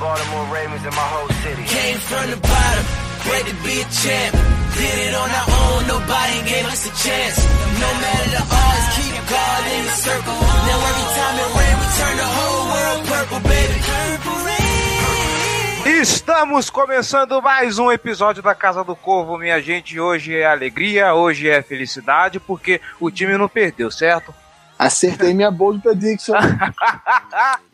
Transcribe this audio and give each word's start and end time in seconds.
Baltimore 0.00 0.46
Ravens, 0.52 0.84
and 0.84 0.94
my 0.94 1.08
whole 1.14 1.28
city. 1.42 1.62
Came 1.64 1.98
from 1.98 2.30
the 2.30 2.36
bottom, 2.36 2.84
bred 3.24 3.44
to 3.46 3.54
be 3.62 3.74
a 3.80 3.86
champ. 3.90 4.32
Did 4.74 4.96
it 5.06 5.14
on 5.14 5.30
our 5.30 5.48
own, 5.48 5.86
nobody 5.86 6.38
gave 6.50 6.66
us 6.66 6.82
a 6.86 6.92
chance. 6.98 7.36
No 7.78 7.90
matter 8.02 8.30
the 8.34 8.42
odds, 8.42 8.86
keep 8.98 9.14
God 9.30 9.62
in 9.70 9.82
the 9.86 9.96
circle. 10.02 10.34
Now 10.34 10.78
every 10.90 11.08
time 11.14 11.36
it 11.38 11.50
rain, 11.54 11.76
we 11.78 11.86
turn 11.94 12.16
the 12.18 12.30
whole 12.36 12.64
world 12.74 13.02
purple, 13.06 13.40
baby. 13.46 13.78
Purple 13.86 14.38
rain. 14.44 16.00
Estamos 16.02 16.70
começando 16.70 17.40
mais 17.40 17.78
um 17.78 17.92
episódio 17.92 18.42
da 18.42 18.54
Casa 18.54 18.82
do 18.82 18.96
Corvo, 18.96 19.38
minha 19.38 19.60
gente. 19.62 19.98
Hoje 20.00 20.36
é 20.36 20.46
alegria, 20.46 21.14
hoje 21.14 21.48
é 21.48 21.62
felicidade, 21.62 22.40
porque 22.40 22.80
o 22.98 23.10
time 23.10 23.38
não 23.38 23.48
perdeu, 23.48 23.90
certo? 23.90 24.34
Acertei 24.78 25.32
minha 25.32 25.50
bold 25.52 25.80
prediction. 25.80 26.34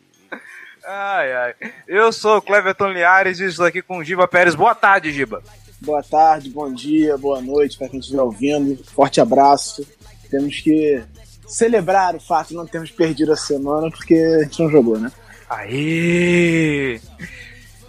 Ai, 0.86 1.32
ai. 1.32 1.54
Eu 1.86 2.12
sou 2.12 2.38
o 2.38 2.42
Cleverton 2.42 2.88
Liares 2.88 3.40
e 3.40 3.46
estou 3.46 3.66
aqui 3.66 3.82
com 3.82 3.98
o 3.98 4.04
Giba 4.04 4.26
Pérez. 4.26 4.54
Boa 4.54 4.74
tarde, 4.74 5.12
Giba. 5.12 5.42
Boa 5.80 6.02
tarde, 6.02 6.50
bom 6.50 6.72
dia, 6.72 7.16
boa 7.16 7.40
noite 7.40 7.78
para 7.78 7.88
quem 7.88 8.00
estiver 8.00 8.20
ouvindo. 8.20 8.82
Forte 8.84 9.20
abraço. 9.20 9.86
Temos 10.30 10.60
que 10.60 11.02
celebrar 11.46 12.14
o 12.14 12.20
fato 12.20 12.48
de 12.48 12.54
não 12.54 12.66
termos 12.66 12.90
perdido 12.90 13.32
a 13.32 13.36
semana 13.36 13.90
porque 13.90 14.14
a 14.14 14.42
gente 14.44 14.62
não 14.62 14.70
jogou, 14.70 14.98
né? 14.98 15.10
Aí! 15.48 17.00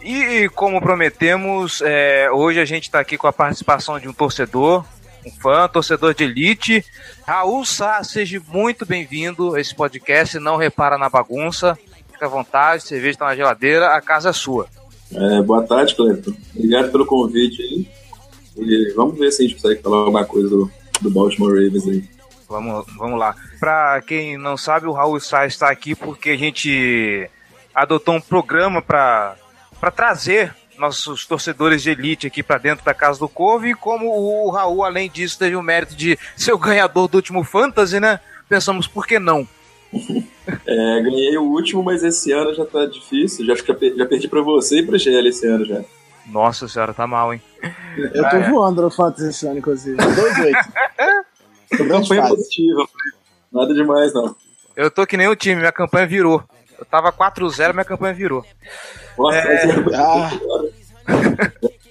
E 0.02 0.50
como 0.56 0.82
prometemos, 0.82 1.82
é, 1.86 2.32
hoje 2.32 2.60
a 2.60 2.66
gente 2.66 2.84
está 2.84 3.00
aqui 3.00 3.18
com 3.18 3.28
a 3.28 3.34
participação 3.34 4.00
de 4.00 4.08
um 4.08 4.14
torcedor, 4.14 4.84
um 5.26 5.32
fã, 5.32 5.68
torcedor 5.68 6.16
de 6.16 6.24
elite. 6.24 6.84
Raul 7.28 7.64
Sá, 7.64 8.04
seja 8.04 8.42
muito 8.48 8.86
bem-vindo 8.86 9.54
a 9.54 9.62
esse 9.62 9.76
podcast. 9.76 10.40
Não 10.40 10.58
repara 10.58 10.98
na 10.98 11.10
bagunça. 11.10 11.78
Fica 12.22 12.28
à 12.28 12.38
vontade, 12.38 12.84
cerveja 12.84 13.10
está 13.10 13.26
na 13.26 13.36
geladeira, 13.36 13.96
a 13.96 14.00
casa 14.00 14.30
é 14.30 14.34
sua. 14.34 14.68
É, 15.12 15.42
boa 15.42 15.64
tarde, 15.64 15.96
Cleiton. 15.96 16.32
Obrigado 16.56 16.92
pelo 16.92 17.04
convite 17.04 17.64
aí. 17.64 17.88
E 18.58 18.94
vamos 18.96 19.18
ver 19.18 19.32
se 19.32 19.42
a 19.42 19.48
gente 19.48 19.60
consegue 19.60 19.82
falar 19.82 19.98
alguma 19.98 20.24
coisa 20.24 20.48
do, 20.48 20.72
do 21.02 21.10
Baltimore 21.10 21.50
Ravens 21.50 21.88
aí. 21.88 22.04
Vamos, 22.48 22.86
vamos 22.96 23.18
lá. 23.18 23.36
Para 23.60 24.04
quem 24.04 24.38
não 24.38 24.56
sabe, 24.56 24.86
o 24.86 24.92
Raul 24.92 25.20
Sá 25.20 25.48
está 25.48 25.72
aqui 25.72 25.96
porque 25.96 26.30
a 26.30 26.38
gente 26.38 27.28
adotou 27.74 28.14
um 28.14 28.22
programa 28.22 28.84
para 28.84 29.36
trazer 29.96 30.54
nossos 30.78 31.26
torcedores 31.26 31.82
de 31.82 31.90
elite 31.90 32.28
aqui 32.28 32.44
para 32.44 32.60
dentro 32.60 32.86
da 32.86 32.94
Casa 32.94 33.18
do 33.18 33.28
Corvo. 33.28 33.66
E 33.66 33.74
como 33.74 34.06
o 34.12 34.52
Raul, 34.52 34.84
além 34.84 35.10
disso, 35.10 35.40
teve 35.40 35.56
o 35.56 35.64
mérito 35.64 35.96
de 35.96 36.20
ser 36.38 36.54
o 36.54 36.60
ganhador 36.60 37.08
do 37.08 37.16
último 37.16 37.44
Fantasy, 37.44 38.00
né? 38.00 38.20
Pensamos, 38.48 38.86
por 38.86 39.08
que 39.08 39.18
não? 39.18 39.48
É, 40.72 41.02
ganhei 41.02 41.38
o 41.38 41.44
último, 41.44 41.84
mas 41.84 42.02
esse 42.02 42.32
ano 42.32 42.54
já 42.54 42.66
tá 42.66 42.86
difícil. 42.86 43.46
Já, 43.46 43.56
já, 43.56 43.76
já 43.98 44.06
perdi 44.06 44.28
pra 44.30 44.42
você 44.42 44.80
e 44.80 44.86
pra 44.86 44.98
GL 44.98 45.28
esse 45.28 45.46
ano 45.46 45.66
já. 45.66 45.82
Nossa 46.28 46.66
senhora, 46.68 46.94
tá 46.94 47.06
mal, 47.06 47.34
hein? 47.34 47.42
Eu 48.14 48.30
tô 48.30 48.40
voando 48.50 48.82
no 48.82 48.90
Fantasy 48.90 49.30
esse 49.30 49.48
ano, 49.48 49.58
inclusive. 49.60 49.98
2-8. 49.98 50.72
Grande 51.72 52.08
Campanha 52.10 52.28
positiva. 52.30 52.88
Nada 53.52 53.74
demais, 53.74 54.14
não. 54.14 54.34
Eu 54.78 54.90
tô 54.90 55.06
que 55.06 55.18
nem 55.18 55.28
o 55.28 55.36
time, 55.36 55.58
minha 55.60 55.72
campanha 55.74 56.08
virou. 56.08 56.42
Eu 56.80 56.86
tava 56.86 57.12
4-0, 57.12 57.74
minha 57.74 57.84
campanha 57.84 58.14
virou. 58.14 58.46
Nossa, 59.18 59.38
É. 59.38 59.66
Ah, 59.96 60.32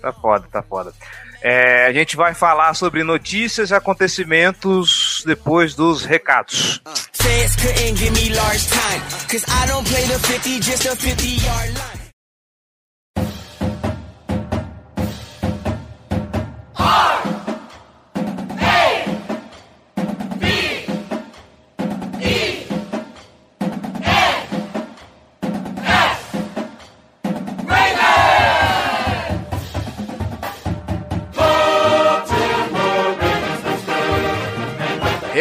Tá 0.00 0.12
foda, 0.12 0.46
tá 0.52 0.62
foda. 0.62 0.92
É, 1.46 1.84
a 1.84 1.92
gente 1.92 2.16
vai 2.16 2.32
falar 2.32 2.72
sobre 2.72 3.04
notícias 3.04 3.68
e 3.68 3.74
acontecimentos 3.74 5.22
depois 5.26 5.74
dos 5.74 6.02
recados. 6.02 6.80
Fans 7.12 7.54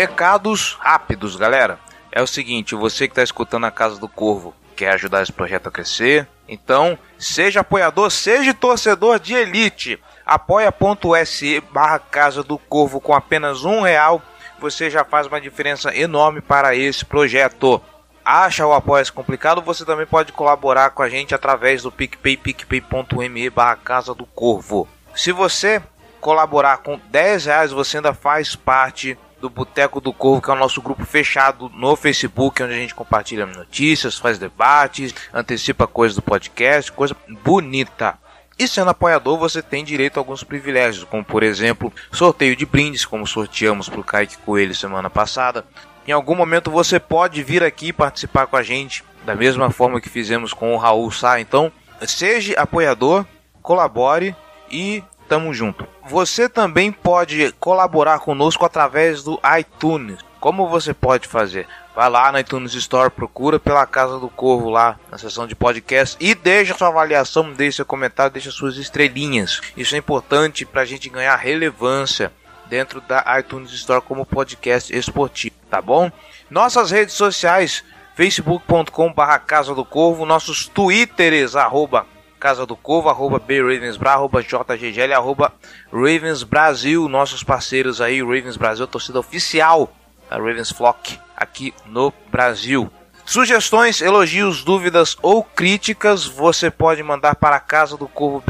Recados 0.03 0.77
rápidos, 0.81 1.37
galera. 1.37 1.79
É 2.11 2.21
o 2.21 2.27
seguinte, 2.27 2.75
você 2.75 3.07
que 3.07 3.13
está 3.13 3.23
escutando 3.23 3.65
a 3.65 3.71
Casa 3.71 3.97
do 3.97 4.09
Corvo 4.09 4.53
quer 4.75 4.91
ajudar 4.91 5.23
esse 5.23 5.31
projeto 5.31 5.67
a 5.67 5.71
crescer, 5.71 6.27
então 6.45 6.99
seja 7.17 7.61
apoiador, 7.61 8.11
seja 8.11 8.53
torcedor 8.53 9.17
de 9.17 9.33
elite. 9.33 9.97
Apoia.se 10.25 11.61
barra 11.71 11.99
Casa 11.99 12.43
do 12.43 12.57
Corvo 12.57 12.99
com 12.99 13.13
apenas 13.13 13.63
um 13.63 13.79
real, 13.79 14.21
você 14.59 14.89
já 14.89 15.05
faz 15.05 15.25
uma 15.25 15.39
diferença 15.39 15.95
enorme 15.95 16.41
para 16.41 16.75
esse 16.75 17.05
projeto. 17.05 17.81
Acha 18.25 18.67
o 18.67 18.73
apoio 18.73 19.13
complicado? 19.13 19.61
Você 19.61 19.85
também 19.85 20.05
pode 20.05 20.33
colaborar 20.33 20.89
com 20.89 21.01
a 21.01 21.07
gente 21.07 21.33
através 21.33 21.83
do 21.83 21.93
PicPay, 21.93 22.35
picpay.me 22.35 23.49
barra 23.49 23.77
Casa 23.77 24.13
do 24.13 24.25
Corvo. 24.25 24.85
Se 25.15 25.31
você 25.31 25.81
colaborar 26.19 26.79
com 26.79 26.99
10 27.09 27.45
reais, 27.45 27.71
você 27.71 27.97
ainda 27.97 28.13
faz 28.13 28.53
parte 28.53 29.17
do 29.43 29.49
Boteco 29.49 29.99
do 29.99 30.13
Corvo, 30.13 30.41
que 30.41 30.49
é 30.49 30.53
o 30.53 30.57
nosso 30.57 30.81
grupo 30.81 31.05
fechado 31.05 31.69
no 31.75 31.97
Facebook, 31.97 32.63
onde 32.63 32.73
a 32.73 32.77
gente 32.77 32.95
compartilha 32.95 33.45
notícias, 33.45 34.17
faz 34.17 34.39
debates, 34.39 35.13
antecipa 35.33 35.85
coisas 35.85 36.15
do 36.15 36.21
podcast, 36.21 36.89
coisa 36.89 37.13
bonita. 37.43 38.17
E 38.57 38.65
sendo 38.69 38.91
apoiador, 38.91 39.37
você 39.37 39.61
tem 39.61 39.83
direito 39.83 40.15
a 40.15 40.21
alguns 40.21 40.45
privilégios, 40.45 41.03
como 41.03 41.25
por 41.25 41.43
exemplo, 41.43 41.91
sorteio 42.09 42.55
de 42.55 42.65
brindes, 42.65 43.05
como 43.05 43.27
sorteamos 43.27 43.89
para 43.89 43.99
o 43.99 44.03
Kaique 44.03 44.37
Coelho 44.37 44.73
semana 44.73 45.09
passada. 45.09 45.65
Em 46.07 46.13
algum 46.13 46.35
momento 46.35 46.71
você 46.71 46.97
pode 46.97 47.43
vir 47.43 47.65
aqui 47.65 47.91
participar 47.91 48.47
com 48.47 48.55
a 48.55 48.63
gente, 48.63 49.03
da 49.25 49.35
mesma 49.35 49.69
forma 49.69 49.99
que 49.99 50.07
fizemos 50.07 50.53
com 50.53 50.73
o 50.73 50.77
Raul 50.77 51.11
Sá. 51.11 51.41
Então, 51.41 51.69
seja 52.07 52.53
apoiador, 52.57 53.25
colabore 53.61 54.33
e 54.71 55.03
tamo 55.27 55.53
junto. 55.53 55.87
Você 56.07 56.47
também 56.47 56.91
pode 56.91 57.51
colaborar 57.59 58.19
conosco 58.19 58.65
através 58.65 59.23
do 59.23 59.39
iTunes. 59.57 60.19
Como 60.39 60.67
você 60.67 60.93
pode 60.93 61.27
fazer? 61.27 61.67
Vai 61.95 62.09
lá 62.09 62.31
no 62.31 62.39
iTunes 62.39 62.73
Store, 62.73 63.09
procura 63.09 63.59
pela 63.59 63.85
Casa 63.85 64.19
do 64.19 64.27
Corvo 64.27 64.69
lá 64.69 64.99
na 65.11 65.17
seção 65.17 65.47
de 65.47 65.55
podcast 65.55 66.17
e 66.19 66.33
deixa 66.35 66.75
sua 66.75 66.87
avaliação, 66.87 67.53
deixa 67.53 67.77
seu 67.77 67.85
comentário, 67.85 68.33
deixa 68.33 68.51
suas 68.51 68.77
estrelinhas. 68.77 69.61
Isso 69.77 69.95
é 69.95 69.99
importante 69.99 70.65
para 70.65 70.81
a 70.81 70.85
gente 70.85 71.07
ganhar 71.07 71.35
relevância 71.35 72.31
dentro 72.65 72.99
da 73.01 73.23
iTunes 73.39 73.71
Store 73.71 74.01
como 74.01 74.25
podcast 74.25 74.95
esportivo, 74.95 75.55
tá 75.69 75.81
bom? 75.81 76.11
Nossas 76.49 76.91
redes 76.91 77.13
sociais, 77.13 77.83
facebook.com.br 78.15 79.37
Casa 79.45 79.75
do 79.75 79.85
Corvo, 79.85 80.25
nossos 80.25 80.67
twitters, 80.67 81.55
arroba 81.55 82.07
Casa 82.43 82.65
do 82.65 82.75
Corvo, 82.75 83.07
arroba 83.07 83.39
BRavensBra, 83.39 84.11
arroba 84.11 84.43
JGGL, 84.43 85.13
arroba 85.13 85.53
Ravens 85.89 86.43
Brasil, 86.43 87.07
nossos 87.07 87.41
parceiros 87.41 88.01
aí, 88.01 88.21
Ravens 88.21 88.57
Brasil, 88.57 88.85
torcida 88.85 89.17
oficial 89.17 89.89
da 90.29 90.35
Ravens 90.35 90.69
Flock 90.69 91.17
aqui 91.37 91.73
no 91.85 92.13
Brasil. 92.29 92.91
Sugestões, 93.23 94.01
elogios, 94.01 94.61
dúvidas 94.61 95.15
ou 95.21 95.41
críticas 95.41 96.25
você 96.25 96.69
pode 96.69 97.01
mandar 97.01 97.35
para 97.35 97.57
casa 97.61 97.95
do 97.95 98.09
corvo 98.09 98.43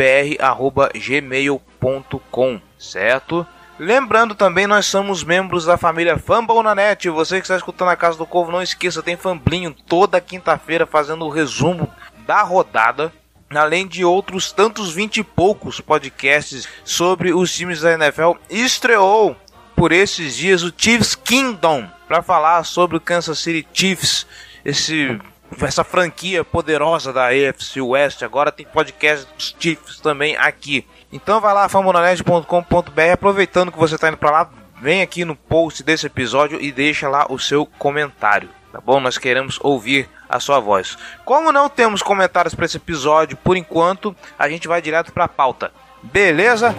gmail.com, 0.95 2.61
certo? 2.79 3.45
Lembrando 3.77 4.33
também, 4.33 4.65
nós 4.65 4.87
somos 4.87 5.23
membros 5.23 5.65
da 5.65 5.77
família 5.77 6.17
Fumble 6.17 6.63
na 6.63 6.73
Net. 6.73 7.11
Você 7.11 7.35
que 7.35 7.43
está 7.43 7.57
escutando 7.57 7.89
a 7.89 7.95
Casa 7.95 8.17
do 8.17 8.25
Corvo, 8.25 8.51
não 8.51 8.61
esqueça, 8.61 9.03
tem 9.03 9.17
Famblinho 9.17 9.71
toda 9.87 10.19
quinta-feira 10.19 10.87
fazendo 10.87 11.25
o 11.25 11.29
resumo 11.29 11.87
da 12.25 12.41
rodada 12.41 13.13
além 13.57 13.87
de 13.87 14.03
outros 14.03 14.51
tantos 14.51 14.93
vinte 14.93 15.17
e 15.17 15.23
poucos 15.23 15.79
podcasts 15.79 16.67
sobre 16.83 17.33
os 17.33 17.53
times 17.53 17.81
da 17.81 17.93
NFL, 17.93 18.33
estreou 18.49 19.35
por 19.75 19.91
esses 19.91 20.35
dias 20.35 20.63
o 20.63 20.73
Chiefs 20.75 21.15
Kingdom 21.15 21.87
para 22.07 22.21
falar 22.21 22.63
sobre 22.63 22.97
o 22.97 23.01
Kansas 23.01 23.39
City 23.39 23.67
Chiefs, 23.73 24.25
esse 24.63 25.19
essa 25.61 25.83
franquia 25.83 26.43
poderosa 26.43 27.13
da 27.13 27.27
AFC 27.27 27.79
West. 27.79 28.23
Agora 28.23 28.51
tem 28.51 28.65
podcast 28.65 29.27
dos 29.37 29.55
Chiefs 29.59 29.99
também 29.99 30.35
aqui. 30.37 30.85
Então 31.11 31.39
vai 31.39 31.53
lá, 31.53 31.69
famonanet.com.br. 31.69 33.11
Aproveitando 33.13 33.71
que 33.71 33.77
você 33.77 33.95
está 33.95 34.07
indo 34.07 34.17
para 34.17 34.31
lá, 34.31 34.49
vem 34.81 35.01
aqui 35.01 35.23
no 35.23 35.35
post 35.35 35.83
desse 35.83 36.07
episódio 36.07 36.59
e 36.59 36.71
deixa 36.71 37.07
lá 37.07 37.27
o 37.29 37.37
seu 37.37 37.65
comentário. 37.65 38.49
Tá 38.71 38.81
bom? 38.81 38.99
Nós 38.99 39.17
queremos 39.19 39.59
ouvir 39.61 40.09
a 40.33 40.39
sua 40.39 40.59
voz. 40.59 40.97
Como 41.23 41.51
não 41.51 41.69
temos 41.69 42.01
comentários 42.01 42.55
para 42.55 42.65
esse 42.65 42.77
episódio 42.77 43.37
por 43.37 43.55
enquanto, 43.55 44.15
a 44.37 44.49
gente 44.49 44.67
vai 44.67 44.81
direto 44.81 45.13
para 45.13 45.25
a 45.25 45.29
pauta. 45.29 45.71
Beleza? 46.01 46.75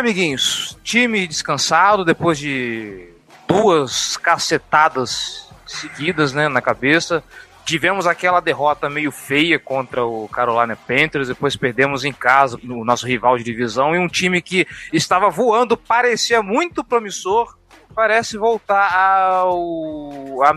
Amiguinhos. 0.00 0.76
Time 0.82 1.26
descansado 1.26 2.04
depois 2.04 2.38
de 2.38 3.08
duas 3.46 4.16
cacetadas 4.16 5.48
seguidas, 5.66 6.32
né, 6.32 6.48
na 6.48 6.60
cabeça. 6.60 7.22
Tivemos 7.64 8.06
aquela 8.06 8.40
derrota 8.40 8.90
meio 8.90 9.12
feia 9.12 9.58
contra 9.58 10.04
o 10.04 10.28
Carolina 10.28 10.74
Panthers, 10.74 11.28
depois 11.28 11.54
perdemos 11.54 12.04
em 12.04 12.12
casa 12.12 12.58
no 12.62 12.84
nosso 12.84 13.06
rival 13.06 13.38
de 13.38 13.44
divisão 13.44 13.94
e 13.94 13.98
um 13.98 14.08
time 14.08 14.42
que 14.42 14.66
estava 14.92 15.30
voando, 15.30 15.76
parecia 15.76 16.42
muito 16.42 16.82
promissor, 16.82 17.56
parece 17.94 18.36
voltar 18.36 18.92
ao 18.92 20.42
a 20.42 20.52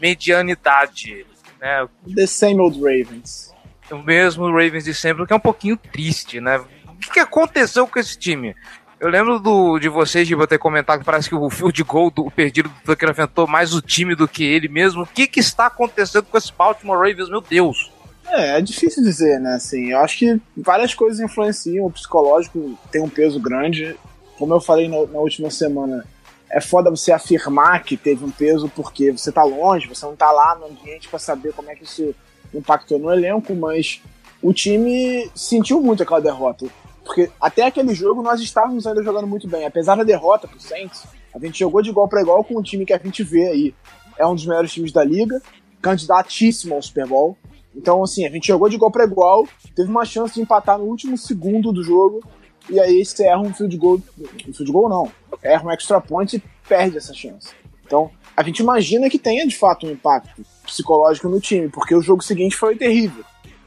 medianidade, 0.00 1.26
né? 1.60 1.86
The 2.14 2.26
same 2.26 2.60
old 2.60 2.78
Ravens. 2.78 3.52
O 3.90 3.98
mesmo 3.98 4.46
Ravens 4.46 4.84
de 4.84 4.94
sempre, 4.94 5.22
o 5.22 5.26
que 5.26 5.32
é 5.32 5.36
um 5.36 5.40
pouquinho 5.40 5.76
triste, 5.76 6.40
né? 6.40 6.58
O 6.58 7.12
que 7.12 7.20
aconteceu 7.20 7.86
com 7.86 7.98
esse 7.98 8.18
time? 8.18 8.54
Eu 9.04 9.10
lembro 9.10 9.38
do, 9.38 9.78
de 9.78 9.86
vocês, 9.86 10.26
de 10.26 10.34
ter 10.46 10.58
comentado 10.58 11.00
que 11.00 11.04
parece 11.04 11.28
que 11.28 11.34
o 11.34 11.50
field 11.50 11.82
goal 11.82 12.10
do 12.10 12.30
perdido 12.30 12.70
do 12.70 12.74
Tucker 12.86 13.10
afetou 13.10 13.46
mais 13.46 13.74
o 13.74 13.82
time 13.82 14.14
do 14.14 14.26
que 14.26 14.42
ele 14.42 14.66
mesmo. 14.66 15.02
O 15.02 15.06
que, 15.06 15.26
que 15.26 15.40
está 15.40 15.66
acontecendo 15.66 16.24
com 16.24 16.38
esse 16.38 16.50
Baltimore 16.50 16.96
Ravens? 16.96 17.28
Meu 17.28 17.42
Deus! 17.42 17.92
É, 18.26 18.56
é 18.56 18.60
difícil 18.62 19.02
dizer, 19.02 19.38
né? 19.40 19.56
Assim, 19.56 19.90
eu 19.90 19.98
acho 19.98 20.16
que 20.16 20.40
várias 20.56 20.94
coisas 20.94 21.20
influenciam. 21.20 21.84
O 21.84 21.90
psicológico 21.90 22.78
tem 22.90 23.02
um 23.02 23.08
peso 23.10 23.38
grande. 23.38 23.94
Como 24.38 24.54
eu 24.54 24.60
falei 24.62 24.88
na, 24.88 24.96
na 25.12 25.18
última 25.18 25.50
semana, 25.50 26.06
é 26.48 26.58
foda 26.62 26.88
você 26.88 27.12
afirmar 27.12 27.82
que 27.82 27.98
teve 27.98 28.24
um 28.24 28.30
peso 28.30 28.72
porque 28.74 29.12
você 29.12 29.30
tá 29.30 29.44
longe, 29.44 29.86
você 29.86 30.06
não 30.06 30.16
tá 30.16 30.32
lá 30.32 30.54
no 30.54 30.64
ambiente 30.64 31.10
para 31.10 31.18
saber 31.18 31.52
como 31.52 31.70
é 31.70 31.74
que 31.74 31.84
isso 31.84 32.14
impactou 32.54 32.98
no 32.98 33.12
elenco, 33.12 33.54
mas 33.54 34.00
o 34.40 34.54
time 34.54 35.30
sentiu 35.34 35.82
muito 35.82 36.02
aquela 36.02 36.22
derrota. 36.22 36.64
Porque 37.04 37.30
até 37.40 37.66
aquele 37.66 37.94
jogo 37.94 38.22
nós 38.22 38.40
estávamos 38.40 38.86
ainda 38.86 39.02
jogando 39.02 39.26
muito 39.26 39.46
bem. 39.46 39.66
Apesar 39.66 39.96
da 39.96 40.02
derrota 40.02 40.48
pro 40.48 40.60
Saints, 40.60 41.04
a 41.34 41.38
gente 41.38 41.58
jogou 41.58 41.82
de 41.82 41.90
igual 41.90 42.08
para 42.08 42.22
igual 42.22 42.42
com 42.42 42.58
um 42.58 42.62
time 42.62 42.86
que 42.86 42.92
a 42.92 42.98
gente 42.98 43.22
vê 43.22 43.48
aí. 43.48 43.74
É 44.18 44.26
um 44.26 44.34
dos 44.34 44.46
melhores 44.46 44.72
times 44.72 44.92
da 44.92 45.04
liga, 45.04 45.42
candidatíssimo 45.82 46.74
ao 46.74 46.82
Super 46.82 47.06
Bowl. 47.06 47.36
Então, 47.74 48.02
assim, 48.02 48.24
a 48.24 48.30
gente 48.30 48.46
jogou 48.46 48.68
de 48.68 48.76
igual 48.76 48.90
para 48.90 49.04
igual, 49.04 49.46
teve 49.74 49.90
uma 49.90 50.04
chance 50.04 50.34
de 50.34 50.40
empatar 50.40 50.78
no 50.78 50.84
último 50.84 51.18
segundo 51.18 51.72
do 51.72 51.82
jogo, 51.82 52.22
e 52.70 52.78
aí 52.78 53.04
você 53.04 53.26
erra 53.26 53.40
um 53.40 53.52
field 53.52 53.76
goal. 53.76 54.00
Um 54.48 54.52
field 54.52 54.72
goal 54.72 54.88
não. 54.88 55.10
Erra 55.42 55.66
um 55.66 55.70
extra 55.70 56.00
point 56.00 56.36
e 56.36 56.42
perde 56.68 56.96
essa 56.96 57.12
chance. 57.12 57.50
Então, 57.84 58.10
a 58.36 58.42
gente 58.42 58.60
imagina 58.60 59.10
que 59.10 59.18
tenha 59.18 59.46
de 59.46 59.56
fato 59.56 59.86
um 59.86 59.90
impacto 59.90 60.42
psicológico 60.64 61.28
no 61.28 61.40
time, 61.40 61.68
porque 61.68 61.94
o 61.94 62.00
jogo 62.00 62.22
seguinte 62.22 62.56
foi 62.56 62.76
terrível. 62.76 63.24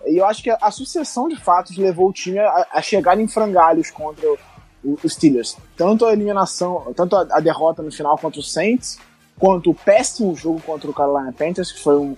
E 0.09 0.18
eu 0.18 0.25
acho 0.25 0.44
que 0.44 0.50
a 0.50 0.71
sucessão 0.71 1.27
de 1.27 1.36
fatos 1.36 1.77
levou 1.77 2.09
o 2.09 2.13
time 2.13 2.39
a, 2.39 2.68
a 2.74 2.81
chegar 2.81 3.19
em 3.19 3.27
frangalhos 3.27 3.92
contra 3.92 4.27
os 4.83 5.13
Steelers. 5.13 5.57
Tanto 5.75 6.06
a 6.06 6.13
eliminação, 6.13 6.94
tanto 6.95 7.15
a, 7.15 7.27
a, 7.31 7.39
derrota 7.39 7.81
no 7.81 7.92
final 7.92 8.18
contra 8.18 8.39
o 8.39 8.44
Saints, 8.44 8.98
quanto 9.38 9.71
o 9.71 9.75
péssimo 9.75 10.36
jogo 10.36 10.62
contra 10.62 10.89
o 10.89 10.94
Carolina 10.94 11.33
Panthers, 11.33 11.71
que 11.71 11.81
foi 11.81 11.98
um, 11.98 12.15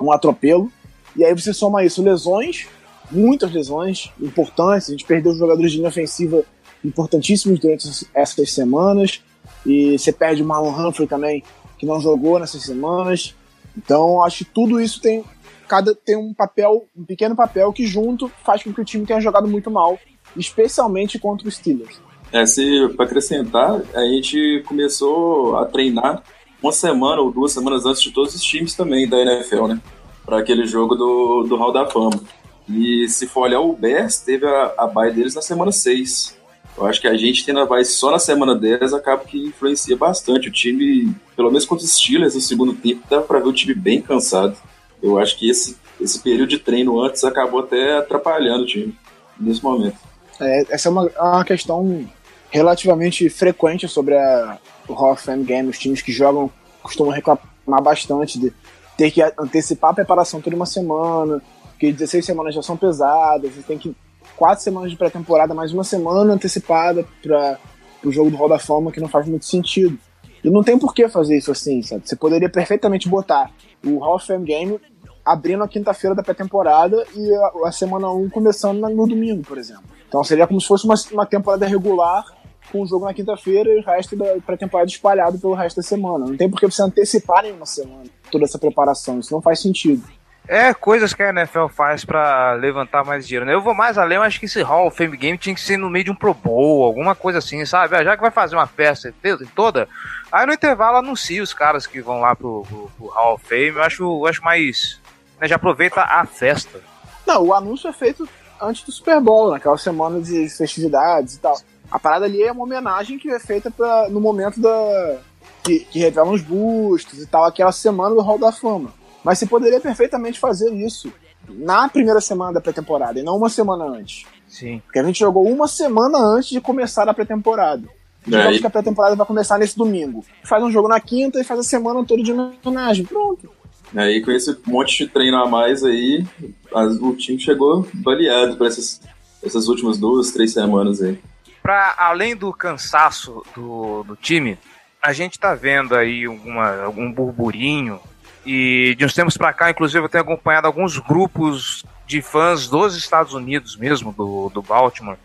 um 0.00 0.12
atropelo. 0.12 0.70
E 1.16 1.24
aí 1.24 1.32
você 1.32 1.52
soma 1.52 1.84
isso, 1.84 2.02
lesões, 2.02 2.66
muitas 3.10 3.52
lesões 3.52 4.10
importantes. 4.20 4.88
A 4.88 4.92
gente 4.92 5.04
perdeu 5.04 5.34
jogadores 5.34 5.72
de 5.72 5.78
linha 5.78 5.88
ofensiva 5.88 6.44
importantíssimos 6.84 7.58
durante 7.58 8.06
essas 8.14 8.50
semanas. 8.50 9.22
E 9.66 9.98
você 9.98 10.12
perde 10.12 10.42
o 10.42 10.46
Marlon 10.46 10.88
Humphrey 10.88 11.06
também, 11.06 11.42
que 11.78 11.86
não 11.86 12.00
jogou 12.00 12.38
nessas 12.38 12.62
semanas. 12.62 13.34
Então, 13.76 14.22
acho 14.22 14.38
que 14.38 14.44
tudo 14.44 14.80
isso 14.80 15.00
tem, 15.00 15.24
cada 15.66 15.94
tem 15.94 16.16
um 16.16 16.32
papel, 16.32 16.86
um 16.96 17.04
pequeno 17.04 17.34
papel 17.34 17.72
que 17.72 17.86
junto 17.86 18.30
faz 18.44 18.62
com 18.62 18.72
que 18.72 18.80
o 18.80 18.84
time 18.84 19.06
tenha 19.06 19.20
jogado 19.20 19.48
muito 19.48 19.70
mal, 19.70 19.98
especialmente 20.36 21.18
contra 21.18 21.48
os 21.48 21.56
Steelers. 21.56 22.00
É, 22.32 22.44
se 22.46 22.88
para 22.96 23.06
acrescentar, 23.06 23.80
a 23.94 24.04
gente 24.06 24.64
começou 24.66 25.56
a 25.56 25.66
treinar 25.66 26.22
uma 26.62 26.72
semana 26.72 27.20
ou 27.20 27.30
duas 27.30 27.52
semanas 27.52 27.86
antes 27.86 28.02
de 28.02 28.10
todos 28.10 28.34
os 28.34 28.42
times 28.42 28.74
também 28.74 29.08
da 29.08 29.20
NFL, 29.20 29.66
né? 29.66 29.80
Para 30.24 30.38
aquele 30.38 30.66
jogo 30.66 30.94
do, 30.96 31.44
do 31.44 31.56
Hall 31.56 31.72
da 31.72 31.86
Fama. 31.86 32.20
E 32.68 33.06
se 33.08 33.26
for 33.26 33.42
olhar, 33.42 33.60
o 33.60 33.74
Bears 33.74 34.18
teve 34.20 34.46
a, 34.46 34.74
a 34.78 34.86
bye 34.86 35.12
deles 35.12 35.34
na 35.34 35.42
semana 35.42 35.70
6. 35.70 36.36
Eu 36.76 36.86
acho 36.86 37.00
que 37.00 37.06
a 37.06 37.16
gente 37.16 37.44
tendo 37.44 37.60
a 37.60 37.66
bye 37.66 37.84
só 37.84 38.10
na 38.10 38.18
semana 38.18 38.54
10 38.54 38.94
acaba 38.94 39.24
que 39.24 39.38
influencia 39.38 39.96
bastante. 39.96 40.48
O 40.48 40.52
time, 40.52 41.14
pelo 41.36 41.50
menos 41.50 41.66
contra 41.66 41.84
os 41.84 41.92
Steelers 41.92 42.34
no 42.34 42.40
segundo 42.40 42.72
tempo, 42.74 43.02
dá 43.08 43.20
para 43.20 43.38
ver 43.38 43.48
o 43.48 43.52
time 43.52 43.74
bem 43.74 44.00
cansado 44.00 44.56
eu 45.04 45.18
acho 45.18 45.38
que 45.38 45.50
esse, 45.50 45.76
esse 46.00 46.18
período 46.18 46.48
de 46.48 46.58
treino 46.58 46.98
antes 46.98 47.22
acabou 47.24 47.60
até 47.60 47.98
atrapalhando 47.98 48.62
o 48.62 48.66
time 48.66 48.96
nesse 49.38 49.62
momento. 49.62 49.98
É, 50.40 50.64
essa 50.70 50.88
é 50.88 50.90
uma, 50.90 51.06
é 51.06 51.20
uma 51.20 51.44
questão 51.44 52.08
relativamente 52.50 53.28
frequente 53.28 53.86
sobre 53.86 54.16
a, 54.16 54.58
o 54.88 54.94
Hall 54.94 55.12
of 55.12 55.22
Fame 55.22 55.44
Game. 55.44 55.68
Os 55.68 55.78
times 55.78 56.00
que 56.00 56.10
jogam 56.10 56.50
costumam 56.82 57.12
reclamar 57.12 57.82
bastante 57.82 58.40
de 58.40 58.50
ter 58.96 59.10
que 59.10 59.22
antecipar 59.38 59.90
a 59.90 59.94
preparação 59.94 60.40
toda 60.40 60.56
uma 60.56 60.66
semana, 60.66 61.42
que 61.78 61.92
16 61.92 62.24
semanas 62.24 62.54
já 62.54 62.62
são 62.62 62.76
pesadas, 62.76 63.52
você 63.52 63.62
tem 63.62 63.76
que 63.76 63.94
quatro 64.36 64.64
semanas 64.64 64.90
de 64.90 64.96
pré-temporada, 64.96 65.52
mais 65.52 65.72
uma 65.72 65.84
semana 65.84 66.32
antecipada 66.32 67.06
para 67.22 67.58
o 68.02 68.10
jogo 68.10 68.30
do 68.30 68.36
Hall 68.36 68.48
da 68.48 68.58
Fama, 68.58 68.90
que 68.90 69.00
não 69.00 69.08
faz 69.08 69.26
muito 69.26 69.44
sentido. 69.44 69.98
E 70.44 70.50
não 70.50 70.62
tem 70.62 70.78
por 70.78 70.94
que 70.94 71.08
fazer 71.08 71.38
isso 71.38 71.50
assim, 71.50 71.82
sabe? 71.82 72.06
Você 72.06 72.14
poderia 72.14 72.50
perfeitamente 72.50 73.08
botar 73.08 73.50
o 73.84 73.98
Hall 73.98 74.16
of 74.16 74.26
Fame 74.26 74.44
Game 74.44 74.78
abrindo 75.24 75.64
a 75.64 75.68
quinta-feira 75.68 76.14
da 76.14 76.22
pré-temporada 76.22 77.02
e 77.16 77.34
a, 77.34 77.68
a, 77.68 77.72
semana 77.72 78.10
1 78.10 78.28
começando 78.28 78.78
no 78.80 79.06
domingo, 79.06 79.42
por 79.42 79.56
exemplo. 79.56 79.84
Então 80.06 80.22
seria 80.22 80.46
como 80.46 80.60
se 80.60 80.68
fosse 80.68 80.84
uma, 80.84 80.94
uma 81.12 81.24
temporada 81.24 81.66
regular 81.66 82.24
com 82.70 82.82
o 82.82 82.86
jogo 82.86 83.06
na 83.06 83.14
quinta-feira 83.14 83.70
e 83.70 83.78
o 83.78 83.82
resto 83.82 84.14
da 84.16 84.36
pré-temporada 84.44 84.90
espalhado 84.90 85.38
pelo 85.38 85.54
resto 85.54 85.76
da 85.76 85.82
semana. 85.82 86.26
Não 86.26 86.36
tem 86.36 86.50
por 86.50 86.60
que 86.60 86.66
você 86.66 86.82
antecipar 86.82 87.46
em 87.46 87.52
uma 87.52 87.66
semana 87.66 88.04
toda 88.30 88.44
essa 88.44 88.58
preparação, 88.58 89.20
isso 89.20 89.32
não 89.32 89.40
faz 89.40 89.60
sentido. 89.60 90.04
É, 90.46 90.74
coisas 90.74 91.14
que 91.14 91.22
a 91.22 91.30
NFL 91.30 91.68
faz 91.68 92.04
para 92.04 92.52
levantar 92.52 93.02
mais 93.02 93.26
dinheiro, 93.26 93.46
né? 93.46 93.54
Eu 93.54 93.62
vou 93.62 93.74
mais 93.74 93.96
além, 93.96 94.16
eu 94.16 94.22
acho 94.22 94.38
que 94.38 94.44
esse 94.44 94.60
Hall 94.60 94.88
of 94.88 94.96
Fame 94.96 95.16
Game 95.16 95.38
tinha 95.38 95.54
que 95.54 95.60
ser 95.60 95.78
no 95.78 95.88
meio 95.88 96.04
de 96.04 96.10
um 96.10 96.14
Pro 96.14 96.34
Bowl, 96.34 96.84
alguma 96.84 97.14
coisa 97.14 97.38
assim, 97.38 97.64
sabe? 97.64 97.96
Ah, 97.96 98.04
já 98.04 98.14
que 98.14 98.20
vai 98.20 98.30
fazer 98.30 98.54
uma 98.54 98.66
festa 98.66 99.14
toda, 99.54 99.88
aí 100.34 100.46
no 100.46 100.52
intervalo 100.52 100.98
anuncia 100.98 101.42
os 101.42 101.54
caras 101.54 101.86
que 101.86 102.00
vão 102.00 102.20
lá 102.20 102.34
pro, 102.34 102.62
pro, 102.68 102.90
pro 102.96 103.06
Hall 103.08 103.34
of 103.34 103.44
Fame, 103.46 103.76
eu 103.76 103.82
acho, 103.82 104.02
eu 104.02 104.26
acho 104.26 104.42
mais 104.42 105.00
né, 105.40 105.46
já 105.46 105.56
aproveita 105.56 106.00
a 106.00 106.26
festa. 106.26 106.80
Não, 107.26 107.42
o 107.44 107.54
anúncio 107.54 107.88
é 107.88 107.92
feito 107.92 108.28
antes 108.60 108.82
do 108.82 108.92
Super 108.92 109.20
Bowl, 109.20 109.50
naquela 109.50 109.78
semana 109.78 110.20
de 110.20 110.48
festividades 110.48 111.34
e 111.34 111.40
tal. 111.40 111.58
A 111.90 111.98
parada 111.98 112.24
ali 112.24 112.42
é 112.42 112.50
uma 112.50 112.64
homenagem 112.64 113.18
que 113.18 113.30
é 113.30 113.38
feita 113.38 113.70
pra, 113.70 114.08
no 114.08 114.20
momento 114.20 114.60
da. 114.60 115.18
Que, 115.62 115.80
que 115.80 115.98
revelam 115.98 116.32
os 116.32 116.42
bustos 116.42 117.22
e 117.22 117.26
tal, 117.26 117.44
aquela 117.44 117.72
semana 117.72 118.14
do 118.14 118.20
Hall 118.20 118.38
da 118.38 118.52
Fama. 118.52 118.92
Mas 119.22 119.38
você 119.38 119.46
poderia 119.46 119.80
perfeitamente 119.80 120.38
fazer 120.38 120.70
isso 120.74 121.10
na 121.48 121.88
primeira 121.88 122.20
semana 122.20 122.52
da 122.52 122.60
pré-temporada 122.60 123.18
e 123.18 123.22
não 123.22 123.36
uma 123.36 123.48
semana 123.48 123.84
antes. 123.84 124.26
Sim. 124.46 124.82
Porque 124.84 124.98
a 124.98 125.02
gente 125.02 125.18
jogou 125.18 125.46
uma 125.46 125.66
semana 125.66 126.18
antes 126.18 126.50
de 126.50 126.60
começar 126.60 127.08
a 127.08 127.14
pré-temporada. 127.14 127.88
Digamos 128.26 128.58
que 128.58 128.66
a 128.66 128.70
pré-temporada 128.70 129.16
vai 129.16 129.26
começar 129.26 129.58
nesse 129.58 129.76
domingo. 129.76 130.24
Faz 130.44 130.62
um 130.62 130.70
jogo 130.70 130.88
na 130.88 130.98
quinta 131.00 131.40
e 131.40 131.44
faz 131.44 131.60
a 131.60 131.62
semana 131.62 132.04
toda 132.04 132.22
de 132.22 132.32
homenagem. 132.32 133.04
Pronto. 133.04 133.50
Aí 133.94 134.22
com 134.22 134.30
esse 134.30 134.56
monte 134.66 135.04
de 135.04 135.10
treino 135.10 135.36
a 135.36 135.48
mais 135.48 135.84
aí, 135.84 136.26
as, 136.74 136.96
o 136.96 137.14
time 137.14 137.38
chegou 137.38 137.86
baleado 137.92 138.56
para 138.56 138.66
essas, 138.66 139.00
essas 139.42 139.68
últimas 139.68 139.98
duas, 139.98 140.32
três 140.32 140.52
semanas 140.52 141.00
aí. 141.02 141.18
Para 141.62 141.94
além 141.98 142.34
do 142.34 142.52
cansaço 142.52 143.42
do, 143.54 144.02
do 144.02 144.16
time, 144.16 144.58
a 145.00 145.12
gente 145.12 145.38
tá 145.38 145.54
vendo 145.54 145.94
aí 145.94 146.24
alguma, 146.24 146.82
algum 146.82 147.12
burburinho 147.12 148.00
e 148.44 148.94
de 148.96 149.04
uns 149.04 149.14
tempos 149.14 149.36
para 149.36 149.52
cá, 149.52 149.70
inclusive, 149.70 150.04
eu 150.04 150.08
tenho 150.08 150.22
acompanhado 150.22 150.66
alguns 150.66 150.98
grupos 150.98 151.84
de 152.06 152.20
fãs 152.20 152.68
dos 152.68 152.96
Estados 152.96 153.32
Unidos 153.32 153.76
mesmo, 153.76 154.12
do, 154.12 154.50
do 154.50 154.62
Baltimore. 154.62 155.16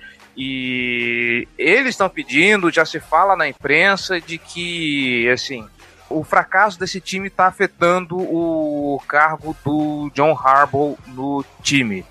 E 0.41 1.46
eles 1.58 1.89
estão 1.89 2.08
pedindo, 2.08 2.72
já 2.72 2.86
se 2.86 2.98
fala 2.98 3.36
na 3.36 3.50
imprensa, 3.50 4.22
de 4.22 4.38
que, 4.38 5.29
assim, 5.29 5.67
o 6.10 6.24
fracasso 6.24 6.79
desse 6.79 7.01
time 7.01 7.27
está 7.27 7.48
afetando 7.48 8.17
o 8.17 9.01
cargo 9.05 9.53
do 9.65 10.10
John 10.13 10.31
Harbaugh 10.31 10.98
no 11.08 11.43
time. 11.62 12.05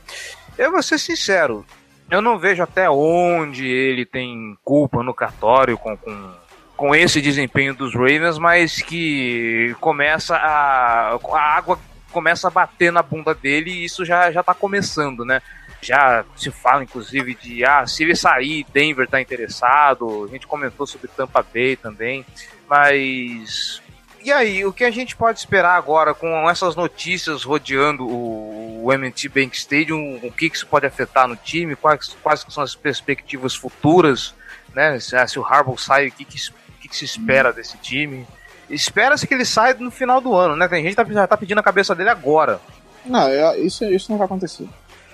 Eu 0.59 0.73
vou 0.73 0.83
ser 0.83 0.99
sincero, 0.99 1.65
eu 2.11 2.21
não 2.21 2.39
vejo 2.39 2.63
até 2.63 2.91
onde 2.91 3.67
ele 3.67 4.05
tem 4.05 4.59
culpa 4.63 5.03
no 5.03 5.15
cartório 5.15 5.79
com, 5.79 5.97
com, 5.97 6.35
com 6.77 6.95
esse 6.95 7.23
desempenho 7.23 7.75
dos 7.75 7.95
Ravens, 7.95 8.37
mas 8.37 8.83
que 8.83 9.75
começa 9.81 10.37
a, 10.37 11.15
a 11.15 11.41
água 11.41 11.79
começa 12.13 12.49
a 12.49 12.51
bater 12.51 12.93
na 12.93 13.03
bunda 13.03 13.35
dele 13.35 13.71
e 13.71 13.85
isso 13.85 14.05
já, 14.05 14.31
já 14.31 14.43
tá 14.43 14.53
começando, 14.53 15.25
né? 15.25 15.41
Já 15.81 16.25
se 16.37 16.51
fala, 16.51 16.83
inclusive, 16.83 17.35
de 17.35 17.65
ah, 17.65 17.87
se 17.87 18.03
ele 18.03 18.17
sair, 18.17 18.67
Denver 18.73 19.09
tá 19.09 19.21
interessado. 19.21 20.25
A 20.25 20.29
gente 20.29 20.47
comentou 20.47 20.87
sobre 20.87 21.09
Tampa 21.09 21.43
Bay 21.43 21.77
também. 21.77 22.25
Mas. 22.69 23.81
E 24.23 24.33
aí, 24.33 24.65
o 24.65 24.73
que 24.73 24.85
a 24.85 24.91
gente 24.91 25.15
pode 25.15 25.39
esperar 25.39 25.77
agora 25.77 26.13
com 26.13 26.51
essas 26.51 26.75
notícias 26.75 27.45
rodeando 27.45 28.05
o, 28.05 28.85
o 28.85 28.93
MT 28.93 29.29
Bank 29.29 29.57
Stadium? 29.57 30.19
O 30.23 30.33
que, 30.33 30.51
que 30.51 30.57
isso 30.57 30.67
pode 30.67 30.85
afetar 30.85 31.29
no 31.29 31.37
time? 31.37 31.77
Quais, 31.77 32.17
quais 32.23 32.45
são 32.49 32.63
as 32.63 32.75
perspectivas 32.75 33.55
futuras? 33.55 34.35
Né? 34.75 34.99
Se, 34.99 35.29
se 35.29 35.39
o 35.39 35.45
Harbaugh 35.45 35.79
sai, 35.79 36.09
o 36.09 36.13
que, 36.13 36.25
que, 36.25 36.39
que, 36.81 36.89
que 36.89 36.97
se 36.97 37.05
espera 37.05 37.53
desse 37.53 37.79
time? 37.79 38.27
Espera-se 38.69 39.27
que 39.27 39.33
ele 39.33 39.45
saia 39.45 39.75
no 39.75 39.91
final 39.91 40.21
do 40.21 40.35
ano, 40.35 40.57
né? 40.57 40.69
Tem 40.69 40.83
gente 40.83 41.03
que 41.03 41.13
já 41.13 41.27
tá 41.27 41.37
pedindo 41.37 41.59
a 41.59 41.63
cabeça 41.63 41.95
dele 41.95 42.11
agora. 42.11 42.61
Não, 43.05 43.27
é, 43.29 43.59
isso, 43.59 43.85
isso 43.85 44.11
não 44.11 44.19
vai 44.19 44.27
acontecer. 44.27 44.69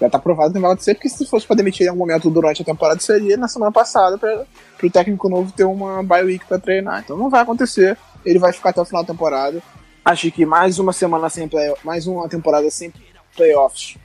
Já 0.04 0.10
tá 0.10 0.18
provado 0.18 0.50
que 0.50 0.54
não 0.54 0.62
vai 0.62 0.72
acontecer, 0.72 0.94
porque 0.94 1.08
se 1.08 1.26
fosse 1.26 1.46
pra 1.46 1.56
demitir 1.56 1.86
em 1.86 1.88
algum 1.88 2.00
momento 2.00 2.28
durante 2.28 2.60
a 2.60 2.64
temporada, 2.64 3.00
seria 3.00 3.36
na 3.36 3.48
semana 3.48 3.72
passada 3.72 4.18
para 4.18 4.46
o 4.82 4.90
técnico 4.90 5.28
novo 5.28 5.50
ter 5.52 5.64
uma 5.64 6.02
bye 6.02 6.22
week 6.22 6.44
pra 6.44 6.58
treinar. 6.58 7.02
Então 7.02 7.16
não 7.16 7.30
vai 7.30 7.42
acontecer. 7.42 7.96
Ele 8.24 8.38
vai 8.38 8.52
ficar 8.52 8.70
até 8.70 8.80
o 8.80 8.84
final 8.84 9.02
da 9.02 9.12
temporada. 9.12 9.62
Acho 10.04 10.30
que 10.30 10.44
mais 10.44 10.78
uma 10.78 10.92
semana 10.92 11.30
sem 11.30 11.48
play, 11.48 11.72
mais 11.82 12.06
uma 12.06 12.28
temporada 12.28 12.70
sem 12.70 12.92
playoffs 13.34 13.96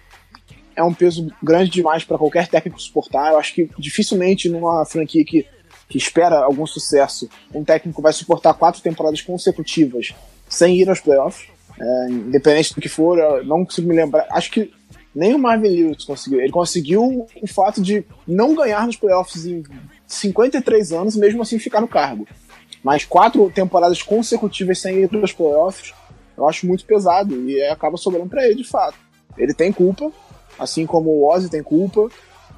é 0.73 0.83
um 0.83 0.93
peso 0.93 1.29
grande 1.43 1.69
demais 1.69 2.05
para 2.05 2.17
qualquer 2.17 2.47
técnico 2.47 2.81
suportar. 2.81 3.33
Eu 3.33 3.37
acho 3.37 3.53
que 3.53 3.69
dificilmente 3.77 4.47
numa 4.47 4.85
franquia 4.85 5.25
que 5.25 5.45
que 5.89 5.97
espera 5.97 6.43
algum 6.43 6.67
sucesso, 6.67 7.27
um 7.53 7.63
técnico 7.63 7.99
vai 7.99 8.13
suportar 8.13 8.53
quatro 8.53 8.79
temporadas 8.79 9.21
consecutivas 9.21 10.13
sem 10.47 10.79
ir 10.79 10.87
aos 10.87 10.99
playoffs. 10.99 11.47
É, 11.81 12.11
independente 12.11 12.75
do 12.75 12.81
que 12.81 12.89
for, 12.89 13.17
não 13.43 13.65
consigo 13.65 13.87
me 13.87 13.95
lembrar. 13.95 14.27
Acho 14.29 14.51
que 14.51 14.71
nem 15.13 15.33
o 15.33 15.39
Marvin 15.39 15.69
Lewis 15.69 16.03
conseguiu. 16.03 16.41
Ele 16.41 16.51
conseguiu 16.51 17.27
o 17.41 17.47
fato 17.47 17.81
de 17.81 18.05
não 18.27 18.55
ganhar 18.55 18.85
nos 18.85 18.95
playoffs 18.95 19.45
em 19.45 19.63
53 20.07 20.91
anos, 20.91 21.15
mesmo 21.15 21.41
assim 21.41 21.59
ficar 21.59 21.81
no 21.81 21.87
cargo. 21.87 22.27
Mas 22.83 23.05
quatro 23.05 23.49
temporadas 23.49 24.01
consecutivas 24.01 24.79
sem 24.79 24.99
ir 24.99 25.09
aos 25.13 25.33
playoffs, 25.33 25.93
eu 26.37 26.47
acho 26.47 26.65
muito 26.65 26.85
pesado 26.85 27.49
e 27.49 27.61
acaba 27.65 27.97
sobrando 27.97 28.29
para 28.29 28.45
ele, 28.45 28.55
de 28.55 28.63
fato. 28.63 28.97
Ele 29.37 29.53
tem 29.53 29.71
culpa, 29.71 30.11
assim 30.57 30.85
como 30.85 31.09
o 31.09 31.29
Ozzy 31.29 31.49
tem 31.49 31.61
culpa, 31.61 32.09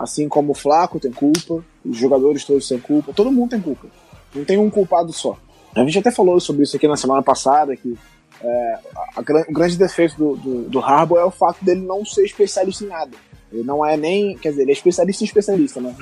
Assim 0.01 0.27
como 0.27 0.53
o 0.53 0.55
Flaco 0.55 0.99
tem 0.99 1.11
culpa, 1.11 1.63
os 1.85 1.95
jogadores 1.95 2.43
todos 2.43 2.67
têm 2.67 2.79
culpa, 2.79 3.13
todo 3.13 3.31
mundo 3.31 3.51
tem 3.51 3.61
culpa. 3.61 3.87
Não 4.33 4.43
tem 4.43 4.57
um 4.57 4.69
culpado 4.69 5.13
só. 5.13 5.37
A 5.75 5.83
gente 5.85 5.99
até 5.99 6.09
falou 6.09 6.39
sobre 6.39 6.63
isso 6.63 6.75
aqui 6.75 6.87
na 6.87 6.97
semana 6.97 7.21
passada, 7.21 7.75
que 7.75 7.95
é, 8.43 8.79
a, 8.95 9.19
a, 9.19 9.21
o 9.21 9.53
grande 9.53 9.77
defeito 9.77 10.15
do, 10.17 10.35
do, 10.35 10.69
do 10.69 10.79
Harbour 10.79 11.19
é 11.19 11.25
o 11.25 11.31
fato 11.31 11.63
dele 11.63 11.81
não 11.81 12.03
ser 12.03 12.23
especialista 12.23 12.83
em 12.83 12.87
nada. 12.87 13.17
Ele 13.51 13.63
não 13.63 13.85
é 13.85 13.97
nem. 13.97 14.37
Quer 14.37 14.49
dizer, 14.49 14.61
ele 14.63 14.71
é 14.71 14.73
especialista 14.73 15.23
em 15.23 15.27
especialista, 15.27 15.81
né? 15.81 15.95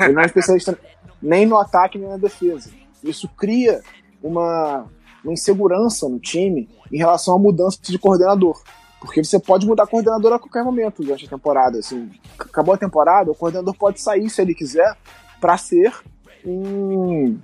Ele 0.00 0.12
não 0.12 0.22
é 0.22 0.26
especialista 0.26 0.78
nem 1.22 1.46
no 1.46 1.58
ataque 1.58 1.98
nem 1.98 2.08
na 2.08 2.16
defesa. 2.16 2.70
Isso 3.02 3.28
cria 3.36 3.82
uma, 4.22 4.86
uma 5.22 5.32
insegurança 5.32 6.08
no 6.08 6.18
time 6.18 6.68
em 6.90 6.96
relação 6.96 7.36
à 7.36 7.38
mudança 7.38 7.78
de 7.82 7.98
coordenador. 7.98 8.60
Porque 8.98 9.22
você 9.22 9.38
pode 9.38 9.66
mudar 9.66 9.86
coordenador 9.86 10.32
a 10.32 10.38
qualquer 10.38 10.64
momento 10.64 11.02
durante 11.02 11.26
a 11.26 11.28
temporada. 11.28 11.78
Assim, 11.78 12.10
acabou 12.38 12.74
a 12.74 12.78
temporada, 12.78 13.30
o 13.30 13.34
coordenador 13.34 13.74
pode 13.74 14.00
sair 14.00 14.30
se 14.30 14.40
ele 14.40 14.54
quiser 14.54 14.96
para 15.38 15.58
ser 15.58 15.92
um, 16.44 17.38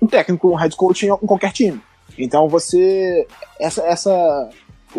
um 0.00 0.06
técnico, 0.06 0.48
um 0.48 0.54
head 0.54 0.74
coach 0.74 1.04
em, 1.04 1.10
em 1.10 1.26
qualquer 1.26 1.52
time. 1.52 1.78
Então 2.18 2.48
você. 2.48 3.26
Essa, 3.60 3.82
essa, 3.82 4.50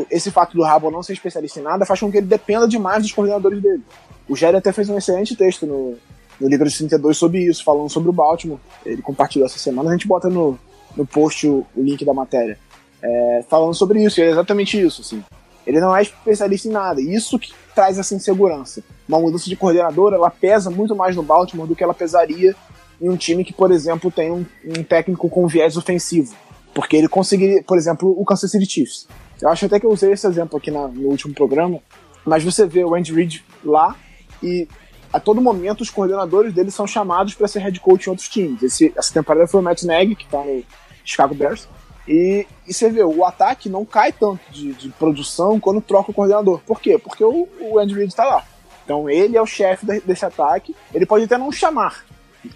esse 0.09 0.31
fato 0.31 0.55
do 0.55 0.63
Rabo 0.63 0.91
não 0.91 1.03
ser 1.03 1.13
especialista 1.13 1.59
em 1.59 1.63
nada 1.63 1.85
faz 1.85 1.99
com 1.99 2.11
que 2.11 2.17
ele 2.17 2.27
dependa 2.27 2.67
demais 2.67 3.03
dos 3.03 3.11
coordenadores 3.11 3.61
dele. 3.61 3.83
O 4.27 4.35
Jerry 4.35 4.57
até 4.57 4.71
fez 4.71 4.89
um 4.89 4.97
excelente 4.97 5.35
texto 5.35 5.65
no, 5.65 5.97
no 6.39 6.47
livro 6.47 6.67
de 6.67 6.77
32 6.77 7.17
sobre 7.17 7.39
isso, 7.39 7.63
falando 7.63 7.89
sobre 7.89 8.09
o 8.09 8.13
Baltimore. 8.13 8.59
Ele 8.85 9.01
compartilhou 9.01 9.45
essa 9.45 9.59
semana, 9.59 9.89
a 9.89 9.93
gente 9.93 10.07
bota 10.07 10.29
no, 10.29 10.57
no 10.95 11.05
post 11.05 11.47
o, 11.47 11.65
o 11.75 11.81
link 11.81 12.05
da 12.05 12.13
matéria. 12.13 12.57
É, 13.01 13.43
falando 13.49 13.73
sobre 13.73 14.03
isso, 14.03 14.19
e 14.19 14.23
é 14.23 14.29
exatamente 14.29 14.79
isso. 14.79 15.01
Assim. 15.01 15.23
Ele 15.65 15.79
não 15.79 15.95
é 15.95 16.01
especialista 16.01 16.67
em 16.67 16.71
nada. 16.71 17.01
Isso 17.01 17.39
que 17.39 17.51
traz 17.73 17.97
essa 17.97 18.15
insegurança. 18.15 18.83
Uma 19.07 19.19
mudança 19.19 19.49
de 19.49 19.55
coordenador, 19.55 20.13
ela 20.13 20.29
pesa 20.29 20.69
muito 20.69 20.95
mais 20.95 21.15
no 21.15 21.23
Baltimore 21.23 21.67
do 21.67 21.75
que 21.75 21.83
ela 21.83 21.93
pesaria 21.93 22.55
em 23.01 23.09
um 23.09 23.15
time 23.15 23.45
que, 23.45 23.53
por 23.53 23.71
exemplo, 23.71 24.11
tem 24.11 24.31
um, 24.31 24.45
um 24.65 24.83
técnico 24.83 25.29
com 25.29 25.47
viés 25.47 25.77
ofensivo. 25.77 26.35
Porque 26.73 26.95
ele 26.95 27.07
conseguiria, 27.07 27.63
por 27.63 27.77
exemplo, 27.77 28.13
o 28.17 28.23
Kansas 28.23 28.51
City 28.51 28.65
Chiefs. 28.65 29.07
Eu 29.41 29.49
acho 29.49 29.65
até 29.65 29.79
que 29.79 29.85
eu 29.85 29.91
usei 29.91 30.11
esse 30.11 30.27
exemplo 30.27 30.57
aqui 30.57 30.69
na, 30.69 30.87
no 30.87 31.09
último 31.09 31.33
programa, 31.33 31.79
mas 32.25 32.43
você 32.43 32.65
vê 32.65 32.83
o 32.83 32.93
Andy 32.93 33.13
Reid 33.13 33.43
lá 33.63 33.95
e 34.43 34.67
a 35.11 35.19
todo 35.19 35.41
momento 35.41 35.81
os 35.81 35.89
coordenadores 35.89 36.53
dele 36.53 36.71
são 36.71 36.85
chamados 36.85 37.33
para 37.33 37.47
ser 37.47 37.59
head 37.59 37.79
coach 37.79 38.05
em 38.05 38.09
outros 38.11 38.29
times. 38.29 38.61
Esse, 38.61 38.93
essa 38.95 39.13
temporada 39.13 39.47
foi 39.47 39.59
o 39.59 39.63
Matt 39.63 39.83
Nagy, 39.83 40.15
que 40.15 40.25
está 40.25 40.43
no 40.43 40.63
Chicago 41.03 41.33
Bears, 41.33 41.67
e, 42.07 42.45
e 42.67 42.73
você 42.73 42.89
vê, 42.89 43.03
o 43.03 43.23
ataque 43.23 43.69
não 43.69 43.85
cai 43.85 44.11
tanto 44.11 44.39
de, 44.51 44.73
de, 44.73 44.89
produção 44.89 45.59
quando 45.59 45.81
troca 45.81 46.11
o 46.11 46.13
coordenador. 46.13 46.59
Por 46.65 46.79
quê? 46.79 46.97
Porque 46.97 47.23
o, 47.23 47.47
o 47.59 47.79
Andy 47.79 47.93
Reid 47.93 48.09
está 48.09 48.25
lá. 48.25 48.43
Então 48.83 49.09
ele 49.09 49.37
é 49.37 49.41
o 49.41 49.45
chefe 49.45 49.85
desse 50.01 50.25
ataque. 50.25 50.75
Ele 50.93 51.05
pode 51.05 51.25
até 51.25 51.37
não 51.37 51.51
chamar, 51.51 52.03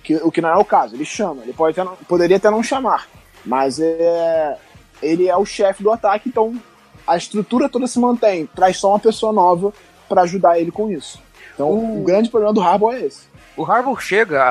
que, 0.04 0.16
o 0.16 0.32
que 0.32 0.42
não 0.42 0.50
é 0.50 0.58
o 0.58 0.66
caso. 0.66 0.96
Ele 0.96 1.06
chama. 1.06 1.44
Ele 1.44 1.54
pode 1.54 1.80
até 1.80 1.88
não, 1.88 1.96
poderia 1.96 2.38
até 2.38 2.50
não 2.50 2.64
chamar. 2.64 3.08
Mas 3.46 3.80
é, 3.80 4.58
ele 5.02 5.28
é 5.28 5.36
o 5.36 5.46
chefe 5.46 5.84
do 5.84 5.92
ataque, 5.92 6.30
então 6.30 6.56
a 7.06 7.18
estrutura 7.18 7.70
toda 7.70 7.88
se 7.88 8.00
mantém. 8.00 8.48
Traz 8.56 8.78
só 8.78 8.90
uma 8.90 9.00
pessoa 9.00 9.34
nova 9.34 9.74
para 10.08 10.22
ajudar 10.22 10.60
ele 10.60 10.72
com 10.72 10.90
isso. 10.90 11.22
Então 11.54 11.70
o, 11.70 12.02
o 12.02 12.04
grande 12.04 12.30
problema 12.30 12.54
do 12.54 12.62
Harbaugh 12.62 12.94
é 12.94 13.06
esse. 13.06 13.28
O 13.56 13.64
Harbaugh 13.64 14.00
chega 14.00 14.42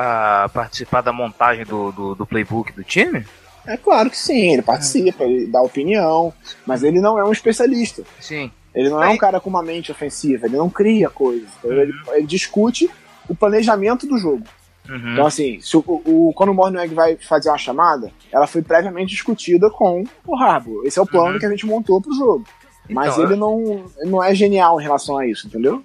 a 0.43 0.49
participar 0.49 1.01
da 1.01 1.11
montagem 1.11 1.65
do, 1.65 1.91
do, 1.91 2.15
do 2.15 2.25
playbook 2.25 2.71
do 2.71 2.83
time? 2.83 3.25
É 3.65 3.77
claro 3.77 4.09
que 4.09 4.17
sim, 4.17 4.53
ele 4.53 4.61
participa, 4.61 5.23
ele 5.23 5.47
dá 5.47 5.61
opinião, 5.61 6.33
mas 6.65 6.83
ele 6.83 6.99
não 6.99 7.17
é 7.17 7.23
um 7.23 7.31
especialista. 7.31 8.03
Sim. 8.19 8.51
Ele 8.73 8.89
não 8.89 9.01
é 9.01 9.09
um 9.09 9.17
cara 9.17 9.39
com 9.39 9.49
uma 9.49 9.61
mente 9.61 9.91
ofensiva, 9.91 10.47
ele 10.47 10.57
não 10.57 10.69
cria 10.69 11.09
coisas. 11.09 11.49
Uhum. 11.63 11.71
Ele, 11.71 11.93
ele, 12.13 12.27
discute 12.27 12.89
o 13.29 13.35
planejamento 13.35 14.07
do 14.07 14.17
jogo. 14.17 14.43
Uhum. 14.89 15.13
Então, 15.13 15.25
assim, 15.25 15.59
se 15.61 15.77
o, 15.77 15.83
o, 15.85 16.33
quando 16.35 16.49
o 16.49 16.53
Mornweg 16.53 16.93
vai 16.93 17.15
fazer 17.15 17.49
uma 17.49 17.57
chamada, 17.57 18.11
ela 18.31 18.47
foi 18.47 18.61
previamente 18.61 19.11
discutida 19.11 19.69
com 19.69 20.03
o 20.25 20.35
Harbour. 20.35 20.85
Esse 20.85 20.99
é 20.99 21.01
o 21.01 21.05
plano 21.05 21.33
uhum. 21.33 21.39
que 21.39 21.45
a 21.45 21.49
gente 21.49 21.65
montou 21.65 22.01
pro 22.01 22.13
jogo. 22.13 22.45
Então, 22.85 22.95
Mas 22.95 23.17
ele 23.17 23.35
não, 23.35 23.85
não 24.03 24.23
é 24.23 24.35
genial 24.35 24.79
em 24.79 24.83
relação 24.83 25.17
a 25.17 25.25
isso, 25.25 25.47
entendeu? 25.47 25.81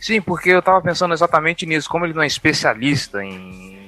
Sim, 0.00 0.20
porque 0.20 0.50
eu 0.50 0.62
tava 0.62 0.80
pensando 0.80 1.12
exatamente 1.12 1.66
nisso. 1.66 1.88
Como 1.88 2.06
ele 2.06 2.14
não 2.14 2.22
é 2.22 2.26
especialista 2.26 3.22
em 3.22 3.78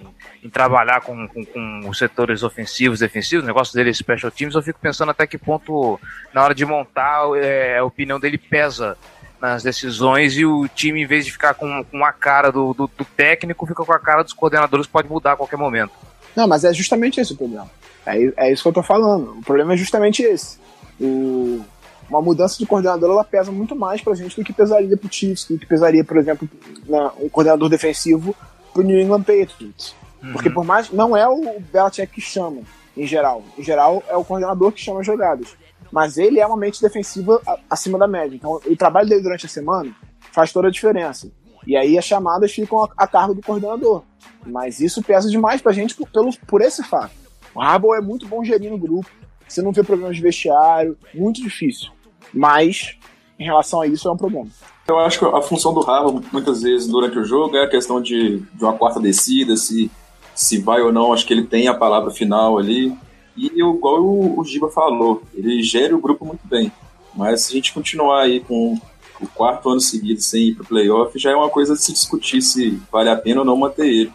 em 0.42 0.48
trabalhar 0.48 1.02
com, 1.02 1.28
com, 1.28 1.44
com, 1.44 1.80
os 1.88 1.98
setores 1.98 2.42
ofensivos, 2.42 3.00
defensivos, 3.00 3.44
o 3.44 3.46
negócio 3.46 3.74
dele 3.74 3.90
é 3.90 3.92
special 3.92 4.30
teams, 4.30 4.54
eu 4.54 4.62
fico 4.62 4.78
pensando 4.80 5.10
até 5.10 5.26
que 5.26 5.36
ponto, 5.36 6.00
na 6.32 6.42
hora 6.42 6.54
de 6.54 6.64
montar, 6.64 7.24
é, 7.36 7.78
a 7.78 7.84
opinião 7.84 8.18
dele 8.18 8.38
pesa 8.38 8.96
nas 9.40 9.62
decisões 9.62 10.36
e 10.36 10.44
o 10.44 10.68
time, 10.68 11.02
em 11.02 11.06
vez 11.06 11.24
de 11.24 11.32
ficar 11.32 11.54
com, 11.54 11.84
com 11.84 12.04
a 12.04 12.12
cara 12.12 12.50
do, 12.50 12.74
do, 12.74 12.90
do, 12.96 13.04
técnico, 13.04 13.66
fica 13.66 13.84
com 13.84 13.92
a 13.92 13.98
cara 13.98 14.22
dos 14.22 14.32
coordenadores, 14.32 14.86
pode 14.86 15.08
mudar 15.08 15.32
a 15.32 15.36
qualquer 15.36 15.56
momento. 15.56 15.92
Não, 16.36 16.46
mas 16.46 16.64
é 16.64 16.72
justamente 16.72 17.20
esse 17.20 17.32
o 17.32 17.36
problema. 17.36 17.70
É, 18.06 18.32
é 18.36 18.52
isso 18.52 18.62
que 18.62 18.68
eu 18.68 18.72
tô 18.72 18.82
falando. 18.82 19.38
O 19.38 19.42
problema 19.42 19.74
é 19.74 19.76
justamente 19.76 20.22
esse. 20.22 20.58
O, 21.00 21.64
uma 22.08 22.20
mudança 22.20 22.58
de 22.58 22.66
coordenador 22.66 23.10
ela 23.10 23.24
pesa 23.24 23.50
muito 23.50 23.74
mais 23.74 24.00
pra 24.02 24.14
gente 24.14 24.36
do 24.36 24.44
que 24.44 24.52
pesaria 24.52 24.96
pro 24.96 25.12
Chiefs, 25.12 25.46
do 25.46 25.58
que 25.58 25.66
pesaria, 25.66 26.04
por 26.04 26.16
exemplo, 26.16 26.48
na, 26.86 27.12
um 27.20 27.28
coordenador 27.28 27.68
defensivo 27.68 28.34
pro 28.72 28.82
New 28.82 29.00
England 29.00 29.22
Patriots. 29.22 29.94
Uhum. 30.22 30.32
Porque 30.32 30.50
por 30.50 30.64
mais. 30.64 30.90
Não 30.90 31.16
é 31.16 31.26
o 31.28 31.60
Belichick 31.72 32.12
que 32.12 32.20
chama, 32.20 32.62
em 32.96 33.06
geral. 33.06 33.42
Em 33.56 33.62
geral, 33.62 34.02
é 34.08 34.16
o 34.16 34.24
coordenador 34.24 34.72
que 34.72 34.80
chama 34.80 35.00
as 35.00 35.06
jogadas. 35.06 35.56
Mas 35.90 36.18
ele 36.18 36.38
é 36.38 36.46
uma 36.46 36.56
mente 36.56 36.80
defensiva 36.80 37.40
acima 37.68 37.98
da 37.98 38.06
média. 38.06 38.36
Então, 38.36 38.60
o 38.64 38.76
trabalho 38.76 39.08
dele 39.08 39.22
durante 39.22 39.46
a 39.46 39.48
semana 39.48 39.94
faz 40.32 40.52
toda 40.52 40.68
a 40.68 40.70
diferença. 40.70 41.30
E 41.66 41.76
aí 41.76 41.98
as 41.98 42.04
chamadas 42.04 42.52
ficam 42.52 42.82
a, 42.82 42.88
a 42.96 43.06
cargo 43.06 43.34
do 43.34 43.42
coordenador. 43.42 44.02
Mas 44.46 44.80
isso 44.80 45.02
pesa 45.02 45.28
demais 45.28 45.60
pra 45.60 45.72
gente 45.72 45.94
por, 45.94 46.08
pelo, 46.08 46.30
por 46.46 46.62
esse 46.62 46.82
fato. 46.82 47.12
O 47.54 47.60
Harbaugh 47.60 47.94
é 47.94 48.00
muito 48.00 48.26
bom 48.26 48.44
gerindo 48.44 48.74
o 48.74 48.78
grupo. 48.78 49.10
Você 49.46 49.60
não 49.60 49.72
vê 49.72 49.82
problemas 49.82 50.16
de 50.16 50.22
vestiário, 50.22 50.96
muito 51.12 51.42
difícil. 51.42 51.90
Mas, 52.32 52.96
em 53.38 53.44
relação 53.44 53.80
a 53.80 53.86
isso, 53.86 54.08
é 54.08 54.12
um 54.12 54.16
problema. 54.16 54.48
Eu 54.86 54.98
acho 55.00 55.18
que 55.18 55.24
a 55.24 55.42
função 55.42 55.74
do 55.74 55.80
Harbaugh, 55.80 56.22
muitas 56.32 56.62
vezes, 56.62 56.86
durante 56.86 57.18
o 57.18 57.24
jogo, 57.24 57.56
é 57.56 57.64
a 57.64 57.68
questão 57.68 58.00
de, 58.00 58.38
de 58.38 58.64
uma 58.64 58.72
quarta 58.72 59.00
descida, 59.00 59.56
se, 59.56 59.90
se 60.34 60.58
vai 60.58 60.80
ou 60.80 60.92
não, 60.92 61.12
acho 61.12 61.26
que 61.26 61.32
ele 61.32 61.44
tem 61.44 61.68
a 61.68 61.74
palavra 61.74 62.10
final 62.10 62.58
ali. 62.58 62.96
E 63.36 63.46
igual 63.46 64.02
o, 64.02 64.38
o 64.38 64.44
Giba 64.44 64.70
falou, 64.70 65.22
ele 65.34 65.62
gera 65.62 65.96
o 65.96 66.00
grupo 66.00 66.24
muito 66.24 66.46
bem. 66.46 66.72
Mas 67.14 67.42
se 67.42 67.52
a 67.52 67.54
gente 67.56 67.72
continuar 67.72 68.22
aí 68.22 68.40
com 68.40 68.78
o 69.20 69.26
quarto 69.26 69.68
ano 69.68 69.80
seguido 69.80 70.20
sem 70.20 70.48
ir 70.48 70.54
para 70.54 70.64
o 70.64 70.66
playoff, 70.66 71.18
já 71.18 71.30
é 71.30 71.36
uma 71.36 71.50
coisa 71.50 71.74
de 71.74 71.82
se 71.82 71.92
discutir 71.92 72.40
se 72.40 72.80
vale 72.90 73.10
a 73.10 73.16
pena 73.16 73.40
ou 73.40 73.46
não 73.46 73.56
manter 73.56 73.86
ele. 73.86 74.12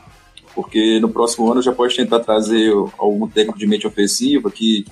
Porque 0.54 1.00
no 1.00 1.10
próximo 1.10 1.52
ano 1.52 1.62
já 1.62 1.74
pode 1.74 1.96
tentar 1.96 2.22
trazer 2.22 2.72
algum 2.98 3.28
técnico 3.28 3.60
de 3.60 3.68
mente 3.68 3.86
ofensiva 3.86 4.50
que, 4.50 4.86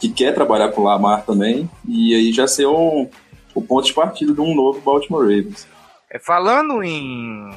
que 0.00 0.08
quer 0.08 0.34
trabalhar 0.34 0.70
com 0.70 0.80
o 0.80 0.84
Lamar 0.84 1.24
também, 1.24 1.70
e 1.86 2.14
aí 2.14 2.32
já 2.32 2.48
ser 2.48 2.66
um, 2.66 3.08
o 3.54 3.60
ponto 3.60 3.86
de 3.86 3.92
partida 3.92 4.32
de 4.32 4.40
um 4.40 4.54
novo 4.54 4.80
Baltimore 4.80 5.22
Ravens. 5.22 5.68
É, 6.10 6.18
falando 6.18 6.82
em 6.82 7.50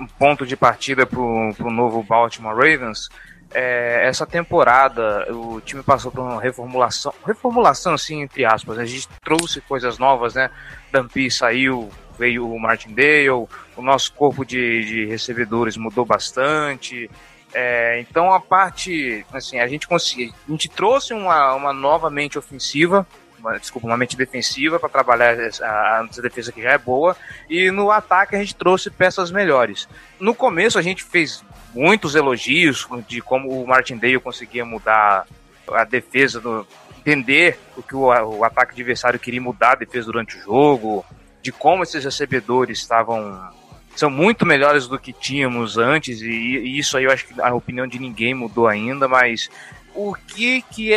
um 0.00 0.06
ponto 0.18 0.46
de 0.46 0.56
partida 0.56 1.04
para 1.04 1.20
o 1.20 1.70
novo 1.70 2.02
Baltimore 2.02 2.54
Ravens, 2.54 3.08
é, 3.52 4.06
essa 4.06 4.26
temporada 4.26 5.26
o 5.32 5.60
time 5.60 5.82
passou 5.82 6.10
por 6.12 6.20
uma 6.20 6.40
reformulação, 6.40 7.12
reformulação 7.26 7.94
assim, 7.94 8.22
entre 8.22 8.44
aspas, 8.44 8.78
a 8.78 8.84
gente 8.84 9.08
trouxe 9.24 9.60
coisas 9.62 9.98
novas, 9.98 10.34
né? 10.34 10.50
Dampi 10.92 11.30
saiu, 11.30 11.88
veio 12.18 12.50
o 12.50 12.60
Martindale, 12.60 13.30
o 13.30 13.48
nosso 13.78 14.12
corpo 14.12 14.44
de, 14.44 14.84
de 14.84 15.06
recebedores 15.06 15.76
mudou 15.76 16.04
bastante. 16.04 17.10
É, 17.54 17.98
então 18.00 18.32
a 18.32 18.40
parte, 18.40 19.24
assim, 19.32 19.58
a 19.58 19.66
gente 19.66 19.88
conseguiu, 19.88 20.32
a 20.46 20.50
gente 20.50 20.68
trouxe 20.68 21.14
uma, 21.14 21.54
uma 21.54 21.72
nova 21.72 22.10
mente 22.10 22.38
ofensiva, 22.38 23.06
uma, 23.38 23.58
desculpa, 23.58 23.86
uma 23.86 23.96
mente 23.96 24.16
defensiva 24.16 24.78
para 24.78 24.88
trabalhar 24.88 25.34
a, 25.62 26.00
a 26.00 26.20
defesa 26.20 26.52
que 26.52 26.60
já 26.60 26.72
é 26.72 26.78
boa, 26.78 27.16
e 27.48 27.70
no 27.70 27.90
ataque 27.90 28.36
a 28.36 28.38
gente 28.38 28.54
trouxe 28.54 28.90
peças 28.90 29.30
melhores. 29.30 29.88
No 30.20 30.34
começo 30.34 30.78
a 30.78 30.82
gente 30.82 31.02
fez 31.02 31.42
muitos 31.74 32.14
elogios 32.14 32.86
de 33.06 33.20
como 33.20 33.62
o 33.62 33.66
Martindale 33.66 34.18
conseguia 34.18 34.64
mudar 34.64 35.26
a 35.68 35.84
defesa, 35.84 36.40
do, 36.40 36.66
entender 36.98 37.58
o 37.76 37.82
que 37.82 37.94
o, 37.94 38.06
o 38.06 38.44
ataque 38.44 38.72
adversário 38.72 39.18
queria 39.18 39.40
mudar 39.40 39.72
a 39.72 39.76
defesa 39.76 40.06
durante 40.06 40.36
o 40.36 40.40
jogo, 40.40 41.04
de 41.42 41.52
como 41.52 41.82
esses 41.82 42.04
recebedores 42.04 42.78
estavam 42.78 43.56
são 43.96 44.10
muito 44.10 44.46
melhores 44.46 44.86
do 44.86 44.96
que 44.96 45.12
tínhamos 45.12 45.76
antes 45.76 46.20
e, 46.20 46.28
e, 46.30 46.78
isso 46.78 46.96
aí 46.96 47.04
eu 47.04 47.10
acho 47.10 47.26
que 47.26 47.40
a 47.40 47.52
opinião 47.52 47.84
de 47.84 47.98
ninguém 47.98 48.32
mudou 48.32 48.68
ainda, 48.68 49.08
mas 49.08 49.50
o 49.92 50.14
que 50.14 50.62
que, 50.62 50.92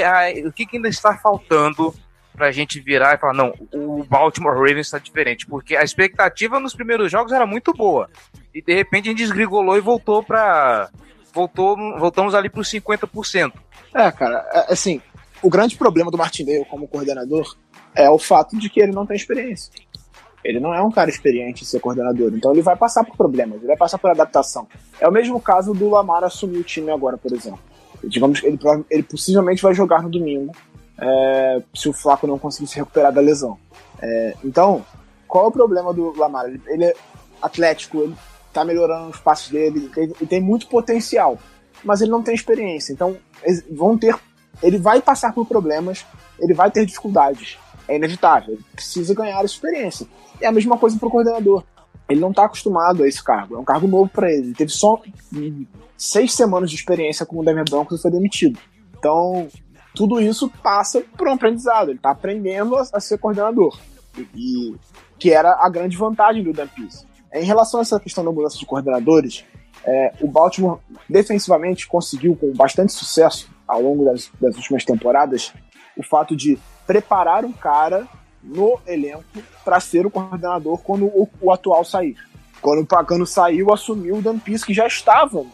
o 0.46 0.52
que, 0.52 0.68
que 0.68 0.76
ainda 0.76 0.88
está 0.88 1.18
faltando 1.18 1.96
para 2.32 2.48
a 2.48 2.52
gente 2.52 2.80
virar 2.80 3.16
e 3.16 3.18
falar 3.18 3.34
não, 3.34 3.54
o 3.74 4.04
Baltimore 4.04 4.54
Ravens 4.54 4.88
está 4.88 5.00
diferente, 5.00 5.48
porque 5.48 5.76
a 5.76 5.84
expectativa 5.84 6.60
nos 6.60 6.76
primeiros 6.76 7.12
jogos 7.12 7.32
era 7.32 7.46
muito 7.46 7.74
boa 7.74 8.08
e 8.54 8.62
de 8.62 8.74
repente 8.74 9.08
a 9.08 9.12
gente 9.12 9.24
desgrigolou 9.24 9.78
e 9.78 9.82
voltou 9.82 10.24
para 10.24 10.90
voltou 11.34 11.76
voltamos 11.98 12.36
ali 12.36 12.50
para 12.50 12.62
os 12.62 12.70
50%. 12.70 13.54
É, 13.94 14.12
cara, 14.12 14.48
é, 14.54 14.74
assim, 14.74 15.02
o 15.42 15.50
grande 15.50 15.78
problema 15.78 16.12
do 16.12 16.18
Martindale 16.18 16.66
como 16.66 16.88
coordenador 16.88 17.56
é 17.96 18.10
o 18.10 18.18
fato 18.18 18.58
de 18.58 18.70
que 18.70 18.82
ele 18.82 18.92
não 18.92 19.06
tem 19.06 19.16
experiência. 19.16 19.72
Ele 20.44 20.60
não 20.60 20.74
é 20.74 20.82
um 20.82 20.92
cara 20.92 21.10
experiente 21.10 21.64
em 21.64 21.66
ser 21.66 21.80
coordenador, 21.80 22.32
então 22.34 22.52
ele 22.52 22.62
vai 22.62 22.76
passar 22.76 23.04
por 23.04 23.16
problemas, 23.16 23.58
ele 23.58 23.68
vai 23.68 23.78
passar 23.78 23.98
por 23.98 24.10
adaptação. 24.10 24.68
É 25.00 25.08
o 25.08 25.12
mesmo 25.12 25.40
caso 25.40 25.74
do 25.74 25.90
Lamar 25.90 26.24
assumir 26.24 26.58
o 26.58 26.64
time 26.64 26.92
agora, 26.92 27.18
por 27.18 27.32
exemplo. 27.32 27.60
Digamos 28.04 28.40
que 28.40 28.48
ele, 28.48 28.60
ele 28.90 29.04
possivelmente 29.04 29.62
vai 29.62 29.76
jogar 29.76 30.02
no 30.02 30.10
domingo, 30.10 30.52
é, 30.98 31.62
se 31.76 31.88
o 31.88 31.94
Flaco 31.94 32.26
não 32.26 32.40
conseguir 32.40 32.68
se 32.68 32.76
recuperar 32.76 33.12
da 33.12 33.22
lesão. 33.22 33.58
É, 34.02 34.34
então, 34.44 34.84
qual 35.28 35.46
é 35.46 35.48
o 35.48 35.52
problema 35.52 35.94
do 35.94 36.18
Lamar? 36.18 36.46
Ele, 36.46 36.62
ele, 36.68 36.86
é 36.86 36.96
atlético, 37.40 38.02
ele 38.02 38.16
tá 38.52 38.66
melhorando 38.66 39.10
os 39.10 39.20
passos 39.20 39.50
dele, 39.50 39.92
ele, 39.96 40.14
tem 40.28 40.42
muito 40.42 40.68
potencial, 40.68 41.38
mas 41.84 42.02
ele 42.02 42.12
não 42.12 42.22
tem 42.22 42.36
experiência. 42.36 42.94
Então, 42.94 43.18
vão 43.72 43.98
ter. 43.98 44.16
Ele 44.62 44.78
vai 44.78 45.02
passar 45.02 45.34
por 45.34 45.46
problemas, 45.46 46.06
ele 46.40 46.54
vai 46.54 46.70
ter 46.70 46.86
dificuldades. 46.86 47.58
É 47.88 47.96
inevitável, 47.96 48.54
ele 48.54 48.66
precisa 48.74 49.14
ganhar 49.14 49.44
experiência. 49.44 50.08
É 50.40 50.48
a 50.48 50.52
mesma 50.52 50.78
coisa 50.78 50.98
para 50.98 51.08
o 51.08 51.12
coordenador. 51.12 51.64
Ele 52.10 52.20
não 52.20 52.30
está 52.30 52.46
acostumado 52.46 53.04
a 53.04 53.08
esse 53.08 53.24
cargo, 53.24 53.56
é 53.56 53.60
um 53.60 53.64
cargo 53.64 53.88
novo 53.88 54.10
para 54.10 54.32
ele. 54.32 54.48
Ele 54.48 54.54
teve 54.54 54.72
só 54.72 55.02
seis 55.98 56.34
semanas 56.34 56.70
de 56.70 56.76
experiência 56.76 57.26
com 57.26 57.40
o 57.40 57.44
Denver 57.44 57.66
Broncos 57.70 58.00
e 58.00 58.02
foi 58.02 58.12
demitido. 58.12 58.60
Então, 58.98 59.48
tudo 59.96 60.20
isso 60.20 60.50
passa 60.62 61.02
por 61.18 61.28
um 61.28 61.34
aprendizado. 61.34 61.90
Ele 61.90 61.98
está 61.98 62.12
aprendendo 62.12 62.76
a, 62.76 62.84
a, 62.94 63.00
ser 63.00 63.18
coordenador. 63.18 63.78
E, 64.18 64.28
e, 64.36 64.76
que 65.18 65.32
era 65.32 65.58
a 65.64 65.70
grande 65.70 65.96
vantagem 65.96 66.44
do 66.44 66.52
Dan 66.52 66.68
Pease. 66.68 67.06
Em 67.34 67.46
relação 67.46 67.80
a 67.80 67.82
essa 67.82 68.00
questão 68.00 68.24
da 68.24 68.32
mudança 68.32 68.58
de 68.58 68.66
coordenadores, 68.66 69.46
é, 69.86 70.14
o 70.22 70.28
Baltimore 70.28 70.80
defensivamente 71.10 71.88
conseguiu, 71.88 72.36
com 72.36 72.52
bastante 72.54 72.92
sucesso 72.92 73.50
ao 73.68 73.82
longo 73.82 74.06
das, 74.06 74.30
das 74.40 74.56
últimas 74.56 74.84
temporadas, 74.84 75.54
o 75.98 76.04
fato 76.04 76.36
de 76.36 76.60
preparar 76.86 77.46
um 77.46 77.54
cara 77.54 78.08
no 78.44 78.80
elenco 78.86 79.24
para 79.64 79.80
ser 79.80 80.06
o 80.06 80.12
coordenador 80.12 80.80
quando 80.80 81.06
o, 81.06 81.30
o, 81.40 81.52
atual 81.52 81.86
sair. 81.86 82.16
Quando 82.62 82.82
o 82.82 82.86
Pagano 82.86 83.26
saiu, 83.26 83.74
assumiu 83.74 84.18
o 84.18 84.22
Dan 84.22 84.38
Pease, 84.40 84.66
que 84.66 84.74
já 84.74 84.86
estava 84.86 85.46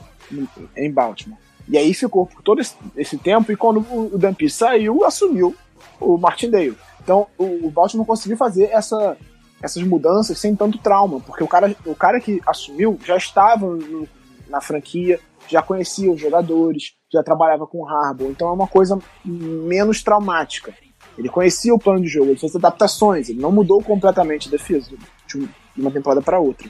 em 0.76 0.92
Baltimore. 0.92 1.40
E 1.68 1.78
aí 1.78 1.94
ficou 1.94 2.26
por 2.26 2.42
todo 2.42 2.62
esse, 2.96 3.18
tempo, 3.18 3.52
e 3.52 3.56
quando 3.56 3.80
o, 3.92 4.18
Dan 4.18 4.34
Pease 4.34 4.56
saiu, 4.56 5.06
assumiu 5.06 5.56
o 6.00 6.18
Martindale. 6.18 6.78
Então 7.02 7.28
o 7.38 7.70
Baltimore 7.70 8.06
conseguiu 8.06 8.38
fazer 8.38 8.66
essa, 8.72 9.18
essas 9.62 9.84
mudanças 9.84 10.38
sem 10.38 10.56
tanto 10.56 10.78
trauma, 10.78 11.20
porque 11.20 11.44
o 11.44 11.48
cara, 11.48 11.76
o 11.86 11.96
cara 11.96 12.20
que 12.20 12.42
assumiu 12.46 13.00
já 13.04 13.18
estava 13.18 13.66
no, 13.66 14.08
na 14.48 14.62
franquia, 14.62 15.20
já 15.48 15.62
conhecia 15.62 16.12
os 16.12 16.20
jogadores, 16.20 16.94
já 17.12 17.24
trabalhava 17.24 17.66
com 17.66 17.80
o 17.80 17.88
Harbour, 17.88 18.30
então 18.30 18.50
é 18.50 18.52
uma 18.52 18.68
coisa 18.68 19.00
menos 19.26 20.04
traumática. 20.04 20.74
Ele 21.18 21.30
conhecia 21.30 21.74
o 21.74 21.80
plano 21.80 22.02
de 22.02 22.08
jogo, 22.08 22.30
ele 22.30 22.40
fez 22.40 22.56
adaptações, 22.56 23.30
ele 23.30 23.42
não 23.42 23.52
mudou 23.52 23.82
completamente 23.82 24.48
a 24.48 24.52
defesa 24.52 24.92
de 25.28 25.50
uma 25.76 25.90
temporada 25.90 26.22
para 26.22 26.40
outra. 26.40 26.70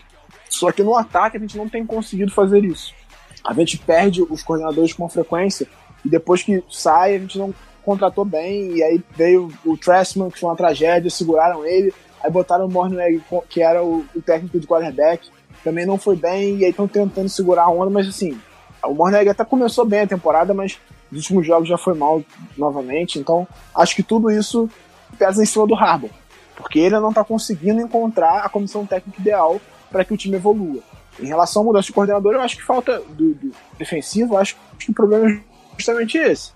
Só 0.50 0.72
que 0.72 0.84
no 0.84 0.96
ataque 0.96 1.38
a 1.38 1.40
gente 1.40 1.58
não 1.58 1.68
tem 1.68 1.86
conseguido 1.86 2.32
fazer 2.32 2.64
isso. 2.64 2.94
A 3.44 3.54
gente 3.54 3.78
perde 3.78 4.22
os 4.22 4.44
coordenadores 4.44 4.94
com 4.94 5.10
frequência 5.10 5.68
e 6.06 6.10
depois 6.10 6.44
que 6.44 6.64
sai 6.70 7.16
a 7.16 7.20
gente 7.20 7.38
não 7.38 7.54
contratou 7.84 8.26
bem 8.26 8.76
e 8.76 8.84
aí 8.84 9.02
veio 9.16 9.52
o 9.66 9.78
Tressman, 9.78 10.30
que 10.30 10.40
foi 10.40 10.50
uma 10.50 10.56
tragédia, 10.56 11.10
seguraram 11.10 11.66
ele, 11.66 11.94
aí 12.24 12.32
botaram 12.32 12.66
o 12.66 12.72
Mornweg, 12.72 13.22
que 13.50 13.62
era 13.62 13.84
o, 13.84 14.06
o 14.16 14.22
técnico 14.22 14.60
de 14.60 14.68
quarterback, 14.68 15.30
também 15.64 15.86
não 15.86 15.98
foi 15.98 16.16
bem 16.16 16.58
e 16.58 16.66
aí 16.66 16.72
estão 16.72 16.88
tentando 16.88 17.30
segurar 17.30 17.64
a 17.64 17.70
onda, 17.70 17.90
mas 17.90 18.08
assim, 18.08 18.40
o 18.84 18.94
Mornweg 18.94 19.30
até 19.30 19.44
começou 19.44 19.86
bem 19.86 20.02
a 20.02 20.08
temporada, 20.08 20.54
mas 20.54 20.80
nos 21.12 21.22
últimos 21.24 21.46
jogos 21.46 21.68
já 21.68 21.78
foi 21.78 21.94
mal 21.94 22.24
novamente, 22.58 23.20
então 23.20 23.48
acho 23.76 23.96
que 23.96 24.04
tudo 24.04 24.30
isso 24.30 24.70
pesa 25.18 25.42
em 25.42 25.46
cima 25.46 25.66
do 25.66 25.76
Harbour, 25.76 26.10
porque 26.56 26.80
ele 26.80 27.00
não 27.00 27.10
está 27.10 27.24
conseguindo 27.24 27.82
encontrar 27.82 28.44
a 28.44 28.50
comissão 28.50 28.86
técnica 28.86 29.20
ideal 29.20 29.60
para 29.90 30.04
que 30.04 30.14
o 30.14 30.18
time 30.18 30.36
evolua. 30.36 30.82
Em 31.20 31.26
relação 31.26 31.64
à 31.64 31.66
mudança 31.66 31.88
de 31.88 31.94
coordenador, 31.94 32.34
eu 32.34 32.42
acho 32.42 32.58
que 32.58 32.64
falta 32.64 33.00
do, 33.00 33.34
do 33.34 33.52
defensivo, 33.78 34.38
acho 34.38 34.56
que 34.78 34.92
o 34.92 34.94
problema 34.94 35.30
é 35.30 35.40
justamente 35.76 36.18
esse. 36.18 36.52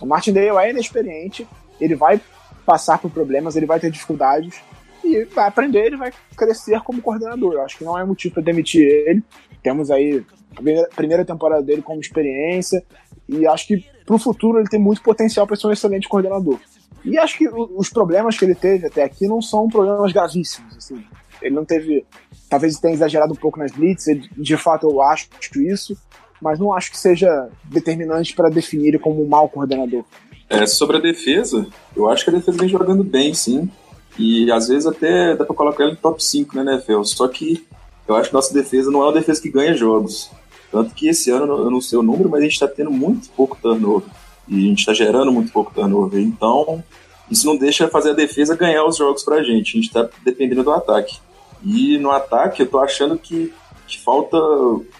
O 0.00 0.06
Martin 0.06 0.32
Dale 0.32 0.56
é 0.56 0.70
inexperiente, 0.70 1.46
ele 1.80 1.94
vai 1.94 2.20
passar 2.64 2.98
por 2.98 3.10
problemas, 3.10 3.56
ele 3.56 3.66
vai 3.66 3.78
ter 3.78 3.90
dificuldades 3.90 4.60
e 5.06 5.24
vai 5.26 5.46
aprender, 5.46 5.86
ele 5.86 5.96
vai 5.96 6.12
crescer 6.36 6.80
como 6.82 7.02
coordenador. 7.02 7.54
Eu 7.54 7.62
acho 7.62 7.78
que 7.78 7.84
não 7.84 7.98
é 7.98 8.04
motivo 8.04 8.34
para 8.34 8.42
demitir 8.42 8.82
ele. 8.82 9.22
Temos 9.62 9.90
aí 9.90 10.24
a 10.56 10.94
primeira 10.94 11.24
temporada 11.24 11.62
dele 11.62 11.82
como 11.82 12.00
experiência 12.00 12.82
e 13.28 13.46
acho 13.46 13.66
que 13.66 13.84
para 14.04 14.14
o 14.14 14.18
futuro 14.18 14.58
ele 14.58 14.68
tem 14.68 14.80
muito 14.80 15.02
potencial 15.02 15.46
para 15.46 15.56
ser 15.56 15.66
um 15.66 15.72
excelente 15.72 16.08
coordenador. 16.08 16.58
E 17.04 17.18
acho 17.18 17.38
que 17.38 17.48
os 17.48 17.88
problemas 17.88 18.36
que 18.36 18.44
ele 18.44 18.54
teve 18.54 18.86
até 18.86 19.04
aqui 19.04 19.26
não 19.28 19.40
são 19.40 19.68
problemas 19.68 20.12
gravíssimos. 20.12 20.76
Assim. 20.76 21.04
Ele 21.40 21.54
não 21.54 21.64
teve. 21.64 22.04
Talvez 22.48 22.78
tenha 22.78 22.94
exagerado 22.94 23.32
um 23.32 23.36
pouco 23.36 23.58
nas 23.58 23.72
blitz, 23.72 24.06
de 24.36 24.56
fato 24.56 24.88
eu 24.88 25.02
acho 25.02 25.28
isso, 25.56 25.96
mas 26.40 26.58
não 26.58 26.72
acho 26.72 26.90
que 26.90 26.98
seja 26.98 27.48
determinante 27.64 28.34
para 28.34 28.48
definir 28.48 28.88
ele 28.88 28.98
como 28.98 29.22
um 29.22 29.28
mau 29.28 29.48
coordenador. 29.48 30.04
É, 30.48 30.64
sobre 30.64 30.96
a 30.96 31.00
defesa, 31.00 31.66
eu 31.96 32.08
acho 32.08 32.24
que 32.24 32.30
a 32.30 32.34
defesa 32.34 32.58
vem 32.58 32.68
jogando 32.68 33.02
bem, 33.02 33.34
sim. 33.34 33.68
E 34.18 34.50
às 34.50 34.68
vezes 34.68 34.86
até 34.86 35.36
dá 35.36 35.44
para 35.44 35.54
colocar 35.54 35.84
ele 35.84 35.92
no 35.92 35.98
top 35.98 36.22
5 36.22 36.56
na 36.56 36.72
NFL. 36.72 37.02
Só 37.04 37.28
que 37.28 37.66
eu 38.08 38.14
acho 38.14 38.28
que 38.30 38.34
nossa 38.34 38.54
defesa 38.54 38.90
não 38.90 39.02
é 39.02 39.06
uma 39.06 39.12
defesa 39.12 39.40
que 39.40 39.50
ganha 39.50 39.74
jogos. 39.74 40.30
Tanto 40.70 40.94
que 40.94 41.08
esse 41.08 41.30
ano, 41.30 41.56
eu 41.58 41.70
não 41.70 41.80
sei 41.80 41.98
o 41.98 42.02
número, 42.02 42.28
mas 42.28 42.40
a 42.40 42.44
gente 42.44 42.52
está 42.52 42.68
tendo 42.68 42.90
muito 42.90 43.28
pouco 43.30 43.56
turnover. 43.60 44.08
E 44.48 44.54
a 44.54 44.68
gente 44.68 44.78
está 44.80 44.94
gerando 44.94 45.32
muito 45.32 45.52
pouco 45.52 45.72
turnover. 45.74 46.20
Então, 46.20 46.82
isso 47.30 47.46
não 47.46 47.56
deixa 47.56 47.88
fazer 47.88 48.10
a 48.10 48.14
defesa 48.14 48.56
ganhar 48.56 48.84
os 48.84 48.96
jogos 48.96 49.22
pra 49.22 49.42
gente. 49.42 49.70
A 49.70 49.80
gente 49.80 49.86
está 49.86 50.08
dependendo 50.24 50.64
do 50.64 50.70
ataque. 50.70 51.18
E 51.64 51.98
no 51.98 52.10
ataque, 52.10 52.62
eu 52.62 52.66
tô 52.66 52.78
achando 52.78 53.18
que, 53.18 53.52
que, 53.86 53.98
falta, 53.98 54.38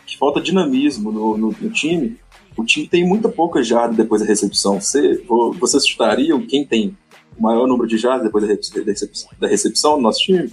que 0.07 0.17
falta 0.17 0.41
dinamismo 0.41 1.13
no, 1.13 1.37
no, 1.37 1.55
no 1.59 1.71
time. 1.71 2.17
O 2.57 2.65
time 2.65 2.89
tem 2.89 3.07
muita 3.07 3.29
pouca 3.29 3.63
jarda 3.63 3.95
depois 3.95 4.23
da 4.23 4.27
recepção. 4.27 4.81
Você, 4.81 5.23
você 5.59 5.79
chutaria 5.81 6.39
quem 6.49 6.65
tem 6.65 6.97
o 7.39 7.43
maior 7.43 7.67
número 7.67 7.89
de 7.89 7.99
jardas 7.99 8.25
depois 8.25 8.47
da 8.47 8.53
recepção, 8.85 9.31
da 9.39 9.49
recepção 9.49 9.97
do 9.97 10.03
nosso 10.03 10.21
time? 10.21 10.51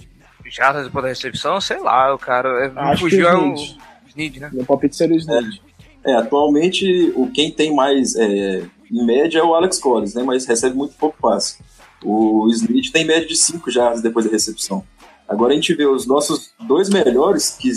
jardas 0.50 0.84
depois 0.84 1.02
da 1.02 1.08
recepção, 1.08 1.60
sei 1.60 1.78
lá, 1.80 2.14
o 2.14 2.18
cara. 2.18 2.72
Acho 2.76 3.02
fugiu 3.02 3.20
que 3.20 3.26
é 3.26 3.34
o 3.34 3.54
Snead. 3.54 3.78
Snead, 4.08 4.40
né? 4.40 4.50
Meu 4.52 4.64
palpite 4.64 4.96
seria 4.96 5.16
o 5.16 5.18
Snead. 5.18 5.62
É, 6.04 6.14
atualmente 6.14 7.12
o 7.16 7.30
quem 7.30 7.50
tem 7.50 7.74
mais 7.74 8.14
é, 8.14 8.62
em 8.90 9.06
média 9.06 9.38
é 9.38 9.42
o 9.42 9.54
Alex 9.54 9.78
Collins, 9.78 10.14
né? 10.14 10.22
Mas 10.22 10.46
recebe 10.46 10.76
muito 10.76 10.94
pouco 10.96 11.16
passe. 11.20 11.58
O 12.04 12.46
Smith 12.50 12.92
tem 12.92 13.06
média 13.06 13.26
de 13.26 13.36
5 13.36 13.70
jardas 13.70 14.02
depois 14.02 14.26
da 14.26 14.30
recepção. 14.30 14.84
Agora 15.26 15.52
a 15.52 15.56
gente 15.56 15.74
vê 15.74 15.86
os 15.86 16.06
nossos 16.06 16.52
dois 16.60 16.90
melhores, 16.90 17.50
que 17.50 17.72